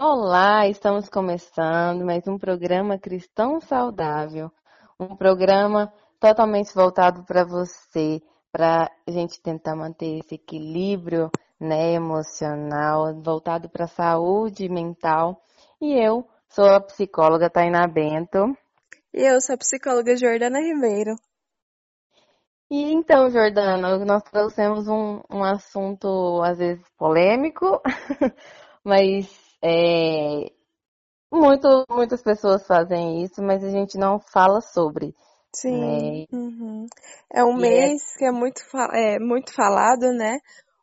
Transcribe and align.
Olá, 0.00 0.68
estamos 0.68 1.08
começando 1.08 2.04
mais 2.04 2.24
um 2.28 2.38
programa 2.38 2.96
Cristão 2.96 3.60
Saudável, 3.60 4.48
um 4.96 5.16
programa 5.16 5.92
totalmente 6.20 6.72
voltado 6.72 7.24
para 7.24 7.44
você, 7.44 8.22
para 8.52 8.88
a 9.04 9.10
gente 9.10 9.42
tentar 9.42 9.74
manter 9.74 10.20
esse 10.20 10.36
equilíbrio 10.36 11.28
né, 11.58 11.94
emocional, 11.94 13.12
voltado 13.20 13.68
para 13.68 13.86
a 13.86 13.88
saúde 13.88 14.68
mental. 14.68 15.42
E 15.80 15.94
eu 15.94 16.24
sou 16.48 16.66
a 16.66 16.80
psicóloga 16.80 17.50
Tainá 17.50 17.84
Bento. 17.88 18.56
E 19.12 19.22
eu 19.28 19.40
sou 19.40 19.56
a 19.56 19.58
psicóloga 19.58 20.14
Jordana 20.14 20.60
Ribeiro. 20.60 21.16
E 22.70 22.92
então, 22.92 23.28
Jordana, 23.30 23.98
nós 24.04 24.22
trouxemos 24.22 24.86
um, 24.86 25.20
um 25.28 25.42
assunto 25.42 26.40
às 26.44 26.56
vezes 26.56 26.88
polêmico, 26.96 27.82
mas 28.84 29.47
é, 29.62 30.50
muito, 31.30 31.84
muitas 31.90 32.22
pessoas 32.22 32.66
fazem 32.66 33.22
isso, 33.22 33.42
mas 33.42 33.62
a 33.62 33.70
gente 33.70 33.98
não 33.98 34.18
fala 34.18 34.60
sobre. 34.60 35.14
Sim. 35.54 35.80
Né? 35.80 36.26
Uhum. 36.32 36.86
É 37.32 37.44
um 37.44 37.58
e 37.58 37.66
é 37.66 37.68
mês 37.68 38.02
é... 38.14 38.18
que 38.18 38.24
é 38.24 38.30
muito, 38.30 38.62
é 38.92 39.18
muito 39.18 39.52
falado, 39.54 40.12
né? 40.12 40.38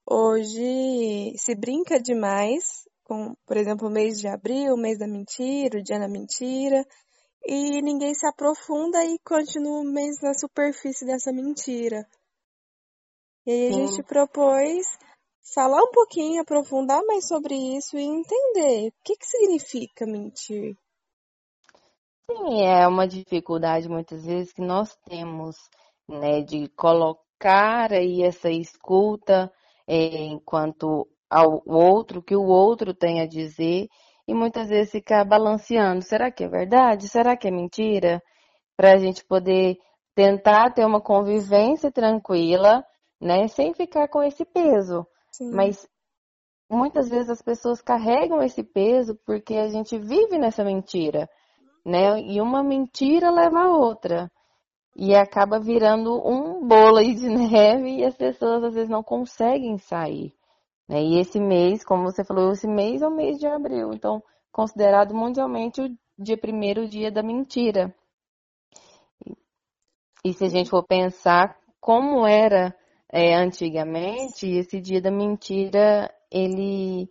Hoje 0.08 1.34
se 1.38 1.56
brinca 1.56 2.00
demais 2.00 2.86
com, 3.04 3.36
por 3.46 3.58
exemplo, 3.58 3.88
o 3.88 3.92
mês 3.92 4.20
de 4.20 4.28
abril, 4.28 4.74
o 4.74 4.78
mês 4.78 4.98
da 4.98 5.08
mentira, 5.08 5.80
o 5.80 5.84
dia 5.84 6.00
da 6.00 6.08
mentira, 6.08 6.84
e 7.46 7.82
ninguém 7.82 8.14
se 8.14 8.28
aprofunda 8.28 9.04
e 9.06 9.20
continua 9.20 9.82
o 9.82 9.84
mês 9.84 10.20
na 10.22 10.34
superfície 10.34 11.06
dessa 11.06 11.32
mentira. 11.32 12.06
E 13.46 13.52
aí 13.52 13.68
a 13.68 13.74
Sim. 13.74 13.88
gente 13.88 14.04
propôs 14.04 14.88
falar 15.54 15.82
um 15.84 15.92
pouquinho, 15.92 16.42
aprofundar 16.42 17.04
mais 17.06 17.28
sobre 17.28 17.56
isso 17.56 17.98
e 17.98 18.04
entender 18.04 18.90
o 18.90 18.94
que, 19.04 19.16
que 19.16 19.26
significa 19.26 20.06
mentir. 20.06 20.76
Sim, 22.30 22.64
é 22.64 22.88
uma 22.88 23.08
dificuldade 23.08 23.88
muitas 23.88 24.26
vezes 24.26 24.52
que 24.52 24.62
nós 24.62 24.98
temos, 25.08 25.56
né, 26.10 26.42
de 26.42 26.68
colocar 26.70 27.94
aí 27.94 28.24
essa 28.24 28.50
escuta 28.50 29.52
é, 29.88 30.26
enquanto 30.26 31.08
ao 31.30 31.62
outro, 31.68 32.24
que 32.24 32.36
o 32.36 32.46
outro 32.46 32.94
tem 32.94 33.22
a 33.22 33.28
dizer, 33.28 33.88
e 34.28 34.34
muitas 34.34 34.70
vezes 34.70 34.92
ficar 34.92 35.24
balanceando. 35.24 36.02
Será 36.02 36.32
que 36.32 36.44
é 36.44 36.48
verdade? 36.48 37.08
Será 37.08 37.38
que 37.38 37.48
é 37.48 37.52
mentira? 37.52 38.24
Para 38.76 38.94
a 38.94 38.98
gente 38.98 39.24
poder 39.24 39.78
tentar 40.16 40.74
ter 40.74 40.86
uma 40.86 41.02
convivência 41.02 41.92
tranquila, 41.92 42.84
né, 43.22 43.48
sem 43.48 43.74
ficar 43.74 44.08
com 44.08 44.24
esse 44.24 44.44
peso. 44.46 45.06
Mas 45.44 45.88
muitas 46.70 47.10
vezes 47.10 47.30
as 47.30 47.42
pessoas 47.42 47.82
carregam 47.82 48.42
esse 48.42 48.64
peso 48.64 49.16
porque 49.26 49.56
a 49.56 49.68
gente 49.68 49.98
vive 49.98 50.38
nessa 50.38 50.64
mentira, 50.64 51.30
né? 51.86 52.20
E 52.22 52.42
uma 52.42 52.64
mentira 52.64 53.30
leva 53.32 53.60
a 53.60 53.78
outra. 53.78 54.32
E 54.96 55.14
acaba 55.14 55.60
virando 55.60 56.16
um 56.26 56.66
bolo 56.66 57.02
de 57.02 57.28
neve 57.30 57.98
e 57.98 58.06
as 58.06 58.16
pessoas 58.16 58.64
às 58.64 58.74
vezes 58.74 58.90
não 58.90 59.04
conseguem 59.04 59.78
sair. 59.78 60.34
Né? 60.88 61.02
E 61.04 61.20
esse 61.20 61.40
mês, 61.40 61.84
como 61.84 62.04
você 62.04 62.24
falou, 62.24 62.52
esse 62.52 62.68
mês 62.68 63.02
é 63.02 63.08
o 63.08 63.16
mês 63.16 63.38
de 63.38 63.48
abril, 63.48 63.92
então 63.94 64.24
considerado 64.52 65.14
mundialmente 65.14 65.82
o 65.82 65.90
dia 66.18 66.38
primeiro 66.38 66.88
dia 66.88 67.12
da 67.12 67.22
mentira. 67.22 67.94
E 70.24 70.34
se 70.34 70.46
a 70.46 70.50
gente 70.50 70.70
for 70.70 70.84
pensar 70.84 71.58
como 71.80 72.26
era 72.26 72.76
é, 73.12 73.36
antigamente, 73.36 74.48
esse 74.48 74.80
dia 74.82 75.02
da 75.02 75.12
mentira, 75.12 76.12
ele 76.32 77.10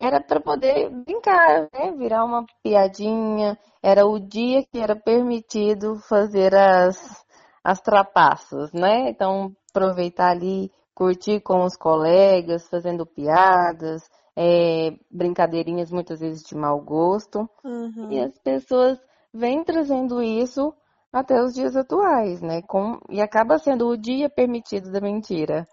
era 0.00 0.20
para 0.20 0.40
poder 0.40 0.88
brincar, 0.90 1.68
né? 1.72 1.92
virar 1.96 2.24
uma 2.24 2.44
piadinha, 2.62 3.58
era 3.82 4.06
o 4.06 4.18
dia 4.18 4.64
que 4.64 4.78
era 4.78 4.96
permitido 4.96 5.96
fazer 6.08 6.54
as, 6.54 7.24
as 7.62 7.80
trapaças, 7.80 8.72
né? 8.72 9.10
Então, 9.10 9.54
aproveitar 9.70 10.30
ali, 10.30 10.70
curtir 10.94 11.40
com 11.40 11.64
os 11.64 11.76
colegas, 11.76 12.68
fazendo 12.68 13.04
piadas, 13.04 14.02
é, 14.36 14.96
brincadeirinhas 15.10 15.90
muitas 15.90 16.20
vezes 16.20 16.42
de 16.42 16.54
mau 16.54 16.80
gosto. 16.80 17.48
Uhum. 17.64 18.10
E 18.10 18.20
as 18.20 18.38
pessoas 18.38 18.98
vêm 19.32 19.64
trazendo 19.64 20.22
isso 20.22 20.74
até 21.12 21.40
os 21.42 21.52
dias 21.52 21.76
atuais, 21.76 22.40
né? 22.40 22.62
Com, 22.62 22.98
e 23.10 23.20
acaba 23.20 23.58
sendo 23.58 23.88
o 23.88 23.96
dia 23.96 24.30
permitido 24.30 24.90
da 24.90 25.00
mentira. 25.00 25.68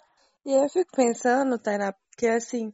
E 0.45 0.51
eu 0.51 0.69
fico 0.69 0.91
pensando, 0.95 1.57
Tainá, 1.57 1.93
porque 2.09 2.27
assim, 2.27 2.73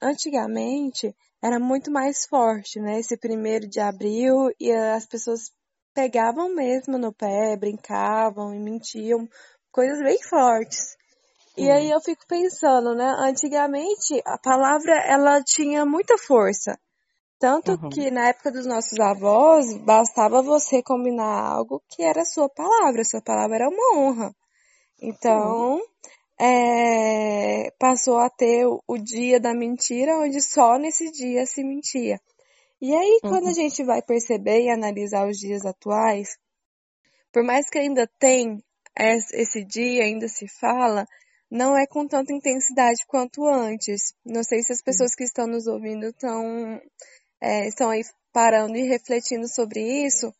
antigamente 0.00 1.14
era 1.42 1.58
muito 1.58 1.90
mais 1.90 2.26
forte, 2.26 2.80
né? 2.80 3.00
Esse 3.00 3.16
primeiro 3.16 3.68
de 3.68 3.80
abril 3.80 4.50
e 4.60 4.70
as 4.70 5.06
pessoas 5.06 5.50
pegavam 5.94 6.54
mesmo 6.54 6.96
no 6.98 7.12
pé, 7.12 7.56
brincavam 7.56 8.54
e 8.54 8.60
mentiam, 8.60 9.28
coisas 9.70 9.98
bem 10.02 10.22
fortes. 10.22 10.96
E 11.56 11.70
aí 11.70 11.90
eu 11.90 12.00
fico 12.00 12.26
pensando, 12.26 12.94
né? 12.94 13.14
Antigamente 13.18 14.22
a 14.24 14.38
palavra 14.38 14.94
ela 15.06 15.42
tinha 15.42 15.84
muita 15.84 16.16
força. 16.16 16.78
Tanto 17.42 17.72
uhum. 17.72 17.90
que 17.90 18.08
na 18.08 18.28
época 18.28 18.52
dos 18.52 18.64
nossos 18.64 19.00
avós, 19.00 19.76
bastava 19.78 20.40
você 20.40 20.80
combinar 20.80 21.44
algo 21.44 21.82
que 21.88 22.00
era 22.00 22.24
sua 22.24 22.48
palavra, 22.48 23.02
sua 23.04 23.20
palavra 23.20 23.56
era 23.56 23.68
uma 23.68 23.98
honra. 23.98 24.32
Então, 25.02 25.80
é, 26.40 27.68
passou 27.80 28.18
a 28.18 28.30
ter 28.30 28.64
o, 28.64 28.80
o, 28.86 28.96
dia 28.96 29.40
da 29.40 29.52
mentira, 29.52 30.20
onde 30.20 30.40
só 30.40 30.78
nesse 30.78 31.10
dia 31.10 31.44
se 31.44 31.64
mentia. 31.64 32.20
E 32.80 32.94
aí, 32.94 33.18
uhum. 33.24 33.30
quando 33.30 33.48
a 33.48 33.52
gente 33.52 33.82
vai 33.82 34.00
perceber 34.00 34.60
e 34.60 34.70
analisar 34.70 35.26
os 35.26 35.36
dias 35.36 35.66
atuais, 35.66 36.38
por 37.32 37.42
mais 37.42 37.68
que 37.68 37.78
ainda 37.80 38.08
tem 38.20 38.62
esse 38.96 39.64
dia, 39.64 40.04
ainda 40.04 40.28
se 40.28 40.46
fala, 40.60 41.08
não 41.50 41.76
é 41.76 41.88
com 41.88 42.06
tanta 42.06 42.32
intensidade 42.32 43.04
quanto 43.08 43.48
antes. 43.48 44.14
Não 44.24 44.44
sei 44.44 44.62
se 44.62 44.72
as 44.72 44.80
pessoas 44.80 45.16
que 45.16 45.24
estão 45.24 45.48
nos 45.48 45.66
ouvindo 45.66 46.06
estão 46.06 46.80
é, 47.42 47.66
estão 47.66 47.90
aí 47.90 48.02
parando 48.32 48.76
e 48.76 48.86
refletindo 48.88 49.48
sobre 49.48 49.80
isso. 50.06 50.32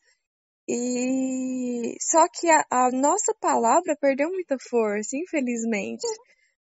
E 0.69 1.97
só 2.01 2.29
que 2.29 2.49
a, 2.49 2.65
a 2.71 2.91
nossa 2.93 3.35
palavra 3.41 3.97
perdeu 4.01 4.31
muita 4.31 4.57
força, 4.71 5.17
infelizmente. 5.17 6.07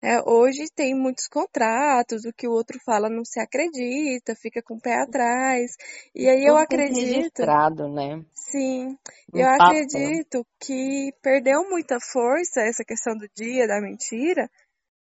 É, 0.00 0.20
hoje 0.24 0.66
tem 0.72 0.94
muitos 0.94 1.26
contratos, 1.26 2.24
o 2.24 2.32
que 2.32 2.46
o 2.46 2.52
outro 2.52 2.78
fala 2.86 3.10
não 3.10 3.24
se 3.24 3.40
acredita, 3.40 4.36
fica 4.36 4.62
com 4.62 4.74
o 4.76 4.80
pé 4.80 5.02
atrás. 5.02 5.72
E 6.14 6.28
aí 6.28 6.42
Tudo 6.42 6.50
eu 6.50 6.56
acredito. 6.56 7.38
Registrado, 7.40 7.88
né? 7.88 8.24
Sim. 8.32 8.96
Um 9.34 9.40
eu 9.40 9.58
papo. 9.58 9.64
acredito 9.64 10.46
que 10.60 11.10
perdeu 11.20 11.68
muita 11.68 11.98
força 12.00 12.60
essa 12.60 12.84
questão 12.84 13.16
do 13.16 13.28
dia, 13.34 13.66
da 13.66 13.80
mentira, 13.80 14.48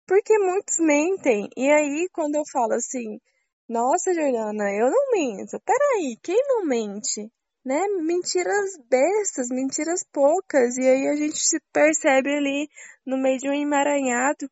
porque 0.08 0.38
muitos 0.38 0.78
mentem. 0.78 1.50
E 1.58 1.68
aí, 1.72 2.08
quando 2.14 2.36
eu 2.36 2.44
falo 2.54 2.74
assim, 2.74 3.20
nossa, 3.68 4.14
Jordana, 4.14 4.72
eu 4.72 4.90
não 4.92 5.12
minto. 5.12 5.60
Peraí, 5.66 6.18
quem 6.22 6.40
não 6.48 6.66
mente? 6.66 7.32
Né? 7.64 7.88
Mentiras 8.02 8.78
bestas, 8.90 9.48
mentiras 9.50 10.06
poucas. 10.14 10.78
E 10.78 10.88
aí 10.88 11.08
a 11.08 11.16
gente 11.16 11.40
se 11.40 11.60
percebe 11.74 12.30
ali 12.30 12.70
no 13.06 13.18
meio 13.18 13.40
de 13.40 13.50
um 13.50 13.54
emaranhado. 13.54 14.50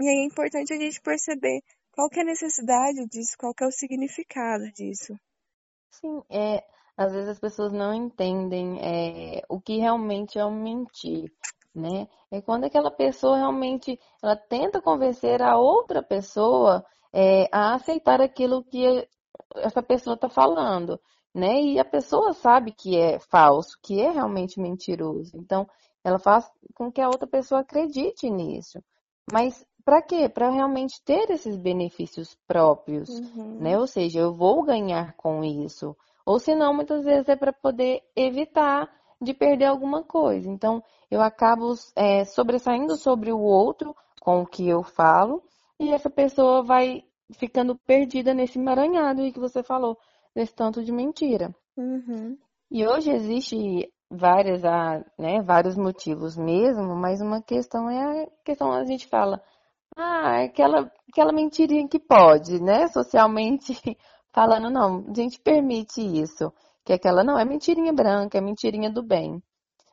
E 0.00 0.08
aí 0.08 0.22
é 0.22 0.24
importante 0.24 0.72
a 0.72 0.78
gente 0.78 1.00
perceber 1.00 1.60
qual 1.92 2.08
é 2.12 2.20
a 2.20 2.24
necessidade 2.24 3.06
disso, 3.10 3.36
qual 3.38 3.52
é 3.60 3.66
o 3.66 3.72
significado 3.72 4.70
disso. 4.72 5.14
Sim, 5.90 6.22
é, 6.30 6.64
às 6.96 7.12
vezes 7.12 7.28
as 7.28 7.38
pessoas 7.40 7.72
não 7.72 7.92
entendem 7.92 8.78
é, 8.80 9.42
o 9.48 9.60
que 9.60 9.78
realmente 9.78 10.38
é 10.38 10.44
um 10.44 10.62
mentir, 10.62 11.32
né? 11.74 12.06
É 12.30 12.40
quando 12.40 12.64
aquela 12.64 12.90
pessoa 12.90 13.36
realmente 13.36 13.98
ela 14.22 14.36
tenta 14.36 14.80
convencer 14.80 15.42
a 15.42 15.56
outra 15.56 16.02
pessoa 16.02 16.84
é, 17.12 17.48
a 17.52 17.74
aceitar 17.74 18.20
aquilo 18.20 18.64
que 18.64 19.08
essa 19.56 19.82
pessoa 19.82 20.14
está 20.14 20.28
falando, 20.28 21.00
né? 21.34 21.60
E 21.60 21.78
a 21.78 21.84
pessoa 21.84 22.32
sabe 22.32 22.72
que 22.72 22.96
é 22.96 23.18
falso, 23.18 23.78
que 23.82 24.00
é 24.00 24.10
realmente 24.10 24.60
mentiroso. 24.60 25.36
Então, 25.36 25.66
ela 26.04 26.18
faz 26.18 26.50
com 26.74 26.90
que 26.90 27.00
a 27.00 27.06
outra 27.06 27.26
pessoa 27.26 27.60
acredite 27.60 28.28
nisso. 28.30 28.82
Mas 29.30 29.64
para 29.84 30.02
quê? 30.02 30.28
Para 30.28 30.50
realmente 30.50 31.02
ter 31.02 31.30
esses 31.30 31.56
benefícios 31.56 32.36
próprios, 32.46 33.08
uhum. 33.08 33.58
né? 33.60 33.78
Ou 33.78 33.86
seja, 33.86 34.20
eu 34.20 34.34
vou 34.34 34.62
ganhar 34.62 35.14
com 35.16 35.42
isso. 35.42 35.96
Ou 36.26 36.38
senão, 36.38 36.74
muitas 36.74 37.04
vezes 37.04 37.28
é 37.28 37.36
para 37.36 37.52
poder 37.52 38.02
evitar 38.14 38.88
de 39.20 39.32
perder 39.32 39.64
alguma 39.64 40.02
coisa. 40.02 40.48
Então, 40.48 40.82
eu 41.10 41.22
acabo 41.22 41.74
é, 41.96 42.24
sobressaindo 42.24 42.96
sobre 42.96 43.32
o 43.32 43.40
outro 43.40 43.96
com 44.20 44.42
o 44.42 44.46
que 44.46 44.68
eu 44.68 44.82
falo 44.82 45.42
e 45.78 45.92
essa 45.92 46.10
pessoa 46.10 46.62
vai 46.62 47.04
ficando 47.32 47.76
perdida 47.76 48.34
nesse 48.34 48.58
emaranhado 48.58 49.20
aí 49.20 49.32
que 49.32 49.38
você 49.38 49.62
falou, 49.62 49.98
desse 50.34 50.54
tanto 50.54 50.82
de 50.82 50.92
mentira. 50.92 51.54
Uhum. 51.76 52.36
E 52.70 52.86
hoje 52.86 53.10
existe 53.10 53.92
várias, 54.10 54.64
ah, 54.64 55.04
né, 55.18 55.42
vários 55.42 55.76
motivos 55.76 56.36
mesmo, 56.36 56.94
mas 56.96 57.20
uma 57.20 57.42
questão 57.42 57.88
é 57.88 58.24
a 58.24 58.26
questão 58.44 58.72
a 58.72 58.84
gente 58.84 59.06
fala, 59.06 59.42
ah, 59.96 60.42
aquela, 60.44 60.90
aquela 61.10 61.32
mentirinha 61.32 61.86
que 61.88 61.98
pode, 61.98 62.60
né, 62.62 62.88
socialmente 62.88 63.74
falando, 64.32 64.70
não, 64.70 65.04
a 65.08 65.14
gente 65.14 65.40
permite 65.40 66.00
isso, 66.00 66.52
que 66.84 66.92
aquela 66.92 67.22
não 67.22 67.38
é 67.38 67.44
mentirinha 67.44 67.92
branca, 67.92 68.38
é 68.38 68.40
mentirinha 68.40 68.90
do 68.90 69.02
bem. 69.02 69.42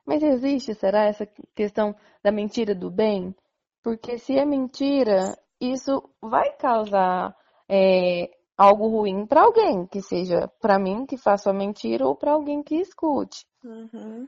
Mas 0.05 0.21
existe, 0.21 0.73
será, 0.75 1.05
essa 1.05 1.27
questão 1.55 1.95
da 2.23 2.31
mentira 2.31 2.75
do 2.75 2.91
bem? 2.91 3.35
Porque 3.83 4.17
se 4.17 4.37
é 4.37 4.45
mentira, 4.45 5.35
isso 5.59 6.03
vai 6.21 6.51
causar 6.57 7.35
é, 7.69 8.29
algo 8.57 8.87
ruim 8.87 9.25
para 9.25 9.43
alguém, 9.43 9.85
que 9.87 10.01
seja 10.01 10.47
para 10.59 10.79
mim 10.79 11.05
que 11.05 11.17
faça 11.17 11.49
a 11.49 11.53
mentira 11.53 12.05
ou 12.05 12.15
para 12.15 12.33
alguém 12.33 12.63
que 12.63 12.75
escute. 12.75 13.45
Uhum. 13.63 14.27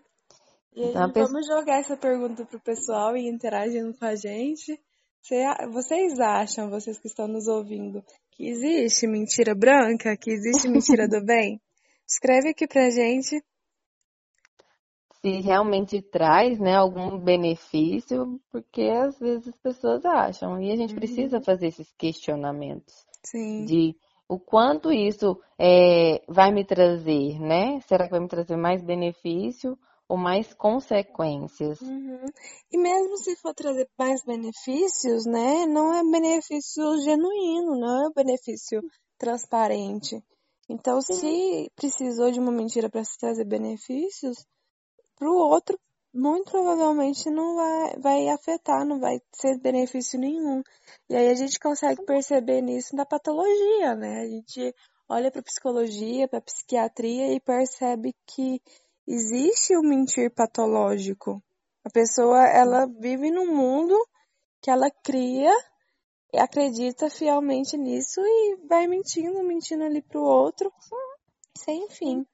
E 0.76 0.84
aí, 0.84 0.90
então, 0.90 1.12
vamos 1.14 1.48
jogar 1.48 1.80
essa 1.80 1.98
pergunta 1.98 2.46
pro 2.46 2.60
pessoal 2.60 3.16
e 3.18 3.28
interagindo 3.28 3.98
com 3.98 4.06
a 4.06 4.16
gente. 4.16 4.80
Vocês 5.74 6.20
acham, 6.20 6.70
vocês 6.70 7.00
que 7.00 7.08
estão 7.08 7.28
nos 7.28 7.48
ouvindo, 7.48 8.04
que 8.32 8.48
existe 8.48 9.08
mentira 9.08 9.54
branca, 9.54 10.16
que 10.16 10.32
existe 10.32 10.70
mentira 10.70 11.08
do 11.08 11.20
bem? 11.26 11.60
Escreve 12.08 12.50
aqui 12.50 12.68
pra 12.68 12.90
gente 12.90 13.44
se 15.22 15.42
realmente 15.42 16.02
traz 16.02 16.60
né, 16.60 16.76
algum 16.76 17.18
benefício, 17.18 18.40
porque 18.52 18.84
às 18.84 19.18
vezes 19.20 19.48
as 19.48 19.58
pessoas 19.58 20.06
acham. 20.06 20.62
E 20.62 20.72
a 20.72 20.76
gente 20.76 20.94
uhum. 20.94 21.00
precisa 21.00 21.42
fazer 21.42 21.68
esses 21.68 21.92
questionamentos 21.98 22.94
Sim. 23.24 23.66
de 23.66 23.96
o 24.30 24.38
quanto 24.38 24.92
isso 24.92 25.40
é, 25.58 26.22
vai 26.28 26.52
me 26.52 26.66
trazer, 26.66 27.40
né? 27.40 27.80
Será 27.82 28.06
que 28.06 28.12
vai 28.12 28.20
me 28.20 28.28
trazer 28.28 28.58
mais 28.58 28.84
benefício 28.84 29.78
ou 30.08 30.18
mais 30.18 30.54
consequências? 30.54 31.80
Uhum. 31.82 32.26
E 32.72 32.78
mesmo 32.78 33.18
se 33.18 33.36
for 33.38 33.54
trazer 33.54 33.88
mais 33.98 34.24
benefícios, 34.24 35.26
né? 35.26 35.66
Não 35.66 35.94
é 35.94 36.04
benefício 36.04 36.84
genuíno, 37.04 37.80
não 37.80 38.08
é 38.08 38.14
benefício 38.14 38.82
transparente. 39.18 40.22
Então, 40.70 41.02
Sim. 41.02 41.14
se 41.14 41.72
precisou 41.76 42.30
de 42.30 42.40
uma 42.40 42.52
mentira 42.52 42.90
para 42.90 43.04
se 43.04 43.18
trazer 43.18 43.46
benefícios, 43.46 44.36
para 45.18 45.30
o 45.30 45.36
outro, 45.36 45.80
muito 46.14 46.52
provavelmente 46.52 47.30
não 47.30 47.56
vai, 47.56 47.98
vai 48.00 48.30
afetar, 48.30 48.86
não 48.86 49.00
vai 49.00 49.22
ser 49.34 49.60
benefício 49.60 50.20
nenhum. 50.20 50.64
E 51.10 51.16
aí 51.16 51.30
a 51.30 51.34
gente 51.36 51.60
consegue 51.60 52.04
perceber 52.06 52.62
nisso 52.62 52.96
na 52.96 53.06
patologia, 53.06 53.96
né? 53.96 54.22
A 54.22 54.28
gente 54.28 54.74
olha 55.10 55.32
para 55.32 55.42
psicologia, 55.42 56.28
para 56.28 56.42
psiquiatria 56.42 57.34
e 57.34 57.40
percebe 57.40 58.14
que 58.26 58.62
existe 59.08 59.76
o 59.76 59.80
um 59.80 59.88
mentir 59.88 60.34
patológico. 60.34 61.42
A 61.84 61.90
pessoa, 61.90 62.48
ela 62.48 62.86
vive 62.86 63.32
num 63.32 63.56
mundo 63.56 63.96
que 64.62 64.70
ela 64.70 64.90
cria 65.04 65.54
e 66.34 66.40
acredita 66.40 67.10
fielmente 67.10 67.78
nisso 67.78 68.20
e 68.22 68.58
vai 68.68 68.88
mentindo, 68.88 69.44
mentindo 69.44 69.84
ali 69.84 70.02
pro 70.02 70.22
outro, 70.22 70.72
sem 71.58 71.88
fim 71.90 72.26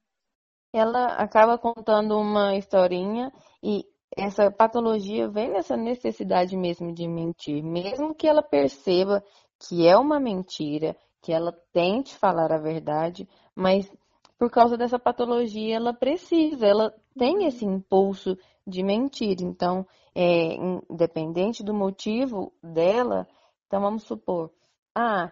ela 0.73 1.05
acaba 1.13 1.57
contando 1.57 2.17
uma 2.17 2.55
historinha 2.55 3.31
e 3.61 3.85
essa 4.17 4.51
patologia 4.51 5.29
vem 5.29 5.51
nessa 5.51 5.77
necessidade 5.77 6.57
mesmo 6.57 6.93
de 6.93 7.07
mentir, 7.07 7.63
mesmo 7.63 8.13
que 8.15 8.27
ela 8.27 8.41
perceba 8.41 9.23
que 9.59 9.87
é 9.87 9.95
uma 9.95 10.19
mentira, 10.19 10.95
que 11.21 11.31
ela 11.31 11.55
tente 11.71 12.15
falar 12.15 12.51
a 12.51 12.57
verdade, 12.57 13.27
mas 13.55 13.89
por 14.37 14.49
causa 14.49 14.75
dessa 14.75 14.99
patologia 14.99 15.75
ela 15.75 15.93
precisa, 15.93 16.65
ela 16.65 16.93
tem 17.17 17.45
esse 17.45 17.65
impulso 17.65 18.37
de 18.67 18.83
mentir. 18.83 19.37
Então, 19.41 19.85
é, 20.13 20.55
independente 20.89 21.63
do 21.63 21.73
motivo 21.73 22.51
dela, 22.61 23.27
então 23.67 23.79
vamos 23.81 24.03
supor, 24.03 24.51
ah, 24.95 25.31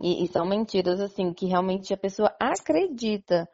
e, 0.00 0.24
e 0.24 0.28
são 0.28 0.44
mentiras 0.44 1.00
assim 1.00 1.32
que 1.32 1.46
realmente 1.46 1.94
a 1.94 1.96
pessoa 1.96 2.34
acredita 2.38 3.48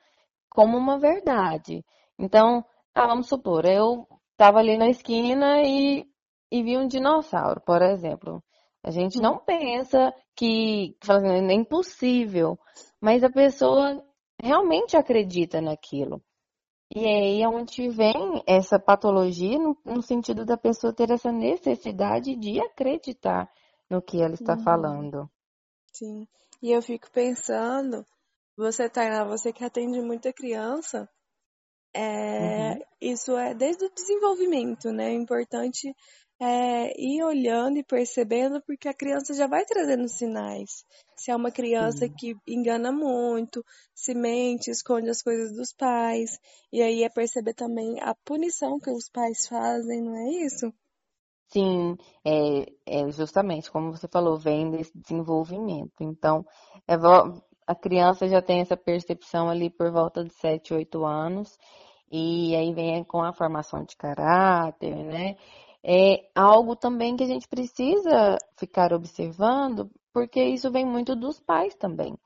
como 0.51 0.77
uma 0.77 0.99
verdade. 0.99 1.85
Então, 2.19 2.65
ah, 2.95 3.07
vamos 3.07 3.29
supor, 3.29 3.65
eu 3.65 4.07
estava 4.33 4.59
ali 4.59 4.77
na 4.77 4.89
esquina 4.89 5.63
e, 5.63 6.05
e 6.51 6.63
vi 6.63 6.77
um 6.77 6.87
dinossauro, 6.87 7.61
por 7.61 7.81
exemplo. 7.81 8.43
A 8.83 8.91
gente 8.91 9.21
não 9.21 9.39
pensa 9.39 10.13
que, 10.35 10.97
assim, 11.09 11.29
é 11.29 11.53
impossível, 11.53 12.59
mas 13.01 13.23
a 13.23 13.31
pessoa 13.31 14.03
realmente 14.43 14.97
acredita 14.97 15.61
naquilo. 15.61 16.23
E 16.93 17.07
aí 17.07 17.43
é 17.43 17.49
onde 17.49 17.89
vem 17.89 18.43
essa 18.47 18.79
patologia 18.79 19.59
no, 19.59 19.77
no, 19.85 20.03
sentido 20.03 20.45
da 20.45 20.57
pessoa 20.57 20.93
ter 20.93 21.11
essa 21.11 21.31
necessidade 21.31 22.35
de 22.35 22.61
acreditar 22.61 23.49
no 23.89 24.03
que 24.03 24.21
ela 24.21 24.35
está 24.35 24.55
uhum. 24.55 24.65
falando. 24.65 25.31
Sim. 25.93 26.27
E 26.61 26.73
eu 26.73 26.83
fico 26.83 27.09
pensando 27.13 28.05
você, 28.57 28.89
Tainá, 28.89 29.25
você 29.25 29.53
que 29.53 29.65
atende 29.65 30.01
muita 30.01 30.33
criança, 30.33 31.09
é, 31.95 32.73
uhum. 32.73 32.81
isso 33.01 33.37
é 33.37 33.55
desde 33.55 33.85
o 33.85 33.93
desenvolvimento, 33.93 34.93
né? 34.93 35.11
É 35.11 35.15
importante 35.15 35.95
é, 36.41 36.93
ir 36.99 37.23
olhando 37.23 37.79
e 37.79 37.85
percebendo, 37.85 38.63
porque 38.63 38.89
a 38.89 38.95
criança 38.95 39.35
já 39.35 39.47
vai 39.47 39.65
trazendo 39.65 40.09
sinais. 40.09 40.85
Se 41.17 41.31
é 41.31 41.37
uma 41.37 41.51
criança 41.51 42.07
Sim. 42.07 42.15
que 42.15 42.37
engana 42.47 42.91
muito, 42.91 43.65
se 43.95 44.15
mente, 44.15 44.71
esconde 44.71 45.11
as 45.11 45.21
coisas 45.21 45.53
dos 45.53 45.73
pais, 45.73 46.39
e 46.73 46.81
aí 46.81 47.03
é 47.03 47.11
perceber 47.11 47.55
também 47.55 48.01
a 48.01 48.15
punição 48.25 48.79
que 48.81 48.91
os 48.91 49.09
pais 49.11 49.47
fazem, 49.47 50.01
não 50.01 50.17
é 50.17 50.31
isso? 50.31 50.73
Sim, 51.53 51.97
é, 52.25 52.73
é 52.87 53.11
justamente 53.11 53.71
como 53.71 53.91
você 53.91 54.07
falou, 54.07 54.39
vem 54.39 54.71
desse 54.71 54.97
desenvolvimento. 54.97 55.93
Então, 56.01 56.47
é, 56.87 56.97
a 57.71 57.75
criança 57.77 58.27
já 58.27 58.43
tem 58.43 58.61
essa 58.61 58.77
percepção 58.77 59.49
ali 59.49 59.71
por 59.71 59.93
volta 59.93 60.25
de 60.25 60.35
7, 60.35 60.75
8 60.75 61.05
anos, 61.07 61.57
e 62.11 62.57
aí 62.57 62.75
vem 62.75 63.05
com 63.05 63.23
a 63.23 63.33
formação 63.33 63.85
de 63.85 63.97
caráter, 63.97 64.97
né? 64.97 65.37
É 65.85 66.29
algo 66.35 66.75
também 66.75 67.17
que 67.17 67.23
a 67.23 67.29
gente 67.29 67.47
precisa 67.47 68.37
ficar 68.59 68.93
observando, 68.93 69.89
porque 70.13 70.43
isso 70.43 70.69
vem 70.73 70.85
muito 70.85 71.15
dos 71.15 71.39
pais 71.39 71.77
também. 71.77 72.19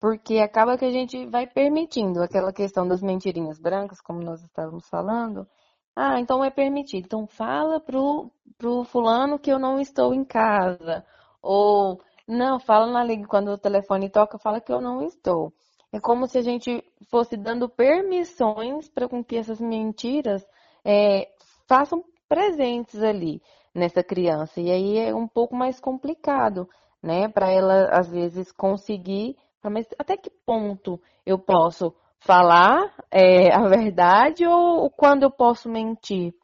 Porque 0.00 0.38
acaba 0.38 0.76
que 0.76 0.84
a 0.84 0.90
gente 0.90 1.26
vai 1.26 1.46
permitindo 1.46 2.20
aquela 2.20 2.52
questão 2.52 2.86
das 2.86 3.00
mentirinhas 3.00 3.60
brancas, 3.60 4.00
como 4.00 4.20
nós 4.20 4.42
estávamos 4.42 4.88
falando. 4.88 5.46
Ah, 5.94 6.18
então 6.18 6.42
é 6.42 6.50
permitido. 6.50 7.04
Então 7.04 7.24
fala 7.28 7.78
pro, 7.78 8.32
pro 8.56 8.82
fulano 8.82 9.38
que 9.38 9.52
eu 9.52 9.60
não 9.60 9.78
estou 9.78 10.12
em 10.12 10.24
casa. 10.24 11.04
Ou 11.40 12.00
não, 12.28 12.60
fala 12.60 12.86
na 12.86 13.02
liga 13.02 13.26
quando 13.26 13.48
o 13.48 13.58
telefone 13.58 14.10
toca, 14.10 14.38
fala 14.38 14.60
que 14.60 14.70
eu 14.70 14.82
não 14.82 15.02
estou. 15.02 15.50
É 15.90 15.98
como 15.98 16.26
se 16.26 16.36
a 16.36 16.42
gente 16.42 16.84
fosse 17.10 17.36
dando 17.36 17.68
permissões 17.68 18.90
para 18.90 19.08
com 19.08 19.24
que 19.24 19.36
essas 19.36 19.58
mentiras 19.58 20.46
é, 20.84 21.28
façam 21.66 22.04
presentes 22.28 23.02
ali 23.02 23.40
nessa 23.74 24.02
criança. 24.02 24.60
E 24.60 24.70
aí 24.70 24.98
é 24.98 25.14
um 25.14 25.26
pouco 25.26 25.56
mais 25.56 25.80
complicado, 25.80 26.68
né? 27.02 27.28
Para 27.28 27.50
ela, 27.50 27.88
às 27.90 28.10
vezes, 28.10 28.52
conseguir. 28.52 29.34
Mas 29.64 29.86
até 29.98 30.14
que 30.16 30.30
ponto 30.44 31.00
eu 31.24 31.38
posso 31.38 31.94
falar 32.20 32.94
é, 33.10 33.54
a 33.54 33.66
verdade 33.66 34.46
ou 34.46 34.90
quando 34.90 35.22
eu 35.22 35.30
posso 35.30 35.68
mentir? 35.70 36.34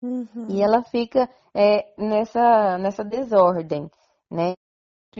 Uhum. 0.00 0.46
E 0.48 0.62
ela 0.62 0.82
fica 0.84 1.28
é, 1.52 1.92
nessa, 1.98 2.78
nessa 2.78 3.04
desordem, 3.04 3.90
né? 4.30 4.54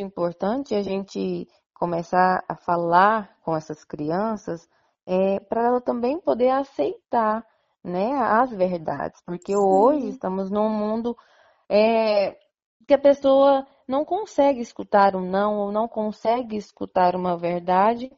Importante 0.00 0.74
a 0.74 0.82
gente 0.82 1.46
começar 1.74 2.44
a 2.48 2.54
falar 2.54 3.36
com 3.42 3.56
essas 3.56 3.84
crianças 3.84 4.68
é, 5.06 5.40
para 5.40 5.66
ela 5.66 5.80
também 5.80 6.20
poder 6.20 6.50
aceitar 6.50 7.44
né, 7.82 8.12
as 8.14 8.50
verdades, 8.50 9.20
porque 9.26 9.52
Sim. 9.52 9.58
hoje 9.58 10.08
estamos 10.08 10.50
num 10.50 10.68
mundo 10.68 11.16
é, 11.68 12.36
que 12.86 12.94
a 12.94 12.98
pessoa 12.98 13.66
não 13.88 14.04
consegue 14.04 14.60
escutar 14.60 15.16
um 15.16 15.28
não 15.28 15.58
ou 15.58 15.72
não 15.72 15.88
consegue 15.88 16.56
escutar 16.56 17.16
uma 17.16 17.36
verdade, 17.36 18.12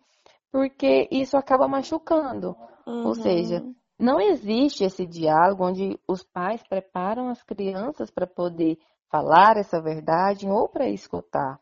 porque 0.52 1.08
isso 1.10 1.36
acaba 1.36 1.66
machucando. 1.66 2.56
Uhum. 2.86 3.06
Ou 3.06 3.14
seja, 3.14 3.64
não 3.98 4.20
existe 4.20 4.84
esse 4.84 5.06
diálogo 5.06 5.64
onde 5.64 5.98
os 6.06 6.22
pais 6.22 6.62
preparam 6.62 7.28
as 7.28 7.42
crianças 7.42 8.10
para 8.10 8.26
poder 8.26 8.78
falar 9.10 9.56
essa 9.56 9.80
verdade 9.80 10.48
ou 10.48 10.68
para 10.68 10.88
escutar. 10.88 11.60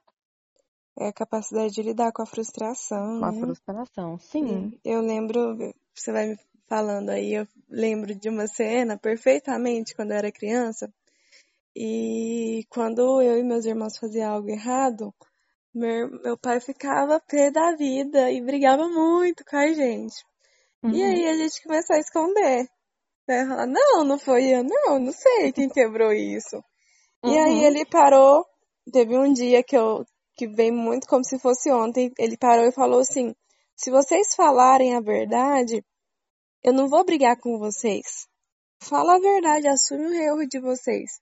É 0.98 1.08
a 1.08 1.12
capacidade 1.12 1.72
de 1.72 1.82
lidar 1.82 2.12
com 2.12 2.22
a 2.22 2.26
frustração. 2.26 3.20
Com 3.20 3.26
né? 3.26 3.28
a 3.28 3.40
frustração, 3.40 4.18
sim. 4.18 4.78
Eu 4.84 5.00
lembro, 5.00 5.56
você 5.94 6.12
vai 6.12 6.28
me 6.28 6.38
falando 6.68 7.10
aí, 7.10 7.34
eu 7.34 7.46
lembro 7.68 8.14
de 8.14 8.28
uma 8.28 8.46
cena 8.46 8.98
perfeitamente 8.98 9.94
quando 9.94 10.12
eu 10.12 10.18
era 10.18 10.32
criança. 10.32 10.92
E 11.74 12.66
quando 12.68 13.22
eu 13.22 13.38
e 13.38 13.42
meus 13.42 13.64
irmãos 13.64 13.96
faziam 13.96 14.34
algo 14.34 14.50
errado, 14.50 15.14
meu, 15.74 16.10
meu 16.22 16.36
pai 16.36 16.60
ficava 16.60 17.18
pé 17.20 17.50
da 17.50 17.74
vida 17.74 18.30
e 18.30 18.42
brigava 18.42 18.86
muito 18.88 19.42
com 19.44 19.56
a 19.56 19.66
gente. 19.68 20.22
Uhum. 20.82 20.90
E 20.90 21.02
aí 21.02 21.28
a 21.28 21.34
gente 21.34 21.62
começou 21.62 21.96
a 21.96 21.98
esconder. 21.98 22.68
Né? 23.26 23.46
Falar, 23.46 23.66
não, 23.66 24.04
não 24.04 24.18
foi 24.18 24.44
eu, 24.46 24.62
não, 24.62 24.98
não 24.98 25.12
sei 25.12 25.52
quem 25.52 25.68
quebrou 25.68 26.12
isso. 26.12 26.56
Uhum. 27.22 27.32
E 27.32 27.38
aí 27.38 27.54
uhum. 27.54 27.64
ele 27.64 27.86
parou. 27.86 28.44
Teve 28.92 29.16
um 29.16 29.32
dia 29.32 29.62
que 29.62 29.76
eu 29.76 30.04
que 30.36 30.46
vem 30.46 30.70
muito 30.70 31.06
como 31.06 31.24
se 31.24 31.38
fosse 31.38 31.70
ontem, 31.70 32.12
ele 32.18 32.36
parou 32.36 32.66
e 32.66 32.72
falou 32.72 33.00
assim: 33.00 33.34
Se 33.76 33.90
vocês 33.90 34.34
falarem 34.34 34.94
a 34.94 35.00
verdade, 35.00 35.84
eu 36.62 36.72
não 36.72 36.88
vou 36.88 37.04
brigar 37.04 37.36
com 37.38 37.58
vocês. 37.58 38.26
Fala 38.82 39.16
a 39.16 39.20
verdade, 39.20 39.68
assume 39.68 40.06
o 40.06 40.14
erro 40.14 40.46
de 40.46 40.60
vocês. 40.60 41.20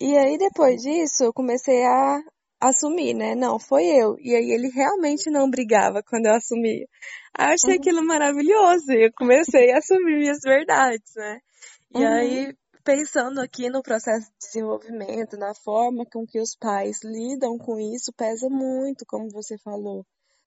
E 0.00 0.16
aí 0.16 0.38
depois 0.38 0.80
disso 0.80 1.24
eu 1.24 1.32
comecei 1.32 1.84
a 1.84 2.22
assumir, 2.60 3.14
né? 3.14 3.34
Não, 3.34 3.58
foi 3.58 3.84
eu. 3.84 4.16
E 4.20 4.34
aí 4.34 4.50
ele 4.50 4.68
realmente 4.68 5.30
não 5.30 5.50
brigava 5.50 6.02
quando 6.02 6.26
eu 6.26 6.34
assumia. 6.34 6.86
Aí 7.36 7.48
eu 7.48 7.54
achei 7.54 7.74
uhum. 7.74 7.80
aquilo 7.80 8.06
maravilhoso. 8.06 8.92
E 8.92 9.06
eu 9.06 9.10
comecei 9.16 9.72
a 9.72 9.78
assumir 9.78 10.18
minhas 10.18 10.40
verdades, 10.42 11.12
né? 11.16 11.40
E 11.94 11.98
uhum. 11.98 12.12
aí, 12.12 12.54
pensando 12.84 13.40
aqui 13.40 13.68
no 13.70 13.82
processo 13.82 14.26
de 14.26 14.38
desenvolvimento, 14.38 15.36
na 15.36 15.54
forma 15.54 16.04
com 16.06 16.26
que 16.26 16.40
os 16.40 16.56
pais 16.56 17.00
lidam 17.02 17.56
com 17.58 17.78
isso, 17.78 18.12
pesa 18.12 18.48
muito, 18.48 19.04
como 19.06 19.28
você 19.30 19.56
falou. 19.58 20.04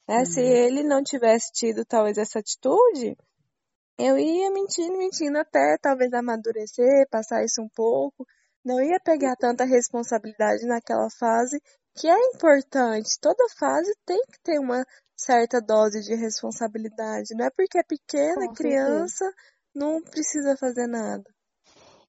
Né? 0.07 0.19
Uhum. 0.19 0.25
Se 0.25 0.41
ele 0.41 0.83
não 0.83 1.03
tivesse 1.03 1.51
tido 1.51 1.85
talvez 1.85 2.17
essa 2.17 2.39
atitude, 2.39 3.17
eu 3.97 4.17
ia 4.17 4.51
mentindo, 4.51 4.97
mentindo 4.97 5.37
até 5.37 5.77
talvez 5.81 6.13
amadurecer, 6.13 7.07
passar 7.09 7.43
isso 7.43 7.61
um 7.61 7.69
pouco. 7.69 8.25
Não 8.63 8.81
ia 8.81 8.99
pegar 8.99 9.35
tanta 9.35 9.63
responsabilidade 9.63 10.65
naquela 10.65 11.07
fase, 11.19 11.61
que 11.95 12.07
é 12.07 12.19
importante. 12.33 13.17
Toda 13.21 13.47
fase 13.57 13.93
tem 14.05 14.19
que 14.31 14.39
ter 14.43 14.59
uma 14.59 14.85
certa 15.15 15.61
dose 15.61 16.01
de 16.01 16.15
responsabilidade. 16.15 17.35
Não 17.35 17.45
é 17.45 17.49
porque 17.49 17.79
é 17.79 17.83
pequena, 17.83 18.53
criança, 18.53 19.25
não 19.73 20.01
precisa 20.01 20.57
fazer 20.57 20.87
nada. 20.87 21.23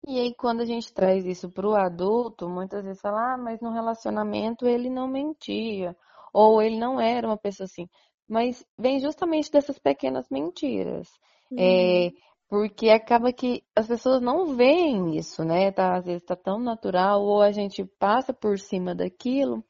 E 0.07 0.21
aí, 0.21 0.35
quando 0.35 0.61
a 0.61 0.65
gente 0.65 0.93
traz 0.93 1.27
isso 1.27 1.51
para 1.51 1.69
o 1.69 1.75
adulto, 1.75 2.49
muitas 2.49 2.85
vezes 2.85 3.01
fala, 3.01 3.35
ah, 3.35 3.37
mas 3.37 3.61
no 3.61 3.73
relacionamento 3.73 4.67
ele 4.67 4.89
não 4.89 5.09
mentia, 5.09 5.97
ou 6.33 6.63
ele 6.63 6.79
não 6.79 7.01
era 7.01 7.27
uma 7.27 7.37
pessoa 7.37 7.65
assim. 7.65 7.89
Mas 8.29 8.65
vem 8.79 9.01
justamente 9.01 9.51
dessas 9.51 9.79
pequenas 9.79 10.29
mentiras. 10.31 11.09
Uhum. 11.51 11.59
É, 11.59 12.11
porque 12.49 12.91
acaba 12.91 13.33
que 13.33 13.65
as 13.75 13.89
pessoas 13.89 14.21
não 14.21 14.55
veem 14.55 15.17
isso, 15.17 15.45
né? 15.45 15.73
Tá, 15.73 15.97
às 15.97 16.05
vezes 16.05 16.23
está 16.23 16.37
tão 16.37 16.61
natural, 16.61 17.23
ou 17.23 17.43
a 17.43 17.51
gente 17.51 17.85
passa 17.99 18.33
por 18.33 18.59
cima 18.59 18.95
daquilo, 18.95 19.65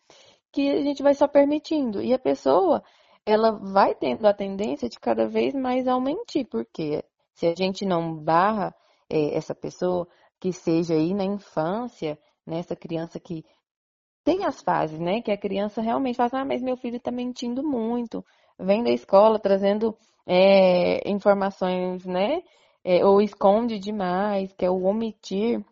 que 0.52 0.70
a 0.70 0.82
gente 0.82 1.02
vai 1.02 1.14
só 1.14 1.26
permitindo. 1.26 2.02
E 2.02 2.12
a 2.12 2.18
pessoa, 2.18 2.82
ela 3.24 3.52
vai 3.52 3.94
tendo 3.94 4.26
a 4.26 4.34
tendência 4.34 4.88
de 4.88 4.98
cada 5.00 5.26
vez 5.26 5.54
mais 5.54 5.88
aumentar, 5.88 6.44
porque 6.50 7.02
se 7.34 7.46
a 7.46 7.54
gente 7.54 7.86
não 7.86 8.14
barra 8.14 8.74
é, 9.08 9.36
essa 9.36 9.54
pessoa, 9.54 10.06
que 10.40 10.52
seja 10.52 10.94
aí 10.94 11.14
na 11.14 11.24
infância, 11.24 12.18
nessa 12.46 12.74
né, 12.74 12.80
criança 12.80 13.18
que 13.18 13.44
tem 14.24 14.44
as 14.44 14.60
fases, 14.60 14.98
né? 14.98 15.22
Que 15.22 15.30
a 15.30 15.38
criança 15.38 15.80
realmente 15.80 16.16
fala, 16.16 16.30
ah, 16.32 16.44
mas 16.44 16.62
meu 16.62 16.76
filho 16.76 16.96
está 16.96 17.10
mentindo 17.10 17.62
muito, 17.62 18.24
vem 18.58 18.82
da 18.82 18.90
escola 18.90 19.38
trazendo 19.38 19.96
é, 20.26 21.08
informações, 21.08 22.04
né? 22.04 22.42
É, 22.84 23.04
ou 23.04 23.20
esconde 23.20 23.78
demais, 23.78 24.52
que 24.52 24.64
é 24.64 24.70
o 24.70 24.84
omitir. 24.84 25.64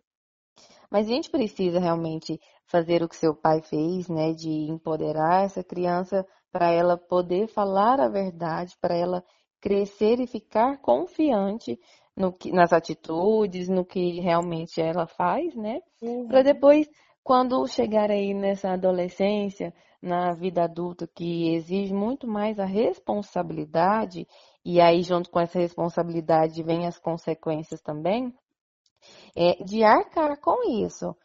Mas 0.90 1.06
a 1.06 1.10
gente 1.10 1.30
precisa 1.30 1.80
realmente 1.80 2.40
fazer 2.66 3.02
o 3.02 3.08
que 3.08 3.16
seu 3.16 3.34
pai 3.34 3.60
fez, 3.60 4.08
né? 4.08 4.32
De 4.32 4.70
empoderar 4.70 5.44
essa 5.44 5.62
criança 5.62 6.26
para 6.52 6.70
ela 6.70 6.96
poder 6.96 7.48
falar 7.48 8.00
a 8.00 8.08
verdade, 8.08 8.76
para 8.80 8.96
ela 8.96 9.24
crescer 9.60 10.20
e 10.20 10.26
ficar 10.26 10.78
confiante 10.80 11.78
no 12.16 12.32
que, 12.32 12.52
nas 12.52 12.72
atitudes, 12.72 13.68
no 13.68 13.84
que 13.84 14.20
realmente 14.20 14.80
ela 14.80 15.06
faz, 15.06 15.54
né? 15.54 15.80
Uhum. 16.00 16.28
Para 16.28 16.42
depois, 16.42 16.88
quando 17.22 17.66
chegar 17.66 18.10
aí 18.10 18.34
nessa 18.34 18.72
adolescência, 18.72 19.72
na 20.00 20.32
vida 20.34 20.64
adulta, 20.64 21.06
que 21.06 21.54
exige 21.54 21.94
muito 21.94 22.26
mais 22.26 22.58
a 22.58 22.66
responsabilidade, 22.66 24.26
e 24.64 24.80
aí 24.80 25.02
junto 25.02 25.30
com 25.30 25.40
essa 25.40 25.58
responsabilidade 25.58 26.62
vem 26.62 26.86
as 26.86 26.98
consequências 26.98 27.80
também, 27.80 28.32
é, 29.34 29.62
de 29.64 29.82
arcar 29.82 30.38
com 30.40 30.70
isso. 30.84 31.16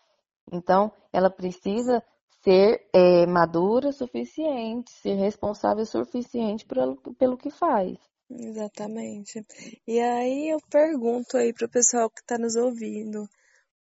Então, 0.51 0.91
ela 1.13 1.29
precisa 1.29 2.03
ser 2.41 2.89
é, 2.93 3.27
madura 3.27 3.89
o 3.89 3.93
suficiente, 3.93 4.91
ser 4.91 5.15
responsável 5.15 5.83
o 5.83 5.85
suficiente 5.85 6.65
pelo, 6.65 6.95
pelo 7.17 7.37
que 7.37 7.49
faz. 7.49 7.97
Exatamente. 8.29 9.43
E 9.87 9.99
aí 9.99 10.49
eu 10.49 10.59
pergunto 10.69 11.35
aí 11.37 11.51
pro 11.51 11.69
pessoal 11.69 12.09
que 12.09 12.21
está 12.21 12.37
nos 12.37 12.55
ouvindo, 12.55 13.27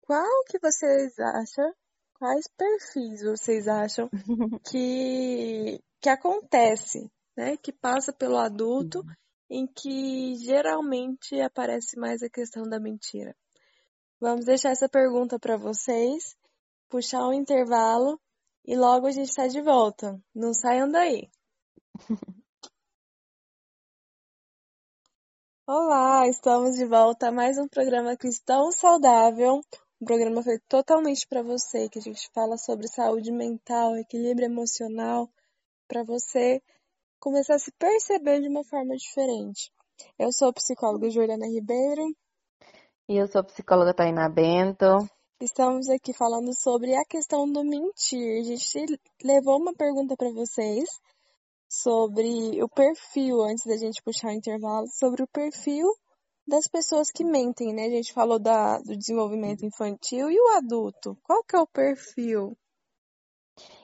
qual 0.00 0.45
que 0.45 0.59
vocês 0.59 1.19
acham, 1.19 1.73
quais 2.14 2.49
perfis 2.57 3.23
vocês 3.23 3.69
acham 3.69 4.09
que, 4.71 5.83
que 6.00 6.09
acontece, 6.09 7.11
né? 7.37 7.57
Que 7.59 7.73
passa 7.73 8.12
pelo 8.12 8.38
adulto, 8.38 9.05
em 9.50 9.67
que 9.67 10.35
geralmente 10.37 11.38
aparece 11.40 11.99
mais 11.99 12.23
a 12.23 12.31
questão 12.31 12.62
da 12.64 12.81
mentira. 12.81 13.37
Vamos 14.21 14.47
deixar 14.47 14.71
essa 14.71 14.88
pergunta 14.88 15.38
para 15.38 15.57
vocês, 15.57 16.35
puxar 16.88 17.26
um 17.28 17.33
intervalo 17.33 18.19
e 18.64 18.76
logo 18.76 19.07
a 19.07 19.11
gente 19.11 19.28
está 19.28 19.47
de 19.47 19.61
volta. 19.61 20.21
Não 20.35 20.55
saiam 20.55 20.90
daí. 20.90 21.31
Olá, 25.71 26.27
estamos 26.27 26.77
de 26.77 26.87
volta 26.87 27.29
a 27.29 27.31
mais 27.31 27.59
um 27.59 27.69
programa 27.69 28.17
Cristão 28.17 28.73
Saudável. 28.73 29.61
Um 30.01 30.05
programa 30.07 30.43
feito 30.43 30.65
totalmente 30.67 31.27
para 31.29 31.43
você, 31.43 31.91
que 31.91 31.99
a 31.99 32.01
gente 32.01 32.27
fala 32.33 32.57
sobre 32.57 32.89
saúde 32.89 33.31
mental, 33.31 33.95
equilíbrio 33.95 34.47
emocional, 34.47 35.29
para 35.87 36.03
você 36.03 36.63
começar 37.21 37.57
a 37.57 37.59
se 37.59 37.71
perceber 37.73 38.41
de 38.41 38.49
uma 38.49 38.65
forma 38.65 38.97
diferente. 38.97 39.71
Eu 40.19 40.33
sou 40.33 40.49
a 40.49 40.55
psicóloga 40.55 41.11
Juliana 41.11 41.47
Ribeiro. 41.47 42.17
E 43.07 43.19
eu 43.19 43.29
sou 43.29 43.43
a 43.43 43.45
psicóloga 43.45 43.93
Tainá 43.93 44.27
Bento. 44.27 45.07
Estamos 45.39 45.91
aqui 45.91 46.15
falando 46.15 46.59
sobre 46.59 46.95
a 46.95 47.05
questão 47.05 47.47
do 47.47 47.63
mentir. 47.63 48.41
A 48.41 48.43
gente 48.43 48.99
levou 49.23 49.59
uma 49.59 49.75
pergunta 49.75 50.17
para 50.17 50.31
vocês 50.31 50.89
sobre 51.69 52.63
o 52.63 52.69
perfil, 52.69 53.43
antes 53.43 53.67
da 53.67 53.77
gente 53.77 54.03
puxar 54.03 54.29
o 54.29 54.37
intervalo, 54.37 54.87
sobre 54.89 55.23
o 55.23 55.29
perfil 55.29 55.87
das 56.47 56.67
pessoas 56.67 57.11
que 57.11 57.23
mentem, 57.23 57.75
né? 57.75 57.85
A 57.85 57.91
gente 57.91 58.13
falou 58.13 58.39
da, 58.39 58.79
do 58.79 58.97
desenvolvimento 58.97 59.67
infantil 59.67 60.31
e 60.31 60.41
o 60.41 60.57
adulto. 60.57 61.17
Qual 61.23 61.45
que 61.45 61.55
é 61.55 61.61
o 61.61 61.67
perfil? 61.67 62.57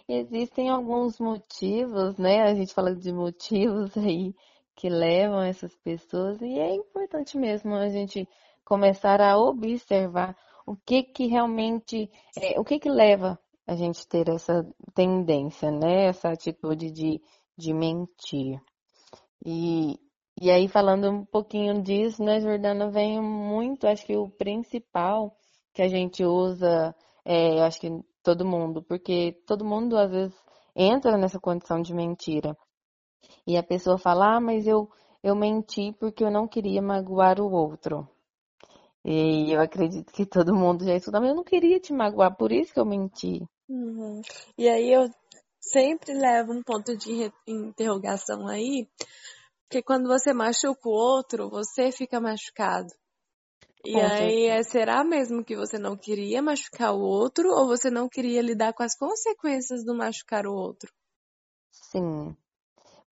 Existem 0.08 0.70
alguns 0.70 1.18
motivos, 1.18 2.16
né? 2.16 2.42
A 2.42 2.54
gente 2.54 2.72
fala 2.72 2.94
de 2.94 3.12
motivos 3.12 3.94
aí 3.98 4.34
que 4.74 4.88
levam 4.88 5.42
essas 5.42 5.76
pessoas 5.76 6.40
e 6.40 6.58
é 6.58 6.74
importante 6.74 7.36
mesmo 7.36 7.74
a 7.74 7.88
gente 7.88 8.26
começar 8.64 9.20
a 9.20 9.38
observar 9.38 10.36
o 10.66 10.74
que 10.74 11.02
que 11.02 11.26
realmente, 11.26 12.10
é, 12.36 12.58
o 12.58 12.64
que 12.64 12.78
que 12.80 12.88
leva 12.88 13.38
a 13.66 13.76
gente 13.76 14.06
ter 14.08 14.28
essa 14.28 14.66
tendência, 14.94 15.70
né? 15.70 16.06
Essa 16.06 16.30
atitude 16.30 16.90
de 16.90 17.20
de 17.56 17.72
mentir. 17.72 18.60
E, 19.44 19.98
e 20.40 20.50
aí, 20.50 20.68
falando 20.68 21.10
um 21.10 21.24
pouquinho 21.24 21.82
disso, 21.82 22.22
né, 22.22 22.40
Jordana, 22.40 22.90
vem 22.90 23.20
muito, 23.20 23.86
acho 23.86 24.04
que 24.06 24.16
o 24.16 24.28
principal 24.28 25.36
que 25.72 25.82
a 25.82 25.88
gente 25.88 26.24
usa, 26.24 26.94
é, 27.24 27.62
acho 27.62 27.80
que 27.80 27.90
todo 28.22 28.44
mundo, 28.44 28.82
porque 28.82 29.42
todo 29.46 29.64
mundo 29.64 29.98
às 29.98 30.10
vezes 30.10 30.34
entra 30.74 31.16
nessa 31.18 31.38
condição 31.38 31.80
de 31.80 31.94
mentira. 31.94 32.56
E 33.46 33.56
a 33.56 33.62
pessoa 33.62 33.98
fala, 33.98 34.36
ah, 34.36 34.40
mas 34.40 34.66
eu, 34.66 34.88
eu 35.22 35.34
menti 35.34 35.92
porque 35.98 36.24
eu 36.24 36.30
não 36.30 36.48
queria 36.48 36.80
magoar 36.80 37.40
o 37.40 37.52
outro. 37.52 38.08
E 39.04 39.52
eu 39.52 39.60
acredito 39.60 40.10
que 40.12 40.24
todo 40.24 40.54
mundo 40.54 40.84
já 40.84 40.94
estudou, 40.94 41.20
mas 41.20 41.30
eu 41.30 41.36
não 41.36 41.44
queria 41.44 41.78
te 41.78 41.92
magoar, 41.92 42.34
por 42.36 42.50
isso 42.50 42.72
que 42.72 42.80
eu 42.80 42.86
menti. 42.86 43.42
Uhum. 43.68 44.22
E 44.56 44.68
aí 44.68 44.92
eu 44.92 45.10
sempre 45.70 46.12
leva 46.12 46.52
um 46.52 46.62
ponto 46.62 46.96
de 46.96 47.32
interrogação 47.46 48.46
aí, 48.46 48.88
porque 49.62 49.82
quando 49.82 50.06
você 50.06 50.32
machuca 50.32 50.88
o 50.88 50.92
outro, 50.92 51.48
você 51.48 51.90
fica 51.90 52.20
machucado. 52.20 52.88
E 53.84 54.00
aí, 54.00 54.46
é, 54.46 54.62
será 54.62 55.04
mesmo 55.04 55.44
que 55.44 55.54
você 55.54 55.78
não 55.78 55.96
queria 55.96 56.40
machucar 56.40 56.94
o 56.94 57.00
outro 57.00 57.50
ou 57.50 57.66
você 57.66 57.90
não 57.90 58.08
queria 58.08 58.40
lidar 58.40 58.72
com 58.72 58.82
as 58.82 58.96
consequências 58.96 59.84
do 59.84 59.94
machucar 59.94 60.46
o 60.46 60.54
outro? 60.54 60.90
Sim. 61.70 62.34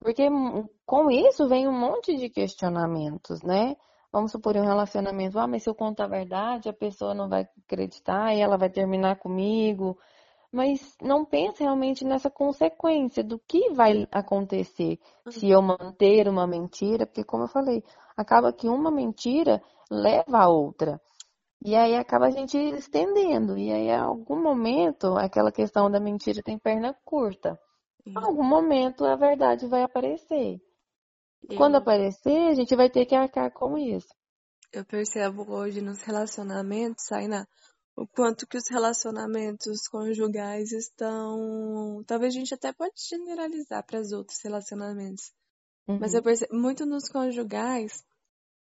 Porque 0.00 0.28
com 0.87 1.11
isso 1.11 1.47
vem 1.47 1.68
um 1.68 1.78
monte 1.78 2.16
de 2.16 2.30
questionamentos, 2.30 3.42
né? 3.42 3.76
Vamos 4.11 4.32
supor 4.32 4.56
um 4.56 4.64
relacionamento, 4.64 5.38
ah, 5.38 5.47
mas 5.47 5.62
se 5.62 5.68
eu 5.68 5.75
contar 5.75 6.04
a 6.04 6.09
verdade, 6.09 6.68
a 6.68 6.73
pessoa 6.73 7.14
não 7.14 7.28
vai 7.28 7.47
acreditar 7.64 8.35
e 8.35 8.40
ela 8.40 8.56
vai 8.56 8.71
terminar 8.71 9.16
comigo 9.16 9.99
mas 10.52 10.97
não 11.00 11.25
pensa 11.25 11.64
realmente 11.64 12.04
nessa 12.04 12.30
consequência 12.30 13.25
do 13.25 13.38
que 13.38 13.73
vai 13.73 14.06
acontecer 14.12 14.99
se 15.30 15.49
eu 15.49 15.62
manter 15.62 16.28
uma 16.28 16.47
mentira, 16.47 17.06
porque 17.06 17.25
como 17.25 17.44
eu 17.44 17.49
falei, 17.49 17.82
acaba 18.16 18.52
que 18.52 18.68
uma 18.68 18.90
mentira 18.90 19.62
leva 19.90 20.38
a 20.38 20.49
outra. 20.49 21.00
E 21.64 21.75
aí 21.76 21.97
acaba 21.97 22.26
a 22.26 22.30
gente 22.30 22.59
estendendo. 22.59 23.56
E 23.56 23.73
aí, 23.73 23.87
em 23.87 23.97
algum 23.97 24.42
momento, 24.42 25.16
aquela 25.16 25.52
questão 25.52 25.90
da 25.90 26.00
mentira 26.00 26.42
tem 26.42 26.59
perna 26.59 26.94
curta. 27.04 27.59
Em 28.04 28.16
algum 28.16 28.42
momento 28.42 29.04
a 29.04 29.14
verdade 29.14 29.66
vai 29.66 29.82
aparecer. 29.82 30.61
E 31.49 31.56
quando 31.56 31.76
aparecer, 31.76 32.49
a 32.49 32.54
gente 32.54 32.75
vai 32.75 32.90
ter 32.90 33.06
que 33.06 33.14
arcar 33.14 33.52
com 33.52 33.78
isso. 33.78 34.09
eu 34.73 34.85
percebo 34.85 35.44
hoje 35.52 35.80
nos 35.80 36.02
relacionamentos, 36.02 37.04
Sainá, 37.06 37.47
o 37.96 38.06
quanto 38.06 38.46
que 38.46 38.56
os 38.56 38.68
relacionamentos 38.70 39.87
conjugais 39.88 40.72
estão. 40.72 42.02
Talvez 42.06 42.34
a 42.34 42.38
gente 42.38 42.54
até 42.54 42.72
pode 42.72 42.94
generalizar 43.08 43.84
para 43.84 44.00
os 44.00 44.12
outros 44.12 44.38
relacionamentos. 44.42 45.32
Mas 45.99 46.14
eu 46.14 46.20
Uhum. 46.20 46.22
percebo 46.22 46.56
muito 46.56 46.87
nos 46.87 47.08
conjugais 47.08 48.04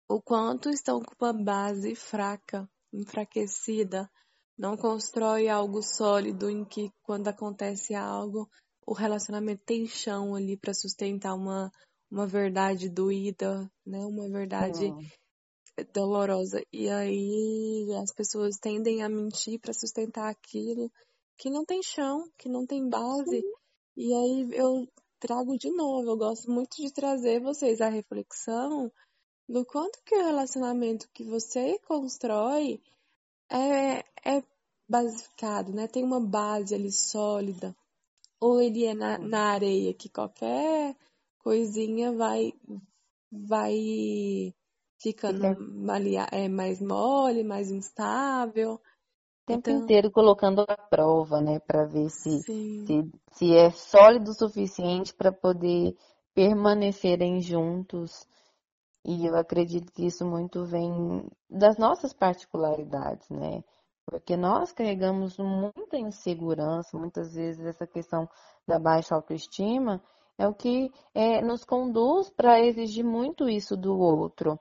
o 0.07 0.21
quanto 0.21 0.69
estão 0.69 1.01
com 1.01 1.25
uma 1.25 1.33
base 1.33 1.95
fraca, 1.95 2.69
enfraquecida, 2.93 4.09
não 4.57 4.77
constrói 4.77 5.49
algo 5.49 5.81
sólido 5.81 6.49
em 6.49 6.63
que 6.63 6.91
quando 7.03 7.27
acontece 7.27 7.93
algo, 7.95 8.47
o 8.85 8.93
relacionamento 8.93 9.63
tem 9.65 9.87
chão 9.87 10.35
ali 10.35 10.55
para 10.57 10.73
sustentar 10.73 11.33
uma, 11.33 11.71
uma 12.09 12.27
verdade 12.27 12.87
doída, 12.87 13.69
né? 13.85 14.05
Uma 14.05 14.29
verdade 14.29 14.93
Sim, 14.93 15.09
dolorosa. 15.83 16.61
E 16.71 16.89
aí 16.89 17.87
as 18.01 18.13
pessoas 18.13 18.57
tendem 18.57 19.03
a 19.03 19.09
mentir 19.09 19.59
para 19.59 19.73
sustentar 19.73 20.29
aquilo 20.29 20.91
que 21.37 21.49
não 21.49 21.65
tem 21.65 21.81
chão, 21.83 22.29
que 22.37 22.47
não 22.47 22.65
tem 22.65 22.87
base. 22.87 23.41
sim, 23.41 23.53
E 23.97 24.13
aí 24.13 24.49
eu 24.53 24.87
trago 25.19 25.57
de 25.57 25.69
novo, 25.71 26.11
eu 26.11 26.17
gosto 26.17 26.51
muito 26.51 26.75
de 26.77 26.91
trazer 26.91 27.41
vocês 27.41 27.81
à 27.81 27.89
reflexão 27.89 28.91
do 29.47 29.65
quanto 29.65 30.01
que 30.03 30.15
o 30.15 30.23
relacionamento 30.23 31.09
que 31.13 31.23
você 31.23 31.79
constrói 31.79 32.81
é, 33.49 33.99
é 34.23 34.43
basificado, 34.87 35.71
né? 35.73 35.87
Tem 35.87 36.03
uma 36.03 36.19
base 36.19 36.73
ali 36.73 36.91
sólida. 36.91 37.75
Ou 38.39 38.61
ele 38.61 38.85
é 38.85 38.93
na, 38.93 39.17
na 39.17 39.51
areia, 39.51 39.93
que 39.93 40.09
qualquer 40.09 40.95
coisinha 41.39 42.11
vai, 42.11 42.53
vai 43.31 44.53
Fica 45.13 45.55
malia- 45.59 46.27
é, 46.31 46.49
mais 46.49 46.81
mole, 46.81 47.43
mais 47.43 47.69
instável. 47.69 48.73
o 48.73 48.79
tempo 49.45 49.69
Então, 49.69 49.83
inteiro 49.83 50.09
colocando 50.09 50.65
a 50.67 50.75
prova, 50.75 51.39
né, 51.39 51.59
para 51.59 51.85
ver 51.85 52.09
se, 52.09 52.41
se, 52.41 53.11
se 53.33 53.55
é 53.55 53.69
sólido 53.69 54.31
o 54.31 54.33
suficiente 54.33 55.13
para 55.13 55.31
poder 55.31 55.95
permanecerem 56.33 57.39
juntos. 57.39 58.27
E 59.05 59.27
eu 59.27 59.35
acredito 59.35 59.91
que 59.91 60.07
isso 60.07 60.25
muito 60.25 60.65
vem 60.65 61.29
das 61.47 61.77
nossas 61.77 62.11
particularidades, 62.11 63.29
né? 63.29 63.63
Porque 64.03 64.35
nós 64.35 64.71
carregamos 64.71 65.37
muita 65.37 65.97
insegurança, 65.97 66.97
muitas 66.97 67.35
vezes 67.35 67.63
essa 67.63 67.85
questão 67.85 68.27
da 68.67 68.79
baixa 68.79 69.13
autoestima 69.13 70.01
é 70.39 70.47
o 70.47 70.53
que 70.53 70.91
é, 71.13 71.41
nos 71.41 71.63
conduz 71.63 72.31
para 72.31 72.59
exigir 72.59 73.05
muito 73.05 73.47
isso 73.47 73.77
do 73.77 73.95
outro. 73.97 74.59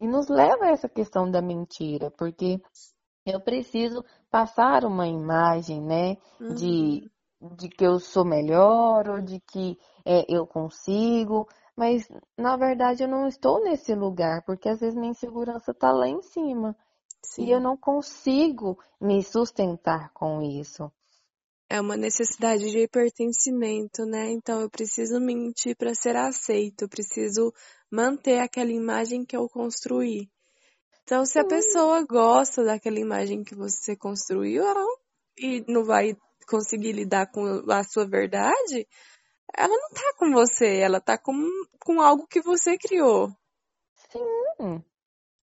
E 0.00 0.06
nos 0.06 0.28
leva 0.28 0.66
a 0.66 0.70
essa 0.70 0.88
questão 0.88 1.30
da 1.30 1.40
mentira, 1.40 2.10
porque 2.10 2.60
eu 3.24 3.40
preciso 3.40 4.04
passar 4.30 4.84
uma 4.84 5.06
imagem, 5.06 5.80
né, 5.82 6.16
de, 6.54 7.10
uhum, 7.40 7.54
de 7.56 7.68
que 7.68 7.84
eu 7.84 7.98
sou 7.98 8.24
melhor 8.24 9.08
ou 9.08 9.20
de 9.20 9.40
que 9.40 9.78
é, 10.04 10.24
eu 10.28 10.46
consigo, 10.46 11.48
mas 11.76 12.08
na 12.38 12.56
verdade 12.56 13.02
eu 13.02 13.08
não 13.08 13.26
estou 13.26 13.62
nesse 13.62 13.94
lugar, 13.94 14.42
porque 14.44 14.68
às 14.68 14.80
vezes 14.80 14.94
minha 14.96 15.10
insegurança 15.10 15.72
está 15.72 15.90
lá 15.92 16.08
em 16.08 16.22
cima 16.22 16.76
e 17.38 17.50
eu 17.50 17.58
sim. 17.58 17.64
não 17.64 17.76
consigo 17.76 18.78
me 19.00 19.22
sustentar 19.22 20.10
com 20.12 20.40
isso. 20.42 20.90
É 21.68 21.80
uma 21.80 21.96
necessidade 21.96 22.70
de 22.70 22.86
pertencimento, 22.86 24.06
né? 24.06 24.30
Então 24.30 24.60
eu 24.60 24.70
preciso 24.70 25.20
mentir 25.20 25.76
para 25.76 25.94
ser 25.94 26.16
aceito, 26.16 26.82
eu 26.82 26.88
preciso 26.88 27.52
manter 27.90 28.38
aquela 28.38 28.70
imagem 28.70 29.24
que 29.24 29.36
eu 29.36 29.48
construí. 29.48 30.30
Então, 31.02 31.24
se 31.24 31.38
a 31.38 31.44
pessoa 31.44 32.04
gosta 32.04 32.64
daquela 32.64 32.98
imagem 32.98 33.44
que 33.44 33.54
você 33.54 33.96
construiu, 33.96 34.64
ela 34.64 34.74
não, 34.74 34.96
e 35.38 35.64
não 35.68 35.84
vai 35.84 36.16
conseguir 36.48 36.92
lidar 36.92 37.30
com 37.30 37.62
a 37.70 37.84
sua 37.84 38.04
verdade, 38.04 38.88
ela 39.56 39.74
não 39.76 39.90
tá 39.90 40.14
com 40.18 40.32
você, 40.32 40.78
ela 40.78 41.00
tá 41.00 41.16
com, 41.16 41.34
com 41.80 42.00
algo 42.00 42.26
que 42.26 42.40
você 42.40 42.76
criou. 42.76 43.30
sim, 44.10 44.84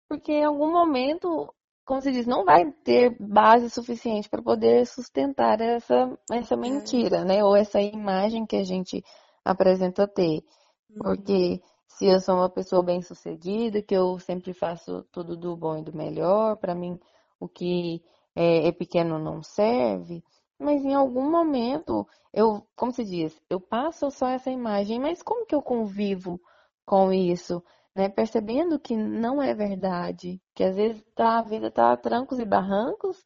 porque 0.10 0.32
em 0.32 0.44
algum 0.44 0.72
momento, 0.72 1.54
como 1.86 2.02
se 2.02 2.12
diz, 2.12 2.26
não 2.26 2.46
vai 2.46 2.72
ter 2.84 3.16
base 3.20 3.70
suficiente 3.70 4.30
para 4.30 4.42
poder 4.42 4.86
sustentar 4.86 5.60
essa, 5.60 6.18
essa 6.32 6.56
É. 6.56 6.58
mentira, 6.58 7.26
né? 7.26 7.44
Ou 7.44 7.56
essa 7.56 7.82
imagem 7.82 8.46
que 8.46 8.56
a 8.56 8.64
gente 8.64 9.04
apresenta 9.44 10.08
ter. 10.08 10.44
Uhum. 10.90 11.00
Porque 11.04 11.62
se 11.88 12.06
eu 12.08 12.20
sou 12.20 12.36
uma 12.36 12.50
pessoa 12.50 12.82
bem-sucedida, 12.84 13.82
que 13.82 13.96
eu 13.96 14.18
sempre 14.20 14.54
faço 14.54 15.04
tudo 15.12 15.36
do 15.36 15.56
bom 15.56 15.78
e 15.78 15.84
do 15.84 15.96
melhor, 15.96 16.58
para 16.58 16.74
mim 16.74 17.00
o 17.40 17.48
que 17.48 18.02
é, 18.36 18.68
é 18.68 18.72
pequeno 18.72 19.20
não 19.20 19.44
serve, 19.44 20.24
mas 20.58 20.84
em 20.84 20.94
algum 20.94 21.30
momento 21.30 22.08
eu, 22.34 22.66
como 22.76 22.92
se 22.92 23.04
diz, 23.04 23.40
eu 23.50 23.60
passo 23.60 24.10
só 24.10 24.28
essa 24.28 24.50
imagem, 24.50 25.00
mas 25.00 25.22
como 25.22 25.46
que 25.46 25.54
eu 25.54 25.62
convivo 25.62 26.40
com 26.86 27.12
isso, 27.14 27.64
né? 27.96 28.10
Percebendo 28.10 28.80
que 28.80 28.96
não 28.96 29.42
é 29.42 29.54
verdade, 29.54 30.42
que 30.56 30.64
às 30.64 30.76
vezes 30.76 31.04
tá, 31.16 31.40
a 31.40 31.44
vida 31.44 31.70
tá 31.72 31.92
a 31.92 31.98
trancos 31.98 32.40
e 32.40 32.46
barrancos, 32.46 33.24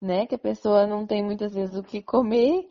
né? 0.00 0.26
Que 0.26 0.34
a 0.34 0.38
pessoa 0.38 0.86
não 0.86 1.06
tem 1.06 1.24
muitas 1.24 1.54
vezes 1.54 1.76
o 1.76 1.82
que 1.82 2.02
comer 2.02 2.68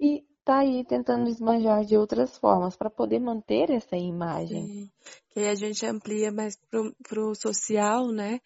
e 0.00 0.24
tá 0.44 0.58
aí 0.58 0.84
tentando 0.84 1.28
esbanjar 1.28 1.84
de 1.84 1.96
outras 1.96 2.38
formas 2.38 2.76
para 2.76 2.88
poder 2.88 3.18
manter 3.18 3.70
essa 3.70 3.96
imagem. 3.96 4.66
Sim. 4.66 4.90
Que 5.30 5.40
aí 5.40 5.48
a 5.48 5.54
gente 5.54 5.84
amplia 5.84 6.30
mais 6.30 6.56
pro, 6.70 6.94
pro 7.02 7.34
social, 7.34 8.12
né? 8.12 8.40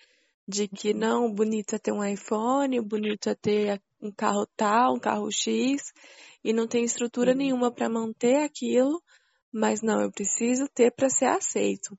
De 0.48 0.66
que 0.66 0.92
Uhum. 0.92 0.98
não, 0.98 1.26
o 1.26 1.34
bonito 1.34 1.74
é 1.74 1.78
ter 1.78 1.92
um 1.92 2.04
iPhone, 2.04 2.80
o 2.80 2.84
bonito 2.84 3.28
é 3.28 3.34
ter 3.34 3.80
um 4.02 4.10
carro 4.10 4.46
tal, 4.56 4.94
um 4.94 4.98
carro 4.98 5.30
X, 5.30 5.92
e 6.42 6.52
não 6.52 6.66
tem 6.66 6.84
estrutura 6.84 7.32
Sim, 7.32 7.38
nenhuma 7.38 7.70
para 7.70 7.88
manter 7.88 8.42
aquilo, 8.42 9.00
mas 9.52 9.82
não, 9.82 10.00
eu 10.00 10.10
preciso 10.10 10.66
ter 10.68 10.90
para 10.90 11.08
ser 11.10 11.26
aceito. 11.26 11.96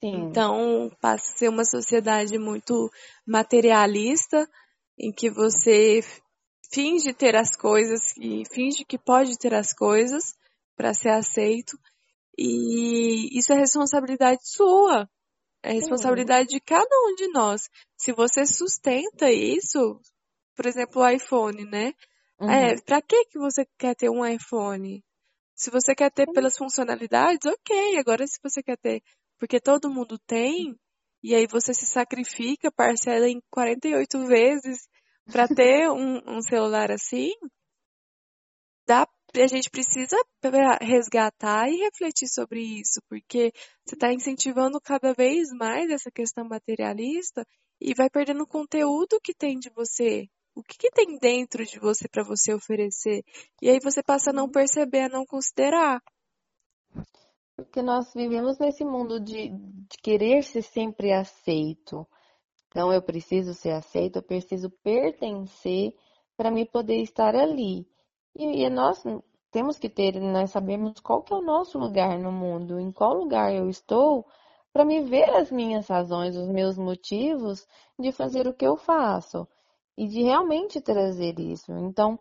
Sim, 0.00 0.30
Então, 0.30 0.90
passa 1.00 1.32
a 1.32 1.36
ser 1.36 1.48
uma 1.48 1.64
sociedade 1.64 2.38
muito 2.38 2.90
materialista, 3.26 4.48
em 4.98 5.12
que 5.12 5.30
você 5.30 6.00
finge 6.72 7.12
ter 7.14 7.36
as 7.36 7.56
coisas 7.56 8.16
e 8.18 8.42
finge 8.52 8.84
que 8.84 8.98
pode 8.98 9.38
ter 9.38 9.54
as 9.54 9.72
coisas 9.72 10.34
para 10.76 10.92
ser 10.94 11.10
aceito, 11.10 11.78
e 12.38 13.38
isso 13.38 13.52
é 13.52 13.56
responsabilidade 13.56 14.40
sua, 14.42 15.08
é 15.62 15.72
sim, 15.78 15.78
responsabilidade 15.80 16.48
de 16.48 16.60
cada 16.60 16.94
um 17.08 17.14
de 17.14 17.28
nós. 17.28 17.62
Se 17.96 18.12
você 18.12 18.46
sustenta 18.46 19.30
isso, 19.30 20.00
por 20.56 20.66
exemplo, 20.66 21.02
o 21.02 21.08
iPhone, 21.08 21.64
né? 21.64 21.92
É, 22.46 22.74
uhum, 22.74 22.80
para 22.84 23.02
que 23.02 23.24
que 23.26 23.38
você 23.38 23.66
quer 23.78 23.94
ter 23.96 24.10
um 24.10 24.24
iPhone? 24.24 25.02
Se 25.54 25.70
você 25.70 25.94
quer 25.94 26.10
ter 26.12 26.26
sim, 26.26 26.32
pelas 26.32 26.56
funcionalidades, 26.56 27.46
ok. 27.50 27.98
Agora, 27.98 28.26
se 28.26 28.38
você 28.42 28.62
quer 28.62 28.76
ter 28.78 29.02
porque 29.38 29.60
todo 29.60 29.90
mundo 29.90 30.18
tem, 30.26 30.74
e 31.22 31.34
aí 31.34 31.46
você 31.46 31.74
se 31.74 31.86
sacrifica, 31.86 32.70
parcela 32.70 33.28
em 33.28 33.40
48 33.50 34.26
vezes 34.26 34.88
para 35.30 35.46
ter 35.48 35.90
um, 35.90 36.36
um 36.36 36.40
celular 36.42 36.90
assim, 36.90 37.32
dá, 38.86 39.06
a 39.34 39.46
gente 39.46 39.68
precisa 39.70 40.16
resgatar 40.80 41.68
e 41.68 41.76
refletir 41.78 42.28
sobre 42.28 42.60
isso, 42.60 43.00
porque 43.08 43.52
você 43.84 43.94
está 43.94 44.12
incentivando 44.12 44.80
cada 44.80 45.12
vez 45.12 45.48
mais 45.50 45.90
essa 45.90 46.10
questão 46.10 46.48
materialista 46.48 47.44
e 47.80 47.94
vai 47.94 48.08
perdendo 48.08 48.42
o 48.44 48.46
conteúdo 48.46 49.20
que 49.22 49.34
tem 49.34 49.58
de 49.58 49.68
você. 49.70 50.28
O 50.54 50.62
que, 50.62 50.78
que 50.78 50.90
tem 50.90 51.18
dentro 51.18 51.66
de 51.66 51.78
você 51.78 52.08
para 52.08 52.24
você 52.24 52.54
oferecer? 52.54 53.22
E 53.60 53.68
aí 53.68 53.78
você 53.82 54.02
passa 54.02 54.30
a 54.30 54.32
não 54.32 54.46
sim. 54.46 54.52
perceber, 54.52 55.00
a 55.00 55.08
não 55.08 55.26
considerar. 55.26 56.00
Porque 57.56 57.80
nós 57.80 58.12
vivemos 58.12 58.58
nesse 58.58 58.84
mundo 58.84 59.18
de, 59.18 59.48
de 59.48 59.96
querer 60.02 60.42
ser 60.42 60.62
sempre 60.62 61.12
aceito. 61.12 62.06
Então, 62.68 62.92
eu 62.92 63.00
preciso 63.00 63.54
ser 63.54 63.70
aceito, 63.70 64.16
eu 64.16 64.22
preciso 64.22 64.70
pertencer 64.82 65.94
para 66.36 66.50
me 66.50 66.66
poder 66.66 67.00
estar 67.00 67.34
ali. 67.34 67.88
E, 68.34 68.62
e 68.62 68.68
nós 68.68 69.02
temos 69.50 69.78
que 69.78 69.88
ter, 69.88 70.20
nós 70.20 70.50
sabemos 70.50 71.00
qual 71.00 71.22
que 71.22 71.32
é 71.32 71.36
o 71.36 71.42
nosso 71.42 71.78
lugar 71.78 72.18
no 72.18 72.30
mundo, 72.30 72.78
em 72.78 72.92
qual 72.92 73.14
lugar 73.14 73.54
eu 73.54 73.70
estou, 73.70 74.26
para 74.70 74.84
me 74.84 75.00
ver 75.00 75.30
as 75.30 75.50
minhas 75.50 75.88
razões, 75.88 76.36
os 76.36 76.48
meus 76.48 76.76
motivos 76.76 77.66
de 77.98 78.12
fazer 78.12 78.46
o 78.46 78.52
que 78.52 78.66
eu 78.66 78.76
faço 78.76 79.48
e 79.96 80.06
de 80.06 80.22
realmente 80.22 80.82
trazer 80.82 81.40
isso. 81.40 81.72
Então, 81.72 82.18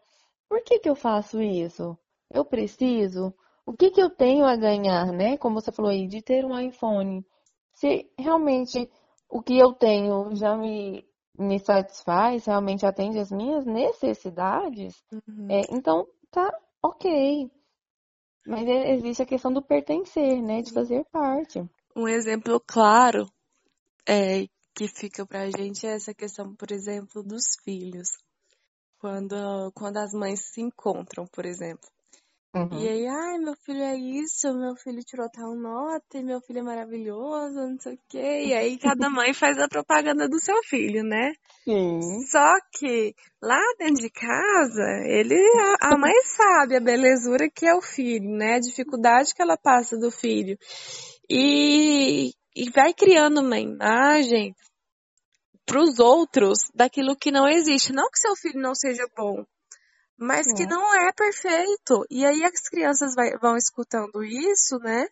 por 0.47 0.63
que 0.63 0.79
que 0.79 0.89
eu 0.89 0.95
faço 0.95 1.41
isso? 1.41 1.97
Eu 2.31 2.45
preciso? 2.45 3.33
O 3.65 3.73
que 3.73 3.89
que 3.89 4.01
eu 4.01 4.09
tenho 4.09 4.45
a 4.45 4.55
ganhar, 4.55 5.07
né? 5.11 5.37
Como 5.37 5.59
você 5.59 5.71
falou 5.71 5.91
aí, 5.91 6.07
de 6.07 6.21
ter 6.21 6.45
um 6.45 6.57
iPhone. 6.59 7.25
Se 7.73 8.09
realmente 8.17 8.89
o 9.27 9.41
que 9.41 9.57
eu 9.57 9.73
tenho 9.73 10.35
já 10.35 10.55
me, 10.55 11.03
me 11.37 11.59
satisfaz, 11.59 12.45
realmente 12.45 12.85
atende 12.85 13.19
às 13.19 13.31
minhas 13.31 13.65
necessidades, 13.65 15.03
Uhum. 15.11 15.47
é, 15.49 15.61
então 15.71 16.07
tá 16.31 16.53
ok. 16.81 17.49
Mas 18.47 18.67
é, 18.67 18.93
existe 18.93 19.23
a 19.23 19.25
questão 19.25 19.51
do 19.51 19.61
pertencer, 19.61 20.41
né? 20.41 20.61
De 20.61 20.71
fazer 20.71 21.03
parte. 21.05 21.59
Um 21.95 22.07
exemplo 22.07 22.59
claro 22.59 23.25
é, 24.07 24.45
que 24.75 24.87
fica 24.87 25.25
pra 25.25 25.49
gente 25.49 25.87
é 25.87 25.95
essa 25.95 26.13
questão, 26.13 26.53
por 26.55 26.71
exemplo, 26.71 27.23
dos 27.23 27.55
filhos. 27.63 28.09
Quando, 28.99 29.71
quando 29.73 29.97
as 29.97 30.13
mães 30.13 30.41
se 30.53 30.61
encontram, 30.61 31.25
por 31.25 31.45
exemplo. 31.45 31.89
Uhum. 32.55 32.79
E 32.79 32.87
aí, 32.87 33.05
ai, 33.05 33.37
meu 33.37 33.53
filho 33.65 33.83
é 33.83 33.97
isso, 33.97 34.53
meu 34.53 34.77
filho 34.77 35.03
tirou 35.03 35.29
tal 35.29 35.53
nota, 35.55 36.17
e 36.17 36.23
meu 36.23 36.39
filho 36.39 36.59
é 36.59 36.63
maravilhoso, 36.63 37.53
não 37.53 37.77
sei 37.77 37.95
o 37.95 37.99
quê. 38.07 38.45
E 38.45 38.53
aí 38.53 38.79
cada 38.79 39.09
mãe 39.09 39.33
faz 39.33 39.59
a 39.59 39.67
propaganda 39.67 40.29
do 40.29 40.39
seu 40.39 40.55
filho, 40.63 41.03
né? 41.03 41.33
Sim. 41.65 41.99
Só 42.31 42.53
que 42.71 43.13
lá 43.43 43.59
dentro 43.77 44.01
de 44.01 44.09
casa, 44.09 44.85
ele, 45.05 45.35
a, 45.81 45.95
a 45.95 45.97
mãe 45.97 46.13
sabe 46.23 46.77
a 46.77 46.79
belezura 46.79 47.49
que 47.53 47.67
é 47.67 47.75
o 47.75 47.81
filho, 47.81 48.29
né? 48.37 48.53
A 48.53 48.59
dificuldade 48.59 49.33
que 49.35 49.41
ela 49.41 49.57
passa 49.57 49.97
do 49.97 50.09
filho. 50.09 50.57
E, 51.29 52.31
e 52.55 52.69
vai 52.69 52.93
criando 52.93 53.41
uma 53.41 53.59
imagem 53.59 54.55
para 55.65 55.81
os 55.81 55.99
outros 55.99 56.59
daquilo 56.73 57.17
que 57.17 57.31
não 57.31 57.49
existe. 57.49 57.91
Não 57.91 58.09
que 58.09 58.17
seu 58.17 58.33
filho 58.37 58.61
não 58.61 58.73
seja 58.73 59.05
bom, 59.13 59.43
mas 60.17 60.45
que 60.53 60.63
É. 60.63 60.67
não 60.67 60.93
é 61.07 61.11
perfeito. 61.13 62.05
E 62.09 62.25
aí 62.25 62.43
as 62.43 62.67
crianças 62.69 63.13
vai- 63.15 63.37
vão 63.37 63.55
escutando 63.57 64.23
isso, 64.23 64.77
né? 64.79 65.07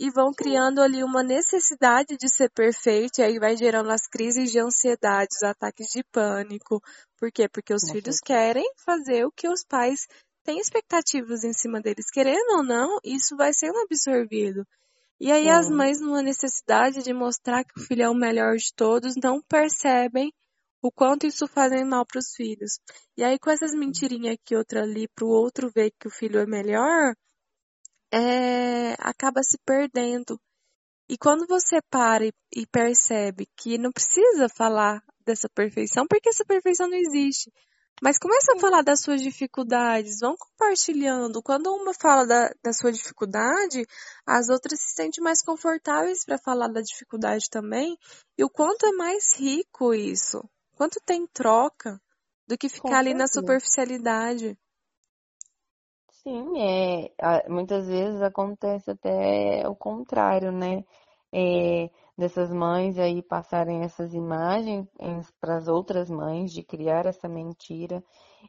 E 0.00 0.10
vão 0.10 0.32
criando 0.32 0.80
ali 0.80 1.02
uma 1.02 1.22
necessidade 1.24 2.16
de 2.16 2.28
ser 2.32 2.50
perfeito, 2.50 3.18
e 3.18 3.22
aí 3.24 3.38
vai 3.38 3.56
gerando 3.56 3.90
as 3.90 4.06
crises 4.06 4.50
de 4.52 4.60
ansiedade, 4.60 5.28
os 5.34 5.42
ataques 5.42 5.88
de 5.88 6.04
pânico. 6.12 6.80
Por 7.18 7.32
quê? 7.32 7.48
Porque 7.48 7.74
os 7.74 7.90
filhos 7.90 8.20
querem 8.20 8.64
fazer 8.84 9.24
o 9.26 9.32
que 9.32 9.48
os 9.48 9.64
pais 9.64 10.06
têm 10.44 10.60
expectativas 10.60 11.42
em 11.42 11.52
cima 11.52 11.80
deles. 11.80 12.10
Querendo 12.12 12.58
ou 12.58 12.62
não, 12.62 12.98
isso 13.04 13.36
vai 13.36 13.52
sendo 13.52 13.76
absorvido. 13.80 14.64
E 15.20 15.32
aí 15.32 15.48
as 15.50 15.68
mães, 15.68 16.00
numa 16.00 16.22
necessidade 16.22 17.02
de 17.02 17.12
mostrar 17.12 17.64
que 17.64 17.80
o 17.80 17.82
filho 17.82 18.04
é 18.04 18.08
o 18.08 18.14
melhor 18.14 18.54
de 18.56 18.72
todos, 18.76 19.14
não 19.20 19.42
percebem 19.48 20.32
o 20.82 20.90
quanto 20.92 21.26
isso 21.26 21.46
fazem 21.46 21.84
mal 21.84 22.06
para 22.06 22.18
os 22.18 22.34
filhos. 22.34 22.78
E 23.16 23.24
aí 23.24 23.38
com 23.38 23.50
essas 23.50 23.74
mentirinhas 23.74 24.34
aqui, 24.34 24.56
outra 24.56 24.82
ali, 24.82 25.08
para 25.08 25.24
o 25.24 25.30
outro 25.30 25.70
ver 25.74 25.92
que 25.98 26.08
o 26.08 26.10
filho 26.10 26.38
é 26.38 26.46
melhor, 26.46 27.14
é, 28.12 28.94
acaba 28.98 29.42
se 29.42 29.58
perdendo. 29.64 30.40
E 31.08 31.16
quando 31.16 31.46
você 31.46 31.80
para 31.90 32.26
e, 32.26 32.32
e 32.54 32.66
percebe 32.66 33.46
que 33.56 33.78
não 33.78 33.90
precisa 33.90 34.48
falar 34.48 35.02
dessa 35.24 35.48
perfeição, 35.48 36.06
porque 36.06 36.28
essa 36.28 36.44
perfeição 36.44 36.88
não 36.88 36.96
existe. 36.96 37.50
Mas 38.00 38.18
começa 38.18 38.52
a 38.54 38.60
falar 38.60 38.82
das 38.82 39.00
suas 39.00 39.20
dificuldades, 39.20 40.20
vão 40.20 40.36
compartilhando. 40.36 41.42
Quando 41.42 41.74
uma 41.74 41.92
fala 41.92 42.24
da, 42.26 42.48
da 42.62 42.72
sua 42.72 42.92
dificuldade, 42.92 43.84
as 44.24 44.48
outras 44.48 44.80
se 44.80 44.94
sentem 44.94 45.22
mais 45.22 45.42
confortáveis 45.42 46.24
para 46.24 46.38
falar 46.38 46.68
da 46.68 46.80
dificuldade 46.80 47.50
também. 47.50 47.98
E 48.36 48.44
o 48.44 48.48
quanto 48.48 48.86
é 48.86 48.92
mais 48.92 49.34
rico 49.34 49.92
isso, 49.92 50.48
quanto 50.78 51.00
tem 51.04 51.26
troca 51.26 52.00
do 52.46 52.56
que 52.56 52.68
ficar 52.68 53.00
ali 53.00 53.12
na 53.12 53.26
superficialidade. 53.26 54.56
Sim, 56.22 56.60
é, 56.60 57.48
muitas 57.48 57.88
vezes 57.88 58.22
acontece 58.22 58.92
até 58.92 59.68
o 59.68 59.74
contrário, 59.74 60.52
né? 60.52 60.84
É, 61.32 61.90
dessas 62.16 62.50
mães 62.50 62.96
aí 62.96 63.22
passarem 63.22 63.82
essas 63.82 64.14
imagens 64.14 64.88
para 65.40 65.56
as 65.56 65.68
outras 65.68 66.08
mães, 66.08 66.52
de 66.52 66.62
criar 66.62 67.06
essa 67.06 67.28
mentira, 67.28 68.02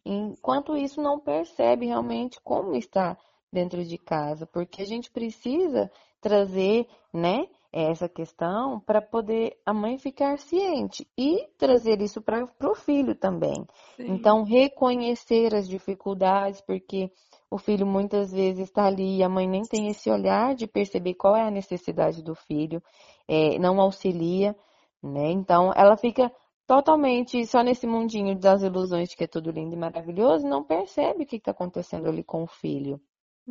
enquanto 0.05 0.77
isso 0.77 1.01
não 1.01 1.19
percebe 1.19 1.87
realmente 1.87 2.39
como 2.41 2.75
está 2.75 3.17
dentro 3.51 3.83
de 3.83 3.97
casa, 3.97 4.45
porque 4.45 4.83
a 4.83 4.85
gente 4.85 5.11
precisa 5.11 5.91
trazer, 6.21 6.87
né, 7.13 7.47
essa 7.71 8.10
questão 8.10 8.79
para 8.79 9.01
poder 9.01 9.58
a 9.65 9.73
mãe 9.73 9.97
ficar 9.97 10.39
ciente 10.39 11.08
e 11.17 11.47
trazer 11.58 12.01
isso 12.01 12.21
para 12.21 12.47
o 12.63 12.75
filho 12.75 13.15
também. 13.15 13.65
Sim. 13.95 14.08
Então, 14.08 14.43
reconhecer 14.43 15.53
as 15.53 15.67
dificuldades, 15.67 16.62
porque 16.62 17.12
o 17.49 17.58
filho 17.58 17.86
muitas 17.86 18.32
vezes 18.32 18.67
está 18.67 18.86
ali 18.86 19.17
e 19.17 19.23
a 19.23 19.29
mãe 19.29 19.47
nem 19.47 19.63
tem 19.63 19.88
esse 19.88 20.10
olhar 20.10 20.55
de 20.55 20.67
perceber 20.67 21.13
qual 21.15 21.36
é 21.36 21.47
a 21.47 21.51
necessidade 21.51 22.23
do 22.23 22.36
filho, 22.36 22.82
é, 23.27 23.58
não 23.60 23.79
auxilia, 23.79 24.55
né? 25.01 25.32
Então, 25.32 25.71
ela 25.75 25.95
fica 25.95 26.32
totalmente 26.65 27.45
só 27.47 27.63
nesse 27.63 27.88
mundinho 27.88 28.38
das 28.38 28.62
ilusões 28.62 29.10
de 29.10 29.15
que 29.15 29.23
é 29.23 29.27
tudo 29.27 29.49
lindo 29.49 29.73
e 29.73 29.77
maravilhoso 29.77 30.45
e 30.45 30.49
não 30.49 30.63
percebe 30.63 31.23
o 31.23 31.25
que 31.25 31.38
está 31.38 31.51
acontecendo 31.51 32.08
ali 32.08 32.23
com 32.23 32.43
o 32.43 32.47
filho. 32.47 33.01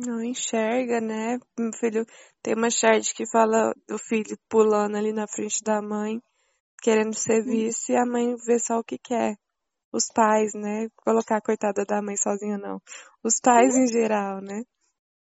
Não 0.01 0.23
enxerga, 0.23 1.01
né? 1.01 1.37
Meu 1.59 1.73
filho 1.73 2.05
tem 2.41 2.55
uma 2.55 2.69
charge 2.69 3.13
que 3.13 3.29
fala 3.29 3.73
do 3.85 3.97
filho 3.97 4.37
pulando 4.47 4.95
ali 4.95 5.11
na 5.11 5.27
frente 5.27 5.61
da 5.61 5.81
mãe, 5.81 6.21
querendo 6.81 7.13
ser 7.13 7.43
visto, 7.43 7.89
e 7.91 7.97
a 7.97 8.05
mãe 8.05 8.33
vê 8.47 8.57
só 8.59 8.79
o 8.79 8.83
que 8.83 8.97
quer. 8.97 9.35
Os 9.91 10.05
pais, 10.13 10.53
né? 10.53 10.87
Colocar 11.03 11.37
a 11.37 11.41
coitada 11.41 11.83
da 11.83 12.01
mãe 12.01 12.15
sozinha, 12.15 12.57
não. 12.57 12.81
Os 13.21 13.41
pais 13.43 13.75
em 13.75 13.87
geral, 13.87 14.39
né? 14.39 14.63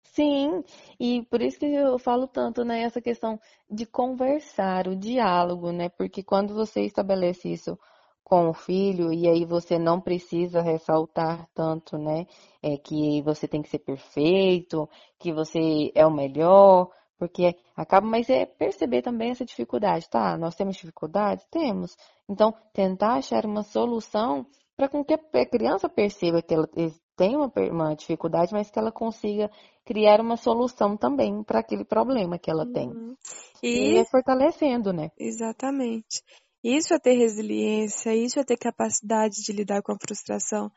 Sim, 0.06 0.64
e 1.00 1.24
por 1.30 1.40
isso 1.40 1.60
que 1.60 1.68
eu 1.68 2.00
falo 2.00 2.28
tanto, 2.28 2.64
né, 2.64 2.82
essa 2.82 3.02
questão 3.02 3.40
de 3.70 3.86
conversar, 3.86 4.88
o 4.88 4.96
diálogo, 4.96 5.72
né? 5.72 5.90
Porque 5.90 6.24
quando 6.24 6.56
você 6.56 6.82
estabelece 6.82 7.52
isso 7.52 7.78
com 8.24 8.50
o 8.50 8.54
filho, 8.54 9.12
e 9.12 9.28
aí 9.28 9.46
você 9.46 9.78
não 9.78 10.00
precisa 10.00 10.62
ressaltar 10.62 11.48
tanto, 11.54 11.98
né, 11.98 12.26
é 12.62 12.78
que 12.78 13.22
você 13.22 13.48
tem 13.48 13.62
que 13.62 13.70
ser 13.70 13.80
perfeito, 13.80 14.90
que 15.20 15.34
você 15.34 15.92
é 15.94 16.06
o 16.06 16.12
melhor, 16.12 16.90
porque 17.18 17.56
acaba, 17.76 18.06
mas 18.06 18.30
é 18.30 18.46
perceber 18.46 19.02
também 19.02 19.32
essa 19.32 19.46
dificuldade, 19.46 20.10
tá? 20.10 20.38
Nós 20.38 20.56
temos 20.56 20.76
dificuldade? 20.76 21.46
Temos. 21.50 21.96
Então, 22.28 22.54
tentar 22.74 23.14
achar 23.14 23.46
uma 23.46 23.64
solução 23.64 24.46
para 24.76 24.90
com 24.90 25.04
que 25.04 25.14
a 25.14 25.46
criança 25.46 25.88
perceba 25.88 26.42
que 26.42 26.54
ela 26.54 26.68
tem 27.16 27.36
uma, 27.36 27.52
uma 27.72 27.96
dificuldade, 27.96 28.52
mas 28.54 28.70
que 28.70 28.80
ela 28.80 28.92
consiga 28.92 29.50
criar 29.86 30.20
uma 30.20 30.36
solução 30.36 30.98
também 30.98 31.44
para 31.44 31.60
aquele 31.60 31.86
problema 31.86 32.40
que 32.40 32.50
ela 32.50 32.66
tem. 32.66 32.90
Uhum. 32.90 33.16
E 33.62 33.98
E, 33.98 33.98
é 33.98 34.06
fortalecendo, 34.06 34.92
né? 34.92 35.10
exatamente. 35.18 36.24
Isso 36.64 36.94
é 36.94 37.00
ter 37.00 37.14
resiliência, 37.14 38.16
isso 38.16 38.40
é 38.40 38.44
ter 38.44 38.58
capacidade 38.58 39.36
de 39.44 39.52
lidar 39.52 39.82
com 39.82 39.92
a 39.92 40.00
frustração. 40.00 40.72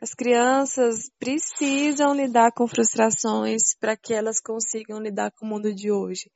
As 0.00 0.14
crianças 0.14 1.10
precisam 1.18 2.14
lidar 2.14 2.52
com 2.52 2.66
frustrações 2.66 3.76
para 3.78 3.96
que 3.96 4.14
elas 4.14 4.40
consigam 4.40 5.00
lidar 5.00 5.30
com 5.32 5.44
o 5.44 5.48
mundo 5.48 5.74
de 5.74 5.92
hoje. 5.92 6.30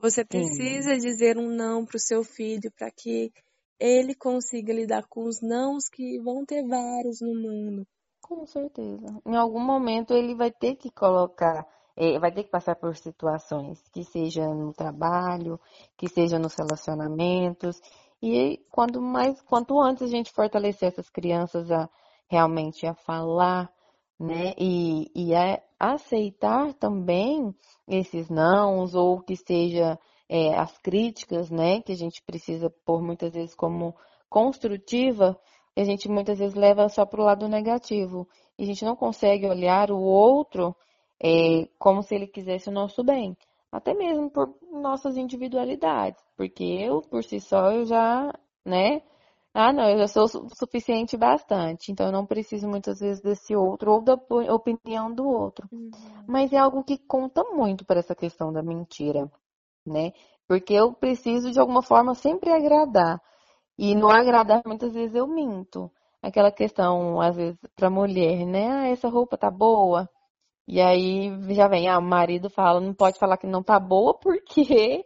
Você 0.00 0.24
Sim, 0.30 0.38
precisa 0.38 0.96
dizer 0.96 1.36
um 1.36 1.48
não 1.48 1.84
para 1.84 1.96
o 1.96 2.00
seu 2.00 2.24
filho 2.24 2.72
para 2.76 2.90
que 2.90 3.32
ele 3.78 4.14
consiga 4.14 4.72
lidar 4.72 5.06
com 5.08 5.24
os 5.24 5.40
nãos 5.42 5.88
que 5.88 6.18
vão 6.20 6.44
ter 6.44 6.66
vários 6.66 7.20
no 7.20 7.34
mundo. 7.34 7.86
com 8.22 8.46
certeza. 8.46 9.06
Em 9.26 9.36
algum 9.36 9.60
momento 9.60 10.12
ele 10.12 10.34
vai 10.34 10.50
ter 10.50 10.76
que 10.76 10.90
colocar, 10.90 11.66
eh, 11.96 12.18
vai 12.18 12.32
ter 12.32 12.44
que 12.44 12.50
passar 12.50 12.76
por 12.76 12.94
situações, 12.96 13.80
que 13.92 14.04
seja 14.04 14.46
no 14.54 14.72
trabalho, 14.72 15.58
que 15.96 16.08
seja 16.08 16.38
nos 16.38 16.54
relacionamentos. 16.54 17.80
E 18.22 18.58
quando 18.70 19.00
mais, 19.00 19.40
quanto 19.42 19.80
antes 19.80 20.02
a 20.02 20.06
gente 20.08 20.32
fortalecer 20.32 20.88
essas 20.88 21.08
crianças 21.08 21.70
a 21.70 21.88
realmente 22.28 22.86
a 22.86 22.94
falar, 22.94 23.70
né? 24.18 24.52
E, 24.58 25.10
e 25.14 25.34
a 25.34 25.60
aceitar 25.78 26.74
também 26.74 27.54
esses 27.86 28.28
nãos, 28.28 28.94
ou 28.94 29.20
que 29.20 29.36
seja 29.36 29.98
eh, 30.28 30.54
as 30.54 30.76
críticas, 30.78 31.50
né? 31.50 31.80
Que 31.80 31.92
a 31.92 31.96
gente 31.96 32.22
precisa 32.22 32.70
pôr 32.84 33.02
muitas 33.02 33.32
vezes 33.32 33.54
como 33.54 33.94
construtiva, 34.28 35.38
a 35.76 35.84
gente 35.84 36.08
muitas 36.08 36.38
vezes 36.38 36.54
leva 36.54 36.88
só 36.88 37.06
para 37.06 37.20
o 37.20 37.24
lado 37.24 37.48
negativo. 37.48 38.28
E 38.58 38.64
a 38.64 38.66
gente 38.66 38.84
não 38.84 38.96
consegue 38.96 39.46
olhar 39.46 39.90
o 39.90 40.00
outro 40.00 40.74
eh, 41.22 41.68
como 41.78 42.02
se 42.02 42.14
ele 42.14 42.26
quisesse 42.26 42.68
o 42.68 42.72
nosso 42.72 43.04
bem. 43.04 43.36
Até 43.72 43.94
mesmo 43.94 44.30
por 44.30 44.54
nossas 44.72 45.16
individualidades. 45.16 46.22
Porque 46.36 46.64
eu, 46.64 47.02
por 47.02 47.22
si 47.24 47.40
só, 47.40 47.72
eu 47.72 47.84
já, 47.84 48.32
né? 48.64 49.02
Ah, 49.54 49.72
não, 49.72 49.88
eu 49.90 49.98
já 49.98 50.08
sou 50.08 50.28
su- 50.28 50.48
suficiente 50.54 51.16
bastante. 51.16 51.90
Então 51.92 52.06
eu 52.06 52.12
não 52.12 52.26
preciso 52.26 52.68
muitas 52.68 53.00
vezes 53.00 53.20
desse 53.22 53.54
outro 53.56 53.92
ou 53.92 54.02
da 54.02 54.14
opi- 54.14 54.48
opinião 54.50 55.12
do 55.12 55.26
outro. 55.28 55.68
Uhum. 55.72 55.90
Mas 56.26 56.52
é 56.52 56.58
algo 56.58 56.84
que 56.84 56.98
conta 56.98 57.42
muito 57.44 57.84
para 57.84 57.98
essa 58.00 58.14
questão 58.14 58.52
da 58.52 58.62
mentira, 58.62 59.30
né? 59.86 60.12
Porque 60.48 60.74
eu 60.74 60.92
preciso 60.94 61.50
de 61.52 61.60
alguma 61.60 61.82
forma 61.82 62.14
sempre 62.14 62.50
agradar. 62.52 63.20
E 63.78 63.94
no 63.94 64.10
agradar, 64.10 64.62
muitas 64.66 64.92
vezes 64.92 65.14
eu 65.14 65.26
minto. 65.26 65.90
Aquela 66.22 66.50
questão, 66.52 67.20
às 67.20 67.36
vezes, 67.36 67.58
para 67.76 67.90
mulher, 67.90 68.44
né? 68.46 68.68
Ah, 68.70 68.88
essa 68.88 69.08
roupa 69.08 69.36
tá 69.38 69.50
boa. 69.50 70.08
E 70.68 70.80
aí 70.80 71.30
já 71.54 71.66
vem, 71.66 71.88
ah, 71.88 71.98
o 71.98 72.02
marido 72.02 72.50
fala, 72.50 72.80
não 72.80 72.92
pode 72.92 73.18
falar 73.18 73.38
que 73.38 73.46
não 73.46 73.62
tá 73.62 73.80
boa 73.80 74.14
porque 74.14 75.04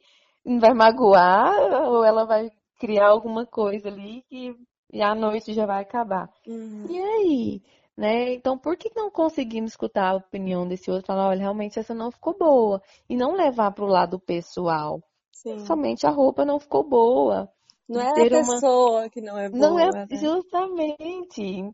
vai 0.61 0.75
magoar 0.75 1.55
ou 1.89 2.05
ela 2.05 2.27
vai 2.27 2.51
criar 2.79 3.09
alguma 3.09 3.47
coisa 3.47 3.89
ali 3.89 4.23
que 4.29 4.55
e 4.93 5.01
a 5.01 5.15
noite 5.15 5.55
já 5.55 5.65
vai 5.65 5.81
acabar. 5.81 6.29
Uhum. 6.47 6.87
E 6.91 6.99
aí? 6.99 7.63
né? 7.97 8.33
Então, 8.33 8.59
por 8.59 8.77
que 8.77 8.91
não 8.97 9.11
conseguimos 9.11 9.73
escutar 9.73 10.11
a 10.11 10.17
opinião 10.17 10.67
desse 10.67 10.91
outro, 10.91 11.07
falar, 11.07 11.29
olha, 11.29 11.41
realmente 11.41 11.79
essa 11.79 11.95
não 11.95 12.11
ficou 12.11 12.37
boa, 12.37 12.83
e 13.09 13.17
não 13.17 13.35
levar 13.35 13.71
para 13.73 13.85
o 13.85 13.89
lado 13.89 14.19
pessoal? 14.19 15.03
Sim. 15.33 15.59
Somente 15.61 16.07
a 16.07 16.11
roupa 16.11 16.45
não 16.45 16.59
ficou 16.59 16.83
boa. 16.83 17.51
Não 17.89 18.01
é 18.01 18.11
a 18.11 18.15
pessoa 18.29 19.01
uma... 19.01 19.11
que 19.11 19.21
não 19.21 19.39
é 19.39 19.49
boa. 19.49 19.61
Não 19.61 19.79
é 19.79 19.91
né? 19.91 20.07
justamente. 20.13 21.71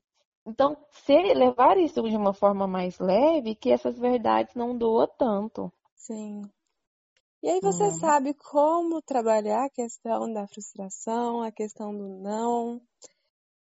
Então, 0.49 0.77
se 0.91 1.13
levar 1.35 1.77
isso 1.77 2.03
de 2.03 2.17
uma 2.17 2.33
forma 2.33 2.67
mais 2.67 2.99
leve, 2.99 3.55
que 3.55 3.71
essas 3.71 3.99
verdades 3.99 4.55
não 4.55 4.77
doam 4.77 5.07
tanto. 5.19 5.71
Sim. 5.95 6.41
E 7.43 7.51
aí 7.51 7.61
você 7.61 7.85
uhum. 7.85 7.99
sabe 7.99 8.35
como 8.35 9.03
trabalhar 9.03 9.67
a 9.67 9.71
questão 9.71 10.33
da 10.33 10.47
frustração, 10.49 11.43
a 11.43 11.53
questão 11.53 11.95
do 11.95 12.09
não. 12.23 12.81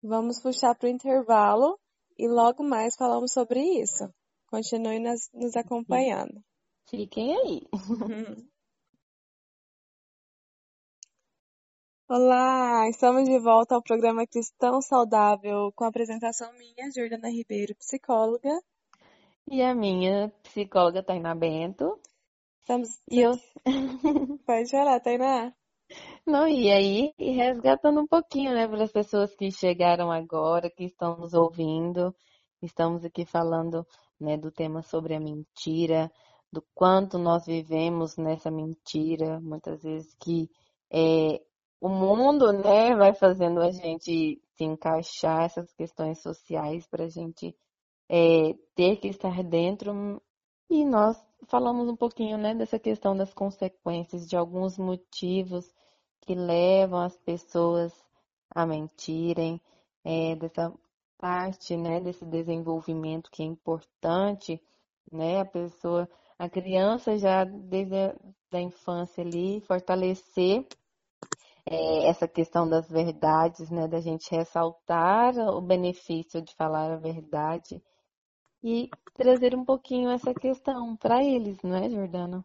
Vamos 0.03 0.40
puxar 0.42 0.75
para 0.75 0.87
o 0.87 0.90
intervalo 0.90 1.79
e 2.18 2.29
logo 2.29 2.62
mais 2.62 2.94
falamos 2.97 3.33
sobre 3.33 3.61
isso. 3.61 4.05
Continue 4.49 5.01
nos, 5.01 5.31
nos 5.33 5.57
acompanhando. 5.57 6.40
Fiquem 6.87 7.35
aí. 7.35 8.47
Olá, 12.07 12.87
estamos 12.90 13.25
de 13.25 13.38
volta 13.38 13.75
ao 13.75 13.83
programa 13.83 14.27
Cristão 14.27 14.83
Saudável 14.83 15.73
com 15.75 15.85
a 15.85 15.88
apresentação 15.88 16.53
minha, 16.53 16.90
Jordana 16.95 17.31
Ribeiro, 17.31 17.75
psicóloga. 17.77 18.61
E 19.51 19.62
a 19.62 19.75
minha 19.75 20.31
psicóloga 20.43 21.03
Tainá 21.03 21.35
Bento. 21.35 21.99
Estamos. 22.61 23.01
E 23.11 23.21
eu. 23.21 23.33
Pode 24.45 24.71
falar, 24.71 25.01
Tainá. 25.01 25.55
Não, 26.27 26.47
e 26.47 26.71
aí, 26.71 27.14
resgatando 27.19 28.03
um 28.03 28.07
pouquinho, 28.07 28.53
né, 28.53 28.69
para 28.69 28.85
as 28.85 28.93
pessoas 28.93 29.35
que 29.35 29.51
chegaram 29.51 30.12
agora, 30.12 30.69
que 30.69 30.85
estão 30.85 31.17
nos 31.17 31.33
ouvindo, 31.33 32.14
estamos 32.61 33.03
aqui 33.03 33.25
falando, 33.25 33.87
né, 34.21 34.37
do 34.37 34.53
tema 34.53 34.83
sobre 34.83 35.14
a 35.14 35.21
mentira, 35.21 36.12
do 36.53 36.62
quanto 36.75 37.17
nós 37.17 37.47
vivemos 37.47 38.19
nessa 38.19 38.51
mentira, 38.51 39.40
muitas 39.40 39.83
vezes 39.83 40.14
que 40.21 40.51
é, 40.93 41.40
o 41.81 41.89
mundo, 41.89 42.53
né, 42.53 42.95
vai 42.95 43.15
fazendo 43.15 43.61
a 43.61 43.71
gente 43.71 44.41
se 44.57 44.65
encaixar 44.65 45.43
essas 45.45 45.73
questões 45.73 46.21
sociais 46.21 46.87
para 46.87 47.05
a 47.05 47.09
gente 47.09 47.55
é, 48.09 48.55
ter 48.75 48.97
que 48.97 49.09
estar 49.09 49.43
dentro. 49.43 50.23
E 50.71 50.85
nós 50.85 51.23
falamos 51.49 51.89
um 51.89 51.97
pouquinho, 51.97 52.39
né, 52.39 52.55
dessa 52.55 52.79
questão 52.79 53.17
das 53.17 53.35
consequências, 53.35 54.27
de 54.27 54.37
alguns 54.37 54.79
motivos 54.79 55.73
que 56.23 56.35
levam 56.35 57.01
as 57.01 57.17
pessoas 57.19 57.93
a 58.51 58.65
mentirem, 58.65 59.61
é, 60.05 60.37
dessa 60.37 60.73
parte, 61.19 61.77
né, 61.77 62.01
desse 62.01 62.25
desenvolvimento 62.25 63.31
que 63.31 63.43
é 63.43 63.47
importante, 63.47 64.61
né, 65.11 65.41
a 65.41 65.45
pessoa, 65.45 66.09
a 66.39 66.49
criança 66.49 67.19
já 67.19 67.45
desde 67.45 67.95
a 67.95 68.15
da 68.51 68.61
infância 68.61 69.25
ali, 69.25 69.61
fortalecer 69.63 70.65
é, 71.66 72.09
essa 72.09 72.29
questão 72.29 72.68
das 72.68 72.88
verdades, 72.88 73.70
né, 73.70 73.88
da 73.88 74.00
gente 74.00 74.31
ressaltar 74.31 75.37
o 75.38 75.61
benefício 75.61 76.42
de 76.42 76.55
falar 76.55 76.92
a 76.92 76.96
verdade 76.96 77.83
e 78.62 78.88
trazer 79.14 79.55
um 79.55 79.64
pouquinho 79.64 80.11
essa 80.11 80.33
questão 80.35 80.96
para 80.96 81.22
eles, 81.22 81.59
não 81.62 81.77
é, 81.77 81.88
Jordana? 81.88 82.44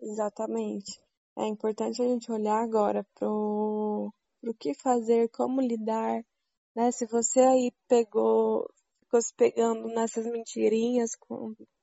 Exatamente. 0.00 1.00
É 1.36 1.46
importante 1.46 2.02
a 2.02 2.08
gente 2.08 2.30
olhar 2.32 2.60
agora 2.62 3.06
para 3.14 3.28
o 3.30 4.12
que 4.58 4.74
fazer, 4.74 5.28
como 5.28 5.60
lidar, 5.60 6.24
né? 6.74 6.90
Se 6.90 7.06
você 7.06 7.40
aí 7.40 7.72
pegou, 7.88 8.68
ficou 9.04 9.22
se 9.22 9.32
pegando 9.34 9.86
nessas 9.88 10.26
mentirinhas, 10.26 11.10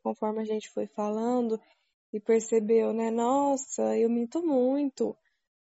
conforme 0.04 0.42
a 0.42 0.46
gente 0.46 0.70
foi 0.70 0.88
falando, 0.88 1.60
e 2.12 2.20
percebeu, 2.20 2.94
né? 2.94 3.10
Nossa, 3.12 3.98
eu 3.98 4.10
minto 4.10 4.46
muito. 4.46 5.16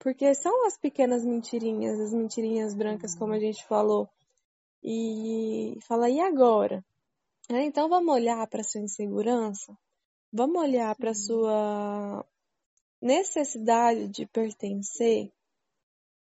Porque 0.01 0.33
são 0.33 0.65
as 0.65 0.75
pequenas 0.79 1.23
mentirinhas, 1.23 1.99
as 1.99 2.11
mentirinhas 2.11 2.73
brancas, 2.73 3.13
como 3.13 3.33
a 3.33 3.35
uhum. 3.35 3.41
gente 3.41 3.63
falou. 3.67 4.09
E 4.83 5.77
fala, 5.87 6.09
e 6.09 6.19
agora? 6.19 6.83
É, 7.47 7.61
então 7.63 7.87
vamos 7.87 8.11
olhar 8.11 8.47
para 8.47 8.63
sua 8.63 8.81
insegurança? 8.81 9.77
Vamos 10.33 10.59
olhar 10.59 10.95
para 10.95 11.13
sua 11.13 12.25
necessidade 12.99 14.07
de 14.07 14.25
pertencer? 14.25 15.31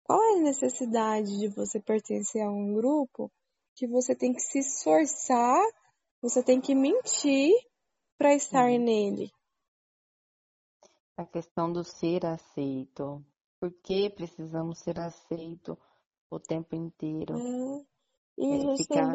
Qual 0.04 0.22
é 0.22 0.38
a 0.38 0.42
necessidade 0.42 1.36
de 1.36 1.48
você 1.48 1.80
pertencer 1.80 2.42
a 2.42 2.50
um 2.50 2.72
grupo 2.72 3.32
que 3.74 3.88
você 3.88 4.14
tem 4.14 4.32
que 4.32 4.40
se 4.40 4.60
esforçar, 4.60 5.60
você 6.22 6.40
tem 6.40 6.60
que 6.60 6.72
mentir 6.72 7.52
para 8.16 8.32
estar 8.32 8.70
uhum. 8.70 8.78
nele? 8.78 9.32
A 11.16 11.26
questão 11.26 11.72
do 11.72 11.82
ser 11.82 12.24
aceito. 12.24 13.24
Por 13.60 13.72
que 13.82 14.10
precisamos 14.10 14.78
ser 14.78 14.98
aceitos 15.00 15.76
o 16.30 16.38
tempo 16.38 16.74
inteiro? 16.74 17.36
É. 17.36 17.86
E 18.38 18.72
é, 18.72 18.76
ficar, 18.76 19.12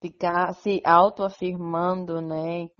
ficar 0.00 0.54
se 0.54 0.80
autoafirmando, 0.84 2.20
né? 2.20 2.70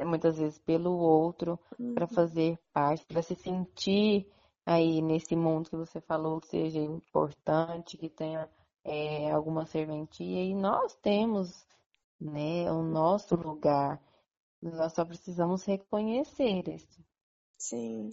Muitas 0.00 0.36
vezes 0.38 0.58
pelo 0.58 0.92
outro, 0.92 1.58
uhum. 1.78 1.94
para 1.94 2.06
fazer 2.06 2.58
parte, 2.72 3.06
para 3.06 3.22
se 3.22 3.34
sentir 3.36 4.28
aí 4.66 5.00
nesse 5.00 5.36
mundo 5.36 5.70
que 5.70 5.76
você 5.76 6.00
falou 6.00 6.40
que 6.40 6.48
seja 6.48 6.80
importante, 6.80 7.96
que 7.96 8.08
tenha 8.08 8.50
é, 8.82 9.30
alguma 9.30 9.66
serventia. 9.66 10.42
E 10.42 10.54
nós 10.54 10.96
temos 10.96 11.66
né, 12.20 12.70
o 12.70 12.82
nosso 12.82 13.34
lugar. 13.36 14.00
Nós 14.60 14.94
só 14.94 15.04
precisamos 15.04 15.64
reconhecer 15.64 16.68
isso. 16.68 17.04
Sim. 17.58 18.10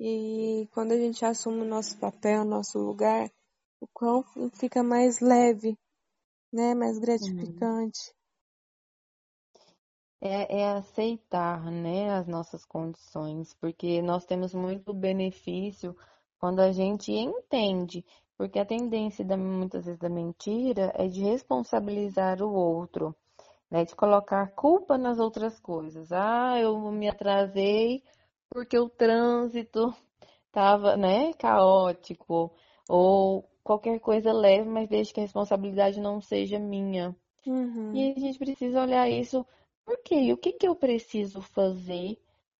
E 0.00 0.68
quando 0.72 0.92
a 0.92 0.96
gente 0.96 1.24
assume 1.24 1.62
o 1.62 1.68
nosso 1.68 1.98
papel, 1.98 2.42
o 2.42 2.44
nosso 2.44 2.78
lugar, 2.78 3.28
o 3.80 3.86
quão 3.92 4.24
fica 4.54 4.82
mais 4.82 5.20
leve, 5.20 5.76
né? 6.52 6.72
Mais 6.74 6.98
gratificante. 6.98 8.14
É, 10.20 10.60
é, 10.60 10.72
aceitar, 10.72 11.64
né, 11.70 12.10
as 12.10 12.26
nossas 12.26 12.64
condições, 12.64 13.54
porque 13.54 14.02
nós 14.02 14.24
temos 14.24 14.52
muito 14.52 14.92
benefício 14.92 15.96
quando 16.40 16.58
a 16.58 16.72
gente 16.72 17.12
entende, 17.12 18.04
porque 18.36 18.58
a 18.58 18.66
tendência 18.66 19.24
da, 19.24 19.36
muitas 19.36 19.84
vezes 19.84 20.00
da 20.00 20.08
mentira 20.08 20.92
é 20.96 21.06
de 21.06 21.22
responsabilizar 21.22 22.42
o 22.42 22.52
outro, 22.52 23.14
né, 23.70 23.84
de 23.84 23.94
colocar 23.94 24.50
culpa 24.56 24.98
nas 24.98 25.20
outras 25.20 25.60
coisas. 25.60 26.10
Ah, 26.10 26.58
eu 26.58 26.76
me 26.90 27.08
atrasei 27.08 28.02
porque 28.50 28.78
o 28.78 28.88
trânsito 28.88 29.94
estava, 30.46 30.96
né, 30.96 31.32
caótico, 31.34 32.52
ou 32.88 33.48
qualquer 33.62 34.00
coisa 34.00 34.32
leve, 34.32 34.68
mas 34.68 34.88
desde 34.88 35.12
que 35.12 35.20
a 35.20 35.22
responsabilidade 35.22 36.00
não 36.00 36.20
seja 36.20 36.58
minha. 36.58 37.14
Uhum. 37.46 37.94
E 37.94 38.12
a 38.12 38.18
gente 38.18 38.38
precisa 38.38 38.80
olhar 38.80 39.08
isso, 39.08 39.46
por 39.84 39.98
quê? 40.02 40.32
O 40.32 40.36
que, 40.36 40.52
que 40.52 40.66
eu 40.66 40.74
preciso 40.74 41.40
fazer 41.40 42.18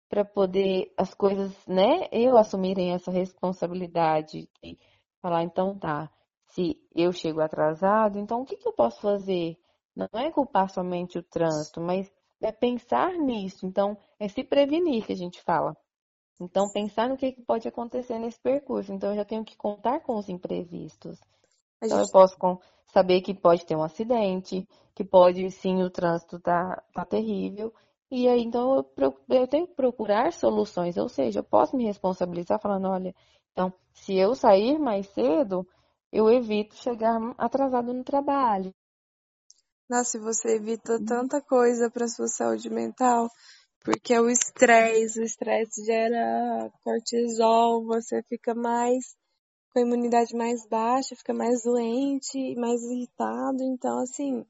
para 0.08 0.24
poder 0.24 0.92
as 0.96 1.12
coisas, 1.12 1.54
né, 1.66 2.08
eu 2.10 2.36
assumirem 2.38 2.92
essa 2.92 3.10
responsabilidade 3.10 4.48
e 4.62 4.78
falar, 5.20 5.42
então 5.42 5.78
tá, 5.78 6.10
se 6.46 6.80
eu 6.94 7.12
chego 7.12 7.40
atrasado, 7.40 8.18
então 8.18 8.40
o 8.40 8.44
que, 8.44 8.56
que 8.56 8.66
eu 8.66 8.72
posso 8.72 9.00
fazer? 9.00 9.58
Não 9.94 10.08
é 10.14 10.30
culpar 10.30 10.70
somente 10.70 11.18
o 11.18 11.22
trânsito, 11.22 11.80
mas 11.80 12.10
é 12.40 12.52
pensar 12.52 13.12
nisso. 13.14 13.66
Então, 13.66 13.96
é 14.18 14.28
se 14.28 14.44
prevenir 14.44 15.06
que 15.06 15.12
a 15.12 15.16
gente 15.16 15.40
fala. 15.42 15.76
Então, 16.40 16.70
pensar 16.70 17.08
no 17.08 17.16
que 17.16 17.32
pode 17.46 17.66
acontecer 17.66 18.18
nesse 18.18 18.40
percurso. 18.40 18.92
Então, 18.92 19.10
eu 19.10 19.16
já 19.16 19.24
tenho 19.24 19.44
que 19.44 19.56
contar 19.56 20.00
com 20.00 20.16
os 20.16 20.28
imprevistos. 20.28 21.20
Então, 21.82 22.00
eu 22.00 22.08
posso 22.10 22.36
saber 22.86 23.20
que 23.20 23.34
pode 23.34 23.66
ter 23.66 23.76
um 23.76 23.82
acidente, 23.82 24.66
que 24.94 25.04
pode, 25.04 25.50
sim, 25.50 25.82
o 25.82 25.90
trânsito 25.90 26.38
tá, 26.38 26.82
tá 26.92 27.04
terrível. 27.04 27.72
E 28.10 28.28
aí, 28.28 28.42
então, 28.42 28.86
eu, 28.96 29.18
eu 29.28 29.48
tenho 29.48 29.66
que 29.66 29.74
procurar 29.74 30.32
soluções. 30.32 30.96
Ou 30.96 31.08
seja, 31.08 31.40
eu 31.40 31.44
posso 31.44 31.76
me 31.76 31.84
responsabilizar 31.84 32.60
falando, 32.60 32.88
olha, 32.88 33.14
então, 33.52 33.72
se 33.92 34.14
eu 34.14 34.34
sair 34.34 34.78
mais 34.78 35.08
cedo, 35.08 35.66
eu 36.12 36.30
evito 36.30 36.76
chegar 36.76 37.18
atrasado 37.36 37.92
no 37.92 38.04
trabalho. 38.04 38.72
Nossa, 39.88 40.18
você 40.18 40.56
evita 40.56 40.94
uhum. 40.94 41.04
tanta 41.04 41.40
coisa 41.40 41.90
para 41.90 42.08
sua 42.08 42.28
saúde 42.28 42.68
mental, 42.68 43.30
porque 43.82 44.18
o 44.18 44.28
estresse, 44.28 45.18
o 45.18 45.24
estresse 45.24 45.82
gera 45.84 46.70
cortisol, 46.84 47.86
você 47.86 48.22
fica 48.24 48.54
mais 48.54 49.16
com 49.72 49.78
a 49.78 49.82
imunidade 49.82 50.36
mais 50.36 50.66
baixa, 50.68 51.16
fica 51.16 51.32
mais 51.32 51.62
doente, 51.62 52.54
mais 52.56 52.82
irritado, 52.82 53.62
então 53.62 53.98
assim, 54.00 54.44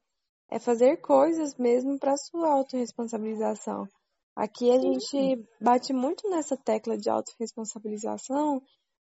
é 0.50 0.58
fazer 0.58 0.96
coisas 1.00 1.56
mesmo 1.56 1.98
para 1.98 2.16
sua 2.16 2.54
autorresponsabilização. 2.54 3.86
Aqui 4.34 4.70
a 4.70 4.80
gente 4.80 5.48
bate 5.60 5.92
muito 5.92 6.28
nessa 6.30 6.56
tecla 6.56 6.96
de 6.96 7.10
autorresponsabilização, 7.10 8.62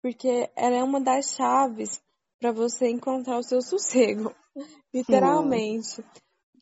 porque 0.02 0.50
ela 0.56 0.76
é 0.76 0.82
uma 0.82 1.00
das 1.00 1.34
chaves 1.34 2.02
para 2.38 2.52
você 2.52 2.88
encontrar 2.88 3.38
o 3.38 3.42
seu 3.42 3.60
sossego, 3.62 4.34
literalmente. 4.92 6.04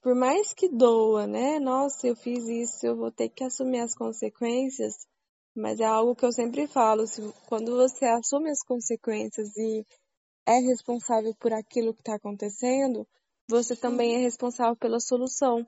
por 0.01 0.15
mais 0.15 0.53
que 0.53 0.69
doa, 0.69 1.27
né? 1.27 1.59
Nossa, 1.61 2.07
eu 2.07 2.17
fiz 2.17 2.45
isso, 2.49 2.87
eu 2.87 2.97
vou 2.97 3.11
ter 3.11 3.29
que 3.29 3.45
assumir 3.45 3.81
as 3.81 3.95
consequências, 3.95 4.95
mas 5.55 5.81
é 5.81 5.85
algo 5.85 6.17
que 6.17 6.25
eu 6.25 6.33
sempre 6.33 6.67
falo, 6.67 7.07
se, 7.07 7.23
quando 7.47 7.77
você 7.77 8.07
assume 8.07 8.51
as 8.51 8.63
consequências 8.63 9.57
e 9.57 9.85
é 10.47 10.59
responsável 10.59 11.35
por 11.39 11.53
aquilo 11.53 11.95
que 11.95 12.01
está 12.01 12.17
acontecendo, 12.17 13.07
você 13.49 13.77
também 13.77 14.17
é 14.17 14.19
responsável 14.19 14.77
pela 14.77 14.99
solução. 14.99 15.67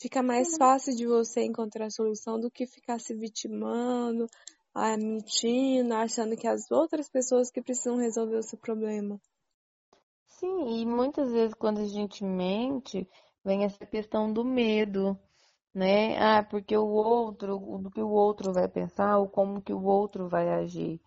Fica 0.00 0.22
mais 0.22 0.56
fácil 0.56 0.94
de 0.94 1.06
você 1.06 1.42
encontrar 1.42 1.86
a 1.86 1.90
solução 1.90 2.38
do 2.38 2.50
que 2.50 2.66
ficar 2.66 3.00
se 3.00 3.14
vitimando, 3.14 4.26
ah, 4.74 4.96
mentindo, 4.96 5.94
achando 5.94 6.36
que 6.36 6.46
as 6.46 6.70
outras 6.70 7.08
pessoas 7.08 7.50
que 7.50 7.62
precisam 7.62 7.96
resolver 7.96 8.36
o 8.36 8.42
seu 8.42 8.58
problema. 8.58 9.18
Sim, 10.38 10.80
e 10.82 10.86
muitas 10.86 11.32
vezes 11.32 11.54
quando 11.54 11.78
a 11.80 11.84
gente 11.86 12.22
mente, 12.24 13.08
vem 13.44 13.64
essa 13.64 13.86
questão 13.86 14.32
do 14.32 14.44
medo, 14.44 15.18
né? 15.74 16.18
Ah, 16.18 16.42
porque 16.44 16.76
o 16.76 16.86
outro, 16.86 17.58
do 17.78 17.90
que 17.90 18.00
o 18.02 18.10
outro 18.10 18.52
vai 18.52 18.68
pensar, 18.68 19.18
ou 19.18 19.28
como 19.28 19.62
que 19.62 19.72
o 19.72 19.82
outro 19.84 20.28
vai 20.28 20.48
agir. 20.50 21.00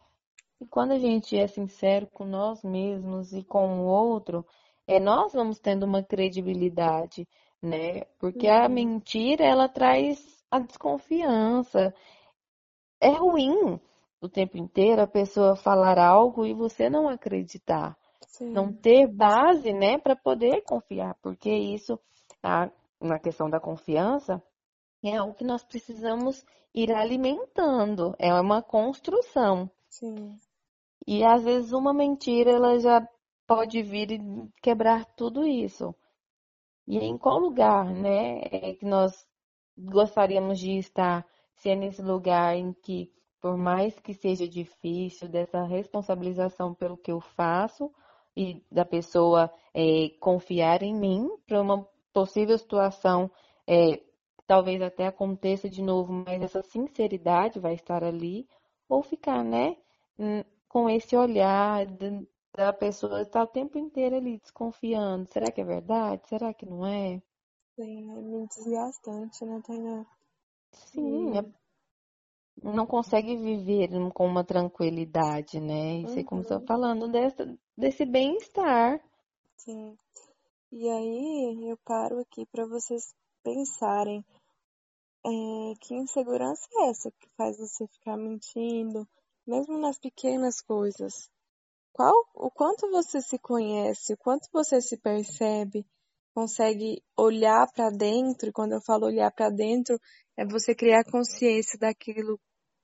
E 0.62 0.68
quando 0.68 0.94
a 0.94 1.00
gente 1.00 1.38
é 1.38 1.48
sincero 1.48 2.08
com 2.08 2.26
nós 2.26 2.64
mesmos 2.64 3.34
e 3.34 3.44
com 3.44 3.82
o 3.82 3.86
outro, 3.86 4.46
é 4.88 5.00
nós 5.00 5.34
vamos 5.34 5.60
tendo 5.60 5.84
uma 5.86 6.04
credibilidade, 6.04 7.28
né? 7.62 8.04
Porque 8.20 8.48
a 8.48 8.68
Uhum. 8.68 8.74
mentira, 8.74 9.46
ela 9.46 9.70
traz 9.70 10.44
a 10.52 10.60
desconfiança. 10.60 11.94
É 13.02 13.10
ruim 13.12 13.78
o 14.22 14.30
tempo 14.30 14.58
inteiro 14.58 15.02
a 15.02 15.08
pessoa 15.08 15.54
falar 15.56 15.98
algo 16.00 16.46
e 16.46 16.54
você 16.54 16.90
não 16.90 17.10
acreditar 17.10 17.99
não 18.42 18.72
ter 18.72 19.08
base, 19.08 19.74
né, 19.74 19.98
para 19.98 20.16
poder 20.16 20.62
confiar, 20.62 21.16
porque 21.22 21.50
isso, 21.50 22.00
a, 22.44 22.70
na 23.00 23.20
questão 23.20 23.50
da 23.50 23.60
confiança, 23.60 24.42
é 25.04 25.18
algo 25.18 25.34
que 25.34 25.44
nós 25.44 25.64
precisamos 25.64 26.46
ir 26.74 26.92
alimentando, 26.92 28.16
é 28.20 28.34
uma 28.34 28.62
construção. 28.62 29.70
sim, 29.90 30.38
E 31.08 31.24
às 31.24 31.44
vezes 31.44 31.72
uma 31.72 31.94
mentira 31.94 32.52
ela 32.52 32.80
já 32.80 33.08
pode 33.48 33.82
vir 33.82 34.12
e 34.12 34.20
quebrar 34.62 35.06
tudo 35.16 35.46
isso. 35.46 35.96
E 36.88 36.98
em 36.98 37.18
qual 37.18 37.40
lugar, 37.40 37.86
né, 37.86 38.42
é 38.52 38.74
que 38.74 38.86
nós 38.86 39.28
gostaríamos 39.78 40.60
de 40.60 40.78
estar? 40.78 41.26
Se 41.56 41.70
é 41.70 41.76
nesse 41.76 42.02
lugar 42.02 42.56
em 42.56 42.74
que, 42.74 43.12
por 43.42 43.58
mais 43.58 43.98
que 44.00 44.14
seja 44.14 44.48
difícil, 44.48 45.28
dessa 45.28 45.64
responsabilização 45.64 46.74
pelo 46.74 46.98
que 46.98 47.12
eu 47.12 47.20
faço 47.20 47.92
e 48.40 48.64
da 48.72 48.86
pessoa 48.86 49.52
é, 49.74 50.10
confiar 50.20 50.82
em 50.84 50.96
mim 50.96 51.30
para 51.48 51.62
uma 51.62 51.84
possível 52.14 52.58
situação, 52.58 53.30
é, 53.68 54.02
talvez 54.48 54.82
até 54.82 55.08
aconteça 55.08 55.70
de 55.70 55.82
novo, 55.82 56.12
mas 56.14 56.42
essa 56.42 56.62
sinceridade 56.64 57.60
vai 57.60 57.74
estar 57.76 58.04
ali, 58.04 58.48
ou 58.88 59.02
ficar, 59.04 59.44
né, 59.44 59.78
hum, 60.18 60.44
com 60.68 60.90
esse 60.90 61.16
olhar 61.16 61.86
de- 61.86 62.28
da 62.56 62.74
pessoa 62.74 63.22
estar 63.22 63.44
o 63.44 63.48
tempo 63.48 63.78
inteiro 63.78 64.16
ali 64.18 64.38
desconfiando. 64.40 65.28
Será 65.30 65.52
que 65.52 65.62
é 65.62 65.64
verdade? 65.66 66.28
Será 66.28 66.54
que 66.54 66.66
não 66.66 66.86
é? 66.86 67.22
sim, 67.76 68.12
é 68.12 68.22
muito 68.22 68.54
desgastante, 68.64 69.44
né, 69.44 69.60
Tainá? 69.66 70.06
Sim, 70.74 71.38
é- 71.38 71.46
não 72.64 72.86
consegue 72.86 73.36
viver 73.38 73.90
com 74.14 74.26
uma 74.26 74.44
tranquilidade, 74.44 75.60
né? 75.60 76.02
E 76.02 76.08
você 76.08 76.24
começou 76.24 76.58
uhum, 76.58 76.66
falando 76.66 77.08
dessa, 77.10 77.58
desse 77.78 78.06
bem-estar. 78.06 79.00
sim. 79.58 79.98
E 80.72 80.90
aí 80.90 81.70
eu 81.70 81.78
paro 81.86 82.20
aqui 82.20 82.46
para 82.52 82.66
vocês 82.68 83.14
pensarem, 83.44 84.24
é, 85.26 85.74
que 85.82 85.96
insegurança 85.96 86.68
é 86.74 86.90
essa 86.90 87.12
que 87.12 87.30
faz 87.36 87.58
você 87.58 87.88
ficar 87.88 88.18
mentindo, 88.18 89.08
mesmo 89.48 89.78
nas 89.78 90.00
pequenas 90.00 90.62
coisas? 90.62 91.30
Qual, 91.92 92.14
o 92.36 92.52
quanto 92.52 92.90
você 92.92 93.22
se 93.22 93.40
conhece, 93.40 94.14
o 94.14 94.18
quanto 94.18 94.48
você 94.54 94.80
se 94.82 94.98
percebe, 94.98 95.86
consegue 96.34 97.04
olhar 97.18 97.68
para 97.74 97.90
dentro, 97.90 98.50
e 98.50 98.54
quando 98.54 98.74
eu 98.74 98.82
falo 98.82 99.08
olhar 99.08 99.32
para 99.32 99.50
dentro, 99.50 100.00
é 100.38 100.46
você 100.46 100.74
criar 100.76 101.04
consciência 101.04 101.78
daquilo 101.80 102.40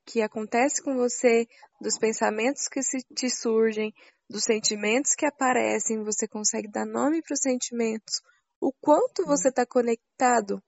que 0.06 0.22
acontece 0.22 0.80
com 0.80 0.96
você, 0.96 1.46
dos 1.80 1.98
pensamentos 1.98 2.68
que 2.68 2.82
se 2.82 2.98
te 3.14 3.28
surgem, 3.28 3.92
dos 4.30 4.44
sentimentos 4.44 5.14
que 5.14 5.26
aparecem, 5.26 6.04
você 6.04 6.28
consegue 6.28 6.70
dar 6.70 6.86
nome 6.86 7.20
para 7.22 7.34
os 7.34 7.40
sentimentos, 7.40 8.22
o 8.60 8.72
quanto 8.80 9.26
você 9.26 9.48
está 9.48 9.66
conectado 9.66 10.62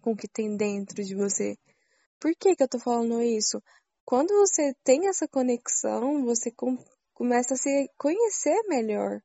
com 0.00 0.12
o 0.12 0.16
que 0.16 0.28
tem 0.28 0.56
dentro 0.56 1.02
de 1.02 1.14
você. 1.14 1.56
Por 2.20 2.32
que 2.36 2.54
que 2.54 2.62
eu 2.62 2.68
tô 2.68 2.78
falando 2.78 3.20
isso? 3.20 3.62
Quando 4.04 4.30
você 4.34 4.74
tem 4.84 5.08
essa 5.08 5.28
conexão, 5.28 6.24
você 6.24 6.50
com- 6.50 6.82
começa 7.12 7.54
a 7.54 7.56
se 7.56 7.90
conhecer 7.98 8.56
melhor. 8.68 9.20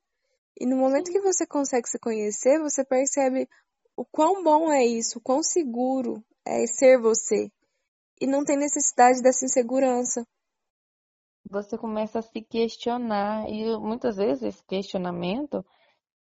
E 0.59 0.65
no 0.65 0.77
momento 0.77 1.11
que 1.11 1.21
você 1.21 1.45
consegue 1.45 1.87
se 1.87 1.97
conhecer, 1.99 2.59
você 2.59 2.83
percebe 2.83 3.47
o 3.95 4.03
quão 4.05 4.43
bom 4.43 4.71
é 4.71 4.85
isso, 4.85 5.19
o 5.19 5.21
quão 5.21 5.41
seguro 5.41 6.23
é 6.45 6.65
ser 6.67 6.99
você. 6.99 7.49
E 8.23 8.25
não 8.25 8.45
tem 8.45 8.55
necessidade 8.55 9.21
dessa 9.21 9.43
insegurança. 9.43 10.25
você 11.51 11.77
começa 11.77 12.19
a 12.19 12.21
se 12.21 12.41
questionar, 12.41 13.49
e 13.49 13.77
muitas 13.77 14.15
vezes 14.15 14.43
esse 14.43 14.63
questionamento 14.65 15.61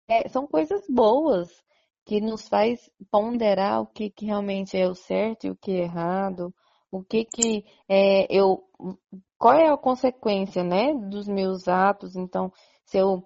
é, 0.09 0.29
são 0.29 0.45
coisas 0.45 0.85
boas 0.89 1.49
que 2.05 2.21
nos 2.21 2.49
faz 2.49 2.91
ponderar 3.13 3.81
o 3.81 3.87
que, 3.87 4.11
que 4.11 4.27
realmente 4.27 4.77
é 4.77 4.89
o 4.89 4.95
certo 4.97 5.47
e 5.47 5.51
o 5.51 5.57
que 5.57 5.71
é 5.71 5.85
errado, 5.85 6.53
o 6.91 7.01
que 7.01 7.25
que 7.25 7.65
é, 7.89 8.27
eu, 8.29 8.65
qual 9.39 9.55
é 9.55 9.69
a 9.69 9.77
consequência, 9.77 10.65
né, 10.65 10.93
dos 10.95 11.29
meus 11.29 11.69
atos. 11.69 12.17
Então, 12.17 12.53
se 12.85 12.99
eu 12.99 13.25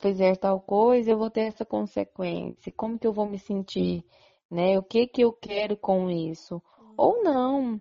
fizer 0.00 0.36
tal 0.36 0.60
coisa, 0.60 1.10
eu 1.10 1.18
vou 1.18 1.30
ter 1.30 1.48
essa 1.48 1.64
consequência. 1.64 2.72
Como 2.76 2.96
que 2.96 3.08
eu 3.08 3.12
vou 3.12 3.28
me 3.28 3.40
sentir, 3.40 4.04
né? 4.48 4.78
O 4.78 4.84
que 4.84 5.04
que 5.08 5.22
eu 5.22 5.32
quero 5.32 5.76
com 5.76 6.08
isso? 6.08 6.62
Ou 6.96 7.24
não. 7.24 7.80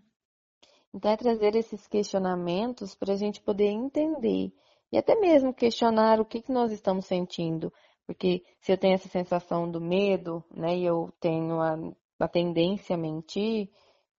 Então, 0.94 1.12
é 1.12 1.18
trazer 1.18 1.56
esses 1.56 1.88
questionamentos 1.88 2.94
para 2.94 3.14
a 3.14 3.18
gente 3.18 3.42
poder 3.42 3.70
entender 3.70 4.54
e 4.92 4.98
até 4.98 5.16
mesmo 5.16 5.52
questionar 5.52 6.20
o 6.22 6.26
que 6.26 6.40
que 6.40 6.52
nós 6.52 6.72
estamos 6.72 7.08
sentindo. 7.08 7.74
Porque 8.06 8.44
se 8.62 8.72
eu 8.72 8.78
tenho 8.78 8.94
essa 8.94 9.10
sensação 9.10 9.70
do 9.70 9.82
medo, 9.82 10.44
né, 10.56 10.78
e 10.78 10.86
eu 10.86 11.12
tenho 11.20 11.60
a, 11.60 11.76
a 12.20 12.28
tendência 12.28 12.96
a 12.96 12.98
mentir, 12.98 13.72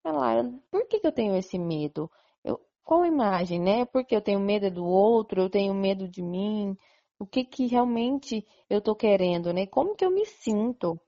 é 0.05 0.11
lá, 0.11 0.43
por 0.73 0.89
que 0.89 0.99
que 0.99 1.07
eu 1.07 1.13
tenho 1.13 1.37
esse 1.37 1.59
medo? 1.59 2.11
Eu, 2.43 2.61
qual 2.83 3.07
imagem, 3.07 3.61
né? 3.61 3.85
Porque 3.85 4.17
eu 4.17 4.21
tenho 4.21 4.41
medo 4.41 4.69
do 4.69 4.85
outro, 4.85 5.43
eu 5.43 5.51
tenho 5.51 5.73
medo 5.73 6.09
de 6.09 6.23
mim. 6.23 6.77
O 7.21 7.27
que 7.27 7.45
que 7.45 7.67
realmente 7.67 8.45
eu 8.69 8.81
tô 8.81 8.97
querendo, 8.97 9.53
né? 9.53 9.67
Como 9.67 9.95
que 9.95 10.05
eu 10.05 10.11
me 10.11 10.27
sinto? 10.27 11.01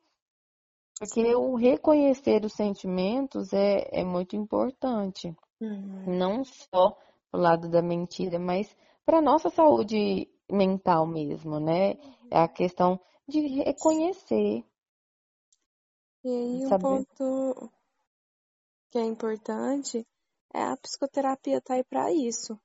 Porque 0.99 1.35
o 1.35 1.57
reconhecer 1.57 2.45
os 2.45 2.53
sentimentos 2.53 3.53
é, 3.53 3.89
é 3.91 4.05
muito 4.05 4.37
importante 4.37 5.35
Uhum. 5.61 6.07
não 6.07 6.45
só 6.45 6.97
o 7.33 7.37
lado 7.37 7.69
da 7.69 7.81
mentira, 7.83 8.39
mas 8.39 8.77
para 9.05 9.23
nossa 9.23 9.49
saúde 9.51 10.29
mental 10.51 11.07
mesmo, 11.07 11.59
né? 11.59 11.97
É 12.31 12.39
a 12.41 12.49
questão 12.49 13.01
de 13.29 13.41
reconhecer, 13.41 14.65
E 16.25 16.29
aí 16.29 16.67
um 16.67 16.69
saber. 16.69 17.07
ponto 17.07 17.71
que 18.91 18.99
é 18.99 19.05
importante 19.05 20.07
é 20.53 20.63
a 20.63 20.77
psicoterapia 20.77 21.61
tá 21.61 21.75
aí 21.75 21.85
para 21.85 22.13
isso. 22.13 22.59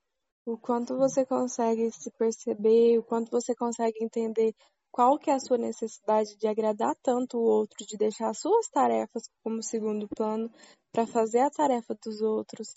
O 0.45 0.57
quanto 0.57 0.97
você 0.97 1.25
consegue 1.25 1.91
se 1.91 2.09
perceber, 2.11 2.97
o 2.97 3.03
quanto 3.03 3.29
você 3.29 3.53
consegue 3.55 4.03
entender 4.03 4.55
qual 4.91 5.17
que 5.17 5.29
é 5.29 5.33
a 5.33 5.39
sua 5.39 5.57
necessidade 5.57 6.35
de 6.37 6.47
agradar 6.47 6.95
tanto 7.01 7.37
o 7.37 7.43
outro, 7.43 7.85
de 7.85 7.97
deixar 7.97 8.29
as 8.29 8.39
suas 8.39 8.67
tarefas 8.69 9.23
como 9.43 9.63
segundo 9.63 10.07
plano 10.09 10.51
para 10.91 11.07
fazer 11.07 11.39
a 11.39 11.49
tarefa 11.49 11.95
dos 12.03 12.21
outros, 12.21 12.75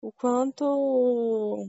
o 0.00 0.12
quanto 0.12 1.68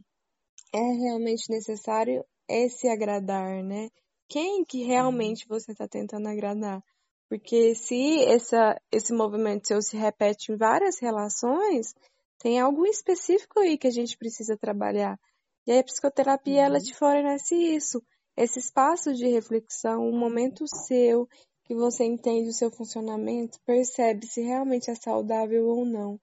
é 0.74 0.80
realmente 0.80 1.50
necessário 1.50 2.26
esse 2.48 2.88
agradar, 2.88 3.64
né? 3.64 3.90
Quem 4.28 4.66
que 4.66 4.84
Sim, 4.84 4.86
realmente 4.86 5.48
você 5.48 5.72
está 5.72 5.88
tentando 5.88 6.28
agradar? 6.28 6.84
Porque 7.30 7.76
se 7.76 8.24
essa, 8.26 8.80
esse 8.92 9.14
movimento 9.14 9.68
seu 9.68 9.82
se 9.82 9.96
repete 9.98 10.52
em 10.52 10.58
várias 10.58 11.00
relações, 11.00 11.94
tem 12.40 12.60
algo 12.60 12.86
específico 12.86 13.60
aí 13.60 13.78
que 13.78 13.88
a 13.88 13.92
gente 13.92 14.18
precisa 14.18 14.58
trabalhar. 14.58 15.20
E 15.66 15.72
aí 15.72 15.80
a 15.80 15.84
psicoterapia, 15.84 16.64
ela 16.64 16.80
sim. 16.80 16.86
te 16.86 16.94
fornece 16.96 17.56
isso, 17.56 18.04
esse 18.36 18.60
espaço 18.60 19.14
de 19.14 19.28
reflexão, 19.28 20.08
um 20.08 20.18
momento 20.18 20.66
seu, 20.68 21.28
que 21.66 21.76
você 21.76 22.04
entende 22.04 22.50
o 22.50 22.54
seu 22.54 22.72
funcionamento, 22.72 23.60
percebe 23.66 24.26
se 24.26 24.42
realmente 24.42 24.90
é 24.90 24.96
saudável 24.96 25.68
ou 25.68 25.86
não. 25.86 26.20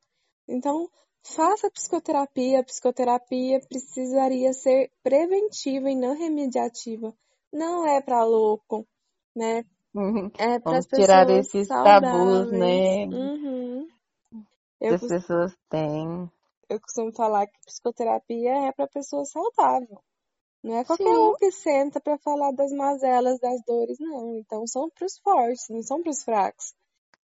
Então, 0.49 0.89
faça 1.25 1.71
psicoterapia. 1.71 2.61
A 2.61 2.65
psicoterapia 2.65 3.61
precisaria 3.69 4.53
ser 4.53 4.91
preventiva 5.03 5.91
e 5.91 5.95
não 5.95 6.17
remediativa. 6.17 7.15
Não 7.53 7.87
é 7.87 8.01
para 8.01 8.25
louco, 8.25 8.87
né? 9.35 9.65
É 10.39 10.59
para 10.59 10.79
as 10.79 10.87
tirar 10.87 11.29
esses 11.31 11.69
tabus, 11.69 12.11
saudáveis. 12.11 12.51
né? 12.53 13.05
Uhum. 13.07 13.89
Eu, 14.81 14.95
as 14.95 15.01
pessoas 15.01 15.53
têm. 15.69 16.31
eu 16.69 16.81
costumo 16.81 17.13
falar 17.13 17.47
que 17.47 17.59
psicoterapia 17.67 18.69
é 18.69 18.73
para 18.73 18.87
pessoa 18.89 19.25
saudável. 19.25 20.01
Não 20.63 20.77
é 20.77 20.85
qualquer 20.85 21.05
Sim, 21.05 21.17
um 21.17 21.35
que 21.37 21.51
senta 21.51 22.01
para 22.01 22.19
falar 22.19 22.53
das 22.53 22.71
mazelas, 22.73 23.41
das 23.41 23.63
dores, 23.65 23.99
não. 23.99 24.37
Então 24.37 24.67
são 24.67 24.91
para 24.91 25.07
os 25.07 25.19
fortes, 25.19 25.69
não 25.71 25.83
são 25.83 26.03
para 26.03 26.11
os 26.11 26.23
fracos. 26.23 26.75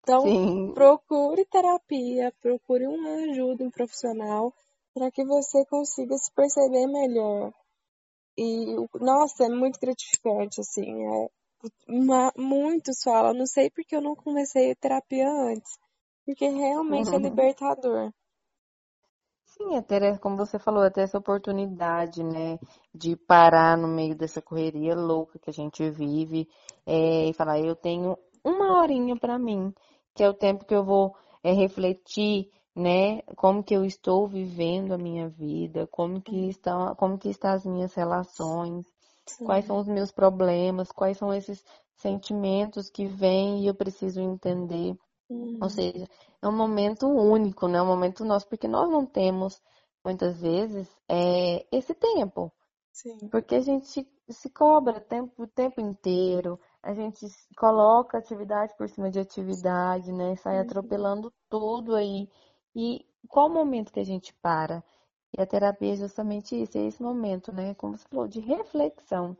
Então 0.03 0.23
sim. 0.23 0.73
procure 0.73 1.45
terapia, 1.45 2.33
procure 2.41 2.87
uma 2.87 3.09
ajuda, 3.31 3.63
um 3.63 3.71
profissional, 3.71 4.53
para 4.93 5.09
que 5.11 5.23
você 5.23 5.65
consiga 5.65 6.17
se 6.17 6.31
perceber 6.33 6.87
melhor. 6.87 7.53
E, 8.37 8.75
nossa, 8.99 9.45
é 9.45 9.49
muito 9.49 9.79
gratificante, 9.79 10.59
assim. 10.59 11.05
É, 11.05 11.29
uma- 11.87 12.33
muitos 12.35 13.01
falam, 13.03 13.33
não 13.33 13.45
sei 13.45 13.69
porque 13.69 13.95
eu 13.95 14.01
não 14.01 14.15
comecei 14.15 14.71
a 14.71 14.75
terapia 14.75 15.29
antes. 15.29 15.77
Porque 16.25 16.47
realmente 16.47 17.13
é 17.15 17.17
libertador. 17.19 18.11
Sim, 19.61 19.75
é 19.75 19.81
ter, 19.81 20.19
como 20.19 20.35
você 20.35 20.57
falou, 20.57 20.83
é 20.83 20.89
ter 20.89 21.01
essa 21.01 21.19
oportunidade, 21.19 22.23
né, 22.23 22.57
de 22.93 23.15
parar 23.15 23.77
no 23.77 23.87
meio 23.87 24.15
dessa 24.15 24.41
correria 24.41 24.95
louca 24.95 25.37
que 25.37 25.49
a 25.51 25.53
gente 25.53 25.87
vive 25.91 26.49
é, 26.85 27.29
e 27.29 27.33
falar, 27.33 27.59
eu 27.59 27.75
tenho 27.75 28.17
uma 28.43 28.79
horinha 28.79 29.15
para 29.15 29.37
mim, 29.37 29.71
que 30.15 30.23
é 30.23 30.29
o 30.29 30.33
tempo 30.33 30.65
que 30.65 30.73
eu 30.73 30.83
vou 30.83 31.15
é, 31.43 31.51
refletir, 31.51 32.49
né, 32.75 33.21
como 33.35 33.63
que 33.63 33.75
eu 33.75 33.85
estou 33.85 34.27
vivendo 34.27 34.93
a 34.93 34.97
minha 34.97 35.29
vida, 35.29 35.87
como 35.87 36.19
que 36.19 36.49
estão, 36.49 36.95
como 36.95 37.17
que 37.19 37.29
estão 37.29 37.51
as 37.51 37.63
minhas 37.63 37.93
relações, 37.93 38.87
quais 39.45 39.65
Sim. 39.65 39.67
são 39.67 39.77
os 39.77 39.87
meus 39.87 40.11
problemas, 40.11 40.91
quais 40.91 41.17
são 41.17 41.31
esses 41.31 41.63
sentimentos 41.93 42.89
que 42.89 43.05
vêm 43.05 43.61
e 43.61 43.67
eu 43.67 43.75
preciso 43.75 44.19
entender. 44.21 44.97
Ou 45.59 45.69
Uhum. 45.69 45.69
seja, 45.69 46.07
é 46.41 46.47
um 46.47 46.51
momento 46.55 47.07
único, 47.07 47.67
né? 47.67 47.81
Um 47.81 47.85
momento 47.85 48.25
nosso, 48.25 48.47
porque 48.47 48.67
nós 48.67 48.89
não 48.89 49.05
temos, 49.05 49.61
muitas 50.03 50.41
vezes, 50.41 50.87
é, 51.09 51.65
esse 51.71 51.93
tempo. 51.93 52.51
Sim. 52.91 53.29
Porque 53.29 53.55
a 53.55 53.61
gente 53.61 54.07
se 54.29 54.49
cobra 54.49 54.99
tempo, 54.99 55.43
o 55.43 55.47
tempo 55.47 55.79
inteiro, 55.81 56.59
a 56.81 56.93
gente 56.93 57.25
coloca 57.57 58.17
atividade 58.17 58.75
por 58.77 58.89
cima 58.89 59.09
de 59.09 59.19
atividade, 59.19 60.11
né? 60.11 60.35
Sai 60.37 60.55
Uhum. 60.55 60.61
atropelando 60.61 61.31
tudo 61.49 61.95
aí. 61.95 62.29
E 62.75 63.05
qual 63.27 63.47
o 63.47 63.53
momento 63.53 63.91
que 63.91 63.99
a 63.99 64.05
gente 64.05 64.33
para? 64.41 64.83
E 65.37 65.41
a 65.41 65.45
terapia 65.45 65.93
é 65.93 65.95
justamente 65.95 66.61
isso, 66.61 66.77
é 66.77 66.85
esse 66.85 67.01
momento, 67.01 67.51
né? 67.53 67.73
Como 67.75 67.97
você 67.97 68.07
falou, 68.09 68.27
de 68.27 68.39
reflexão, 68.39 69.37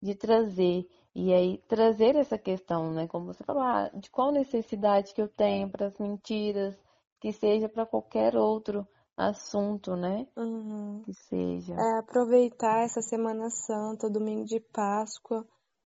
de 0.00 0.14
trazer, 0.14 0.86
e 1.14 1.32
aí 1.32 1.58
trazer 1.68 2.16
essa 2.16 2.38
questão, 2.38 2.92
né? 2.92 3.06
Como 3.06 3.26
você 3.26 3.44
falou, 3.44 3.62
ah, 3.62 3.90
de 3.94 4.10
qual 4.10 4.32
necessidade 4.32 5.12
que 5.14 5.20
eu 5.20 5.28
tenho 5.28 5.70
para 5.70 5.86
as 5.86 5.98
mentiras, 5.98 6.76
que 7.20 7.32
seja 7.32 7.68
para 7.68 7.86
qualquer 7.86 8.36
outro 8.36 8.86
assunto, 9.16 9.94
né? 9.94 10.26
Uhum. 10.36 11.02
Que 11.04 11.12
seja. 11.12 11.74
É 11.74 11.98
aproveitar 11.98 12.84
essa 12.84 13.02
Semana 13.02 13.50
Santa, 13.50 14.08
domingo 14.08 14.44
de 14.44 14.58
Páscoa, 14.58 15.46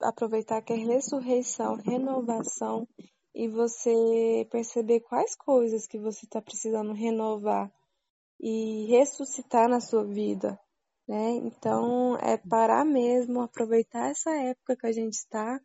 aproveitar 0.00 0.62
que 0.62 0.72
é 0.72 0.76
ressurreição, 0.76 1.76
renovação, 1.76 2.88
e 3.34 3.48
você 3.48 4.46
perceber 4.50 5.00
quais 5.00 5.34
coisas 5.36 5.86
que 5.86 5.98
você 5.98 6.26
está 6.26 6.40
precisando 6.40 6.92
renovar 6.92 7.72
e 8.40 8.86
ressuscitar 8.86 9.68
na 9.68 9.80
sua 9.80 10.04
vida, 10.04 10.58
né? 11.12 11.32
Então, 11.44 12.16
é 12.16 12.38
parar 12.38 12.86
mesmo, 12.86 13.42
aproveitar 13.42 14.10
essa 14.10 14.30
época 14.30 14.74
que 14.74 14.86
a 14.86 14.92
gente 14.92 15.12
está 15.12 15.60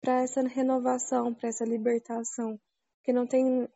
para 0.00 0.22
essa 0.22 0.42
renovação, 0.42 1.32
para 1.32 1.48
essa 1.48 1.64
libertação, 1.64 2.58
porque 2.96 3.12
não 3.12 3.24
tem 3.24 3.68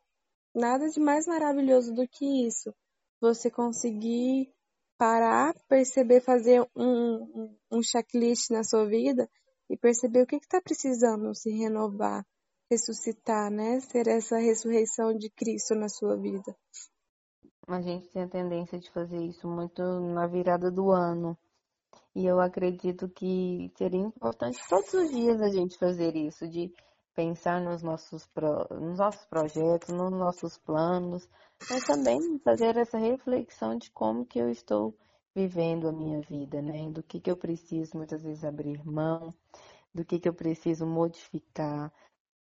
nada 0.53 0.89
de 0.89 0.99
mais 0.99 1.25
maravilhoso 1.25 1.93
do 1.93 2.05
que 2.05 2.45
isso. 2.45 2.75
Você 3.21 3.49
conseguir 3.49 4.53
parar, 4.97 5.55
perceber, 5.69 6.19
fazer 6.19 6.61
um, 6.75 7.55
um, 7.71 7.81
checklist 7.81 8.49
na 8.49 8.65
sua 8.65 8.85
vida 8.85 9.29
e 9.69 9.77
perceber 9.77 10.23
o 10.23 10.27
que 10.27 10.35
está 10.35 10.61
precisando 10.61 11.33
se 11.33 11.49
renovar, 11.49 12.25
ressuscitar, 12.69 13.49
né? 13.49 13.79
Ser 13.79 14.09
essa 14.09 14.37
ressurreição 14.37 15.17
de 15.17 15.29
Cristo 15.29 15.75
na 15.75 15.87
sua 15.87 16.17
vida. 16.17 16.53
A 17.67 17.81
gente 17.81 18.07
tem 18.09 18.23
a 18.23 18.27
tendência 18.27 18.79
de 18.79 18.89
fazer 18.91 19.21
isso 19.21 19.47
muito 19.47 19.81
na 19.81 20.27
virada 20.27 20.71
do 20.71 20.91
ano. 20.91 21.37
E 22.15 22.25
eu 22.25 22.39
acredito 22.39 23.09
que 23.09 23.71
seria 23.77 23.99
importante 23.99 24.59
todos 24.69 24.93
os 24.93 25.09
dias 25.11 25.41
a 25.41 25.49
gente 25.49 25.77
fazer 25.77 26.15
isso, 26.15 26.47
de 26.47 26.73
pensar 27.15 27.61
nos 27.61 27.81
nossos, 27.83 28.25
pro- 28.27 28.67
nos 28.79 28.97
nossos 28.97 29.25
projetos, 29.25 29.89
nos 29.89 30.11
nossos 30.11 30.57
planos, 30.57 31.27
mas 31.69 31.85
também 31.85 32.39
fazer 32.39 32.77
essa 32.77 32.97
reflexão 32.97 33.77
de 33.77 33.91
como 33.91 34.25
que 34.25 34.39
eu 34.39 34.49
estou 34.49 34.95
vivendo 35.35 35.87
a 35.87 35.91
minha 35.91 36.21
vida, 36.21 36.61
né? 36.61 36.89
Do 36.91 37.03
que 37.03 37.19
que 37.19 37.31
eu 37.31 37.37
preciso 37.37 37.97
muitas 37.97 38.21
vezes 38.23 38.43
abrir 38.43 38.85
mão, 38.85 39.33
do 39.93 40.05
que 40.05 40.19
que 40.19 40.29
eu 40.29 40.33
preciso 40.33 40.85
modificar, 40.85 41.91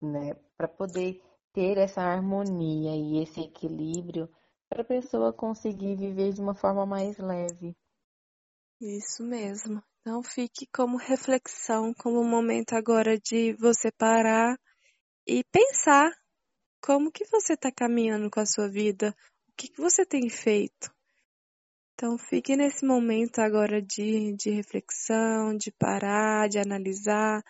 né? 0.01 0.33
Para 0.57 0.67
poder 0.67 1.21
ter 1.53 1.77
essa 1.77 2.01
harmonia 2.01 2.95
e 2.95 3.21
esse 3.23 3.41
equilíbrio 3.41 4.29
para 4.71 4.83
a 4.83 4.85
pessoa 4.85 5.33
conseguir 5.33 5.97
viver 5.97 6.31
de 6.31 6.39
uma 6.39 6.55
forma 6.55 6.85
mais 6.85 7.17
leve. 7.17 7.75
Isso 8.79 9.21
mesmo. 9.21 9.83
Então 9.99 10.23
fique 10.23 10.65
como 10.73 10.95
reflexão, 10.95 11.93
como 11.93 12.23
momento 12.23 12.73
agora 12.73 13.19
de 13.19 13.51
você 13.59 13.91
parar 13.91 14.57
e 15.27 15.43
pensar 15.51 16.09
como 16.81 17.11
que 17.11 17.25
você 17.25 17.53
está 17.53 17.69
caminhando 17.69 18.31
com 18.31 18.39
a 18.39 18.45
sua 18.45 18.69
vida, 18.69 19.13
o 19.49 19.51
que 19.57 19.67
que 19.67 19.81
você 19.81 20.05
tem 20.05 20.29
feito. 20.29 20.89
Então 21.93 22.17
fique 22.17 22.55
nesse 22.55 22.85
momento 22.85 23.39
agora 23.39 23.81
de, 23.81 24.33
de 24.37 24.51
reflexão, 24.51 25.53
de 25.53 25.69
parar, 25.69 26.47
de 26.47 26.59
analisar, 26.59 27.43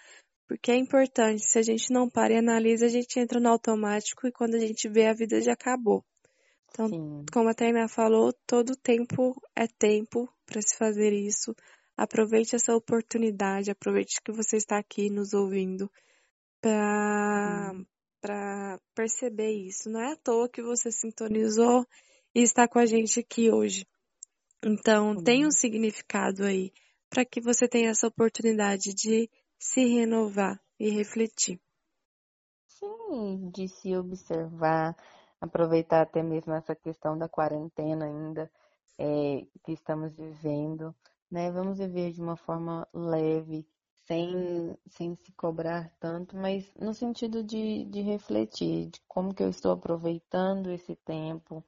porque 0.47 0.71
é 0.71 0.75
importante. 0.75 1.45
Se 1.45 1.59
a 1.59 1.61
gente 1.61 1.93
não 1.93 2.09
para 2.09 2.33
e 2.33 2.37
analisa, 2.37 2.87
a 2.87 2.89
gente 2.89 3.19
entra 3.19 3.39
no 3.39 3.47
automático 3.47 4.27
e 4.27 4.31
quando 4.31 4.55
a 4.55 4.59
gente 4.59 4.89
vê 4.89 5.05
a 5.05 5.13
vida 5.13 5.39
já 5.39 5.53
acabou. 5.53 6.03
Então, 6.71 6.87
Sim. 6.87 7.25
como 7.31 7.49
a 7.49 7.53
Tainá 7.53 7.87
falou, 7.87 8.33
todo 8.47 8.75
tempo 8.75 9.35
é 9.55 9.67
tempo 9.67 10.29
para 10.45 10.61
se 10.61 10.77
fazer 10.77 11.13
isso. 11.13 11.53
Aproveite 11.97 12.55
essa 12.55 12.73
oportunidade, 12.73 13.69
aproveite 13.69 14.21
que 14.23 14.31
você 14.31 14.57
está 14.57 14.77
aqui 14.77 15.09
nos 15.09 15.33
ouvindo 15.33 15.91
para 16.61 18.79
perceber 18.95 19.51
isso. 19.51 19.89
Não 19.89 19.99
é 19.99 20.13
à 20.13 20.15
toa 20.15 20.49
que 20.49 20.61
você 20.61 20.91
sintonizou 20.91 21.85
e 22.33 22.41
está 22.41 22.67
com 22.67 22.79
a 22.79 22.85
gente 22.85 23.19
aqui 23.19 23.51
hoje. 23.51 23.85
Então, 24.63 25.21
tem 25.21 25.45
um 25.45 25.51
significado 25.51 26.45
aí 26.45 26.71
para 27.09 27.25
que 27.25 27.41
você 27.41 27.67
tenha 27.67 27.89
essa 27.89 28.07
oportunidade 28.07 28.93
de 28.93 29.29
se 29.59 29.85
renovar 29.85 30.59
e 30.79 30.89
refletir. 30.89 31.59
Sim, 32.67 33.51
de 33.53 33.67
se 33.67 33.95
observar, 33.95 34.95
aproveitar 35.41 36.01
até 36.01 36.23
mesmo 36.23 36.53
essa 36.53 36.75
questão 36.75 37.17
da 37.17 37.27
quarentena 37.27 38.05
ainda 38.05 38.51
é, 38.97 39.45
que 39.63 39.73
estamos 39.73 40.15
vivendo, 40.15 40.95
né? 41.29 41.51
Vamos 41.51 41.79
viver 41.79 42.11
de 42.13 42.21
uma 42.21 42.37
forma 42.37 42.87
leve, 42.93 43.67
sem, 44.05 44.77
sem 44.87 45.15
se 45.15 45.31
cobrar 45.33 45.91
tanto, 45.99 46.35
mas 46.37 46.71
no 46.75 46.93
sentido 46.93 47.43
de, 47.43 47.85
de 47.85 48.01
refletir 48.01 48.87
de 48.89 49.01
como 49.07 49.33
que 49.33 49.43
eu 49.43 49.49
estou 49.49 49.71
aproveitando 49.71 50.69
esse 50.69 50.95
tempo, 50.95 51.63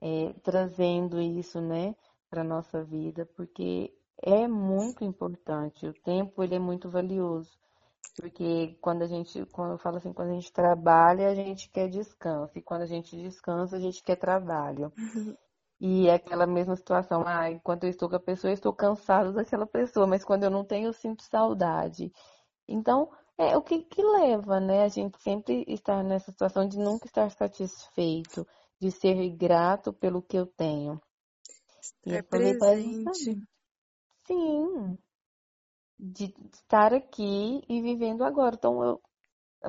é, 0.00 0.32
trazendo 0.42 1.20
isso, 1.20 1.60
né, 1.60 1.94
para 2.30 2.44
nossa 2.44 2.82
vida, 2.84 3.26
porque 3.36 3.92
é 4.22 4.46
muito 4.48 5.04
importante. 5.04 5.86
O 5.86 5.94
tempo 5.94 6.42
ele 6.42 6.54
é 6.54 6.58
muito 6.58 6.88
valioso. 6.88 7.58
Porque 8.16 8.76
quando 8.80 9.02
a 9.02 9.06
gente, 9.06 9.44
quando 9.46 9.72
eu 9.72 9.78
falo 9.78 9.96
assim, 9.96 10.12
quando 10.12 10.30
a 10.30 10.34
gente 10.34 10.52
trabalha, 10.52 11.28
a 11.28 11.34
gente 11.34 11.70
quer 11.70 11.88
descanso. 11.88 12.58
E 12.58 12.62
quando 12.62 12.82
a 12.82 12.86
gente 12.86 13.16
descansa, 13.16 13.76
a 13.76 13.80
gente 13.80 14.02
quer 14.02 14.16
trabalho. 14.16 14.92
E 15.80 16.08
é 16.08 16.14
aquela 16.14 16.46
mesma 16.46 16.76
situação. 16.76 17.24
Ah, 17.26 17.50
enquanto 17.50 17.84
eu 17.84 17.90
estou 17.90 18.08
com 18.08 18.16
a 18.16 18.20
pessoa, 18.20 18.50
eu 18.50 18.54
estou 18.54 18.72
cansado 18.72 19.32
daquela 19.32 19.66
pessoa. 19.66 20.06
Mas 20.06 20.24
quando 20.24 20.44
eu 20.44 20.50
não 20.50 20.64
tenho, 20.64 20.88
eu 20.88 20.92
sinto 20.92 21.22
saudade. 21.24 22.12
Então, 22.68 23.10
é 23.36 23.56
o 23.56 23.62
que 23.62 23.82
que 23.82 24.02
leva, 24.02 24.60
né? 24.60 24.82
A 24.84 24.88
gente 24.88 25.20
sempre 25.20 25.64
estar 25.66 26.04
nessa 26.04 26.30
situação 26.30 26.68
de 26.68 26.78
nunca 26.78 27.06
estar 27.06 27.30
satisfeito, 27.30 28.46
de 28.80 28.90
ser 28.90 29.28
grato 29.30 29.92
pelo 29.92 30.22
que 30.22 30.36
eu 30.36 30.46
tenho. 30.46 31.00
É 32.06 32.22
presente. 32.22 33.42
Sim, 34.24 34.96
de 35.98 36.34
estar 36.52 36.92
aqui 36.94 37.62
e 37.68 37.80
vivendo 37.80 38.24
agora. 38.24 38.54
Então, 38.56 38.82
eu, 38.84 39.00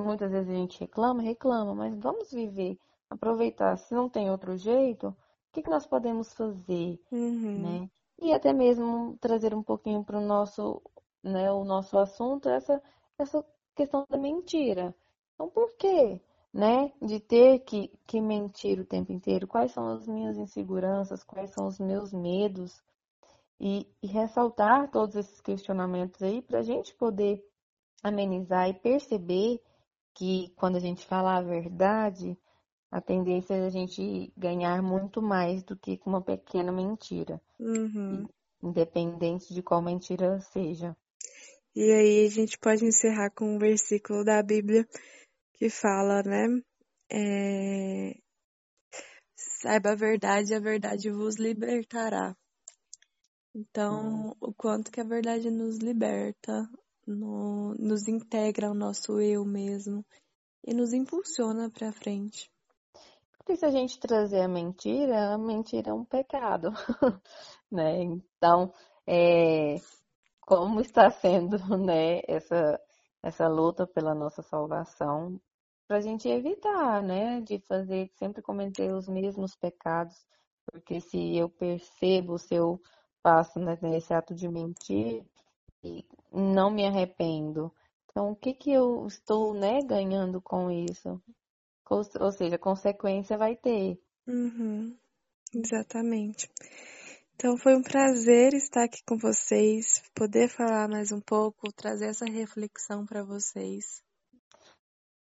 muitas 0.03 0.31
vezes 0.31 0.49
a 0.49 0.53
gente 0.55 0.79
reclama, 0.79 1.21
reclama, 1.21 1.73
mas 1.75 1.97
vamos 1.99 2.31
viver, 2.31 2.77
aproveitar. 3.09 3.77
Se 3.77 3.93
não 3.93 4.09
tem 4.09 4.29
outro 4.31 4.57
jeito, 4.57 5.09
o 5.09 5.15
que 5.53 5.61
que 5.63 5.69
nós 5.69 5.85
podemos 5.85 6.33
fazer, 6.33 6.99
Uhum. 7.11 7.79
né? 7.81 7.89
E 8.19 8.33
até 8.33 8.53
mesmo 8.53 9.17
trazer 9.19 9.53
um 9.53 9.63
pouquinho 9.63 10.03
para 10.03 10.17
o 10.17 10.21
nosso, 10.25 10.81
né, 11.23 11.51
o 11.51 11.63
nosso 11.63 11.97
assunto, 11.97 12.49
essa, 12.49 12.81
essa 13.17 13.45
questão 13.75 14.05
da 14.09 14.17
mentira. 14.17 14.95
Então, 15.33 15.49
por 15.49 15.75
quê? 15.77 16.21
Né? 16.53 16.91
De 17.01 17.19
ter 17.19 17.59
que, 17.59 17.89
que 18.05 18.21
mentir 18.21 18.79
o 18.79 18.85
tempo 18.85 19.11
inteiro. 19.11 19.47
Quais 19.47 19.71
são 19.71 19.87
as 19.87 20.07
minhas 20.07 20.37
inseguranças? 20.37 21.23
Quais 21.23 21.51
são 21.51 21.67
os 21.67 21.79
meus 21.79 22.13
medos? 22.13 22.81
E, 23.59 23.87
e 24.01 24.07
ressaltar 24.07 24.89
todos 24.91 25.15
esses 25.15 25.39
questionamentos 25.39 26.21
aí 26.21 26.41
para 26.41 26.59
a 26.59 26.63
gente 26.63 26.93
poder 26.95 27.41
amenizar 28.03 28.69
e 28.69 28.73
perceber 28.73 29.61
que 30.13 30.53
quando 30.55 30.75
a 30.75 30.79
gente 30.79 31.05
fala 31.05 31.37
a 31.37 31.41
verdade, 31.41 32.37
a 32.91 33.01
tendência 33.01 33.55
é 33.55 33.65
a 33.65 33.69
gente 33.69 34.31
ganhar 34.37 34.81
muito 34.81 35.21
mais 35.21 35.63
do 35.63 35.75
que 35.75 35.97
com 35.97 36.11
uma 36.11 36.21
pequena 36.21 36.71
mentira. 36.71 37.41
Uhum. 37.59 38.27
Independente 38.61 39.53
de 39.53 39.63
qual 39.63 39.81
mentira 39.81 40.39
seja. 40.39 40.95
E 41.75 41.91
aí 41.91 42.25
a 42.27 42.29
gente 42.29 42.57
pode 42.59 42.85
encerrar 42.85 43.31
com 43.31 43.55
um 43.55 43.57
versículo 43.57 44.23
da 44.23 44.43
Bíblia 44.43 44.87
que 45.53 45.69
fala, 45.69 46.21
né? 46.21 46.61
É... 47.11 48.15
Saiba 49.35 49.93
a 49.93 49.95
verdade, 49.95 50.53
a 50.53 50.59
verdade 50.59 51.09
vos 51.09 51.37
libertará. 51.37 52.35
Então, 53.55 54.29
hum. 54.29 54.35
o 54.41 54.53
quanto 54.53 54.91
que 54.91 54.99
a 54.99 55.03
verdade 55.03 55.51
nos 55.51 55.77
liberta, 55.77 56.67
no, 57.05 57.75
nos 57.75 58.07
integra 58.07 58.67
ao 58.67 58.73
nosso 58.73 59.19
eu 59.19 59.45
mesmo 59.45 60.03
e 60.65 60.73
nos 60.73 60.93
impulsiona 60.93 61.69
para 61.69 61.91
frente. 61.91 62.49
Porque 63.37 63.55
se 63.57 63.65
a 63.65 63.69
gente 63.69 63.99
trazer 63.99 64.41
a 64.41 64.47
mentira, 64.47 65.33
a 65.33 65.37
mentira 65.37 65.91
é 65.91 65.93
um 65.93 66.05
pecado, 66.05 66.71
né? 67.69 68.01
Então, 68.01 68.73
é, 69.05 69.75
como 70.41 70.79
está 70.81 71.11
sendo, 71.11 71.57
né, 71.77 72.21
essa, 72.27 72.79
essa 73.21 73.47
luta 73.47 73.85
pela 73.85 74.15
nossa 74.15 74.41
salvação, 74.41 75.39
para 75.87 75.97
a 75.97 76.01
gente 76.01 76.27
evitar, 76.29 77.03
né, 77.03 77.41
de 77.41 77.59
fazer, 77.59 78.09
sempre 78.15 78.41
cometer 78.41 78.93
os 78.93 79.07
mesmos 79.07 79.55
pecados, 79.55 80.15
porque 80.71 81.01
se 81.01 81.35
eu 81.37 81.49
percebo, 81.49 82.37
se 82.37 82.55
eu 82.55 82.79
passo 83.23 83.57
né, 83.59 83.77
nesse 83.81 84.13
ato 84.13 84.35
de 84.35 84.47
mentir, 84.49 85.23
e 85.83 86.05
não 86.31 86.69
me 86.69 86.85
arrependo. 86.85 87.71
Então, 88.11 88.31
o 88.31 88.35
que, 88.35 88.53
que 88.53 88.71
eu 88.71 89.07
estou 89.07 89.53
né, 89.53 89.81
ganhando 89.81 90.41
com 90.41 90.69
isso? 90.69 91.19
Ou, 91.89 92.01
ou 92.19 92.31
seja, 92.31 92.57
consequência 92.57 93.37
vai 93.37 93.55
ter. 93.55 93.99
Uhum, 94.27 94.95
exatamente. 95.53 96.49
Então, 97.35 97.57
foi 97.57 97.75
um 97.75 97.81
prazer 97.81 98.53
estar 98.53 98.83
aqui 98.83 99.03
com 99.05 99.17
vocês, 99.17 100.01
poder 100.13 100.47
falar 100.47 100.87
mais 100.87 101.11
um 101.11 101.19
pouco, 101.19 101.73
trazer 101.73 102.05
essa 102.05 102.25
reflexão 102.25 103.05
para 103.05 103.23
vocês. 103.23 104.03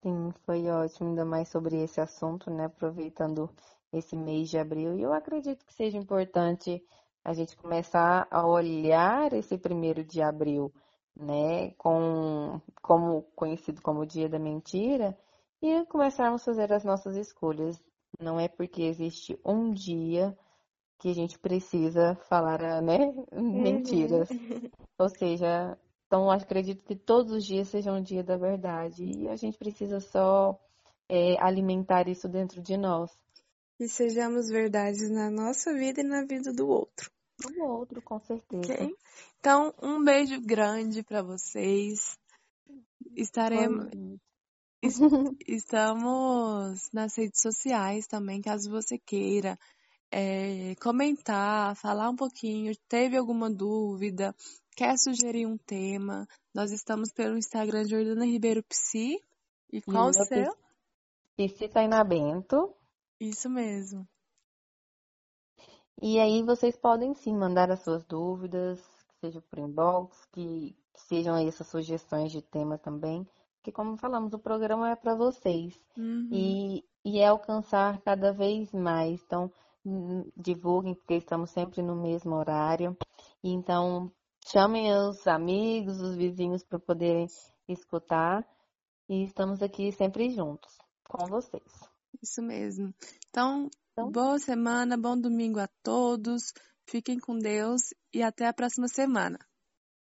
Sim, 0.04 0.34
foi 0.46 0.68
ótimo, 0.68 1.10
ainda 1.10 1.24
mais 1.24 1.50
sobre 1.50 1.78
esse 1.84 2.02
assunto, 2.02 2.50
né? 2.50 2.66
Aproveitando 2.66 3.48
esse 3.94 4.16
mês 4.16 4.50
de 4.50 4.58
abril. 4.58 4.98
E 4.98 5.04
eu 5.04 5.14
acredito 5.14 5.64
que 5.64 5.74
seja 5.74 5.98
importante 5.98 6.84
a 7.24 7.34
gente 7.34 7.56
começar 7.56 8.28
a 8.32 8.46
olhar 8.46 9.32
esse 9.34 9.58
primeiro 9.58 10.04
de 10.04 10.22
abril, 10.22 10.74
né, 11.16 11.72
com, 11.78 12.60
como 12.82 13.24
conhecido 13.36 13.82
como 13.82 14.02
o 14.02 14.06
dia 14.06 14.28
da 14.28 14.40
mentira, 14.40 15.18
e 15.62 15.86
começarmos 15.86 16.42
a 16.42 16.46
fazer 16.46 16.74
as 16.74 16.84
nossas 16.84 17.16
escolhas. 17.16 17.82
Não 18.20 18.40
é 18.40 18.48
porque 18.48 18.84
existe 18.84 19.40
um 19.46 19.72
dia 19.72 20.36
que 21.00 21.10
a 21.10 21.14
gente 21.14 21.38
precisa 21.40 22.16
falar, 22.28 22.82
né, 22.82 23.14
mentiras. 23.32 24.30
Uhum. 24.30 24.70
Ou 24.98 25.10
seja, 25.10 25.78
então 26.08 26.30
acredito 26.30 26.84
que 26.84 26.96
todos 26.96 27.32
os 27.32 27.46
dias 27.46 27.68
sejam 27.70 27.98
um 27.98 28.02
dia 28.02 28.24
da 28.24 28.38
verdade 28.38 29.04
e 29.04 29.30
a 29.30 29.36
gente 29.36 29.58
precisa 29.58 30.00
só 30.00 30.60
é, 31.08 31.40
alimentar 31.42 32.08
isso 32.08 32.28
dentro 32.28 32.62
de 32.62 32.78
nós 32.78 33.12
e 33.82 33.90
sejamos 33.90 34.48
verdades 34.48 35.10
na 35.10 35.32
nossa 35.32 35.74
vida 35.74 36.02
e 36.02 36.04
na 36.04 36.24
vida 36.24 36.54
do 36.54 36.68
outro. 36.68 37.10
Do 37.40 37.64
outro, 37.64 38.02
com 38.04 38.20
certeza. 38.20 38.74
Okay? 38.74 38.96
Então, 39.40 39.74
um 39.82 40.04
beijo 40.04 40.40
grande 40.40 41.02
para 41.02 41.24
vocês. 41.24 42.16
Estaremos. 43.16 43.90
Estamos 45.48 46.90
nas 46.94 47.18
redes 47.18 47.42
sociais 47.42 48.06
também, 48.06 48.42
caso 48.42 48.70
você 48.70 49.00
queira 49.00 49.58
é, 50.12 50.76
comentar, 50.82 51.76
falar 51.76 52.10
um 52.10 52.16
pouquinho, 52.16 52.74
teve 52.88 53.18
alguma 53.18 53.50
dúvida, 53.50 54.36
quer 54.76 54.96
sugerir 54.98 55.48
um 55.48 55.58
tema. 55.58 56.28
Nós 56.54 56.72
estamos 56.72 57.12
pelo 57.12 57.38
Instagram 57.38 57.88
Jordana 57.88 58.26
Ribeiro 58.26 58.64
Psi. 58.64 59.18
E 59.72 59.82
qual 59.82 60.10
o 60.10 60.14
seu? 60.14 60.54
Psi 61.38 61.70
Tainá 61.70 62.04
Bento. 62.04 62.76
Isso 63.22 63.48
mesmo. 63.48 64.08
E 66.02 66.20
aí 66.20 66.42
vocês 66.42 66.76
podem 66.76 67.14
sim 67.14 67.38
mandar 67.38 67.70
as 67.70 67.84
suas 67.84 68.04
dúvidas, 68.04 68.84
seja 69.20 69.40
por 69.42 69.60
inbox, 69.60 70.26
que, 70.32 70.76
que 70.92 71.02
sejam 71.02 71.36
aí 71.36 71.48
essas 71.48 71.68
sugestões 71.68 72.32
de 72.32 72.42
tema 72.42 72.80
também. 72.80 73.28
Porque 73.58 73.72
como 73.72 73.96
falamos, 73.96 74.34
o 74.34 74.40
programa 74.40 74.90
é 74.90 74.96
para 74.96 75.14
vocês. 75.14 75.80
Uhum. 75.96 76.30
E, 76.32 76.84
e 77.06 77.20
é 77.20 77.28
alcançar 77.28 78.02
cada 78.02 78.34
vez 78.34 78.74
mais. 78.74 79.22
Então, 79.24 79.52
divulguem, 80.36 80.96
porque 80.96 81.14
estamos 81.14 81.52
sempre 81.52 81.84
no 81.84 81.96
mesmo 81.96 82.34
horário. 82.34 82.98
Então, 83.44 84.12
chamem 84.48 84.92
os 84.96 85.28
amigos, 85.28 86.02
os 86.02 86.16
vizinhos 86.16 86.64
para 86.64 86.80
poderem 86.80 87.28
escutar. 87.68 88.44
E 89.08 89.26
estamos 89.26 89.62
aqui 89.62 89.92
sempre 89.92 90.32
juntos 90.32 90.76
com 91.08 91.28
vocês. 91.28 91.91
Isso 92.22 92.42
mesmo. 92.42 92.94
Então, 93.30 93.70
então, 93.92 94.12
boa 94.12 94.40
semana, 94.40 94.98
bom 94.98 95.20
domingo 95.20 95.60
a 95.60 95.68
todos. 95.84 96.54
Fiquem 96.86 97.20
com 97.20 97.38
Deus 97.38 97.82
e 98.14 98.24
até 98.24 98.48
a 98.48 98.54
próxima 98.54 98.88
semana. 98.88 99.38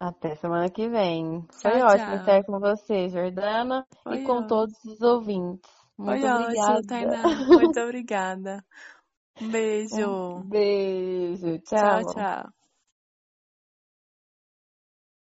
Até 0.00 0.34
semana 0.36 0.68
que 0.70 0.88
vem. 0.88 1.42
Tchau, 1.42 1.70
Foi 1.70 1.82
ótimo 1.82 1.96
tchau. 1.96 2.16
estar 2.16 2.44
com 2.44 2.58
você, 2.58 3.08
Jordana, 3.08 3.86
Foi 4.02 4.18
e 4.18 4.24
com 4.24 4.32
ótimo. 4.32 4.48
todos 4.48 4.84
os 4.84 5.00
ouvintes. 5.00 5.70
Muito 5.96 6.20
Foi 6.20 6.30
obrigada. 6.30 6.78
Ótimo, 6.78 6.86
Tainá. 6.88 7.22
Muito 7.70 7.80
obrigada. 7.80 8.64
Um 9.40 9.50
beijo. 9.50 10.10
Um 10.10 10.48
beijo. 10.48 11.58
Tchau, 11.60 12.02
tchau. 12.02 12.14
tchau. 12.14 12.61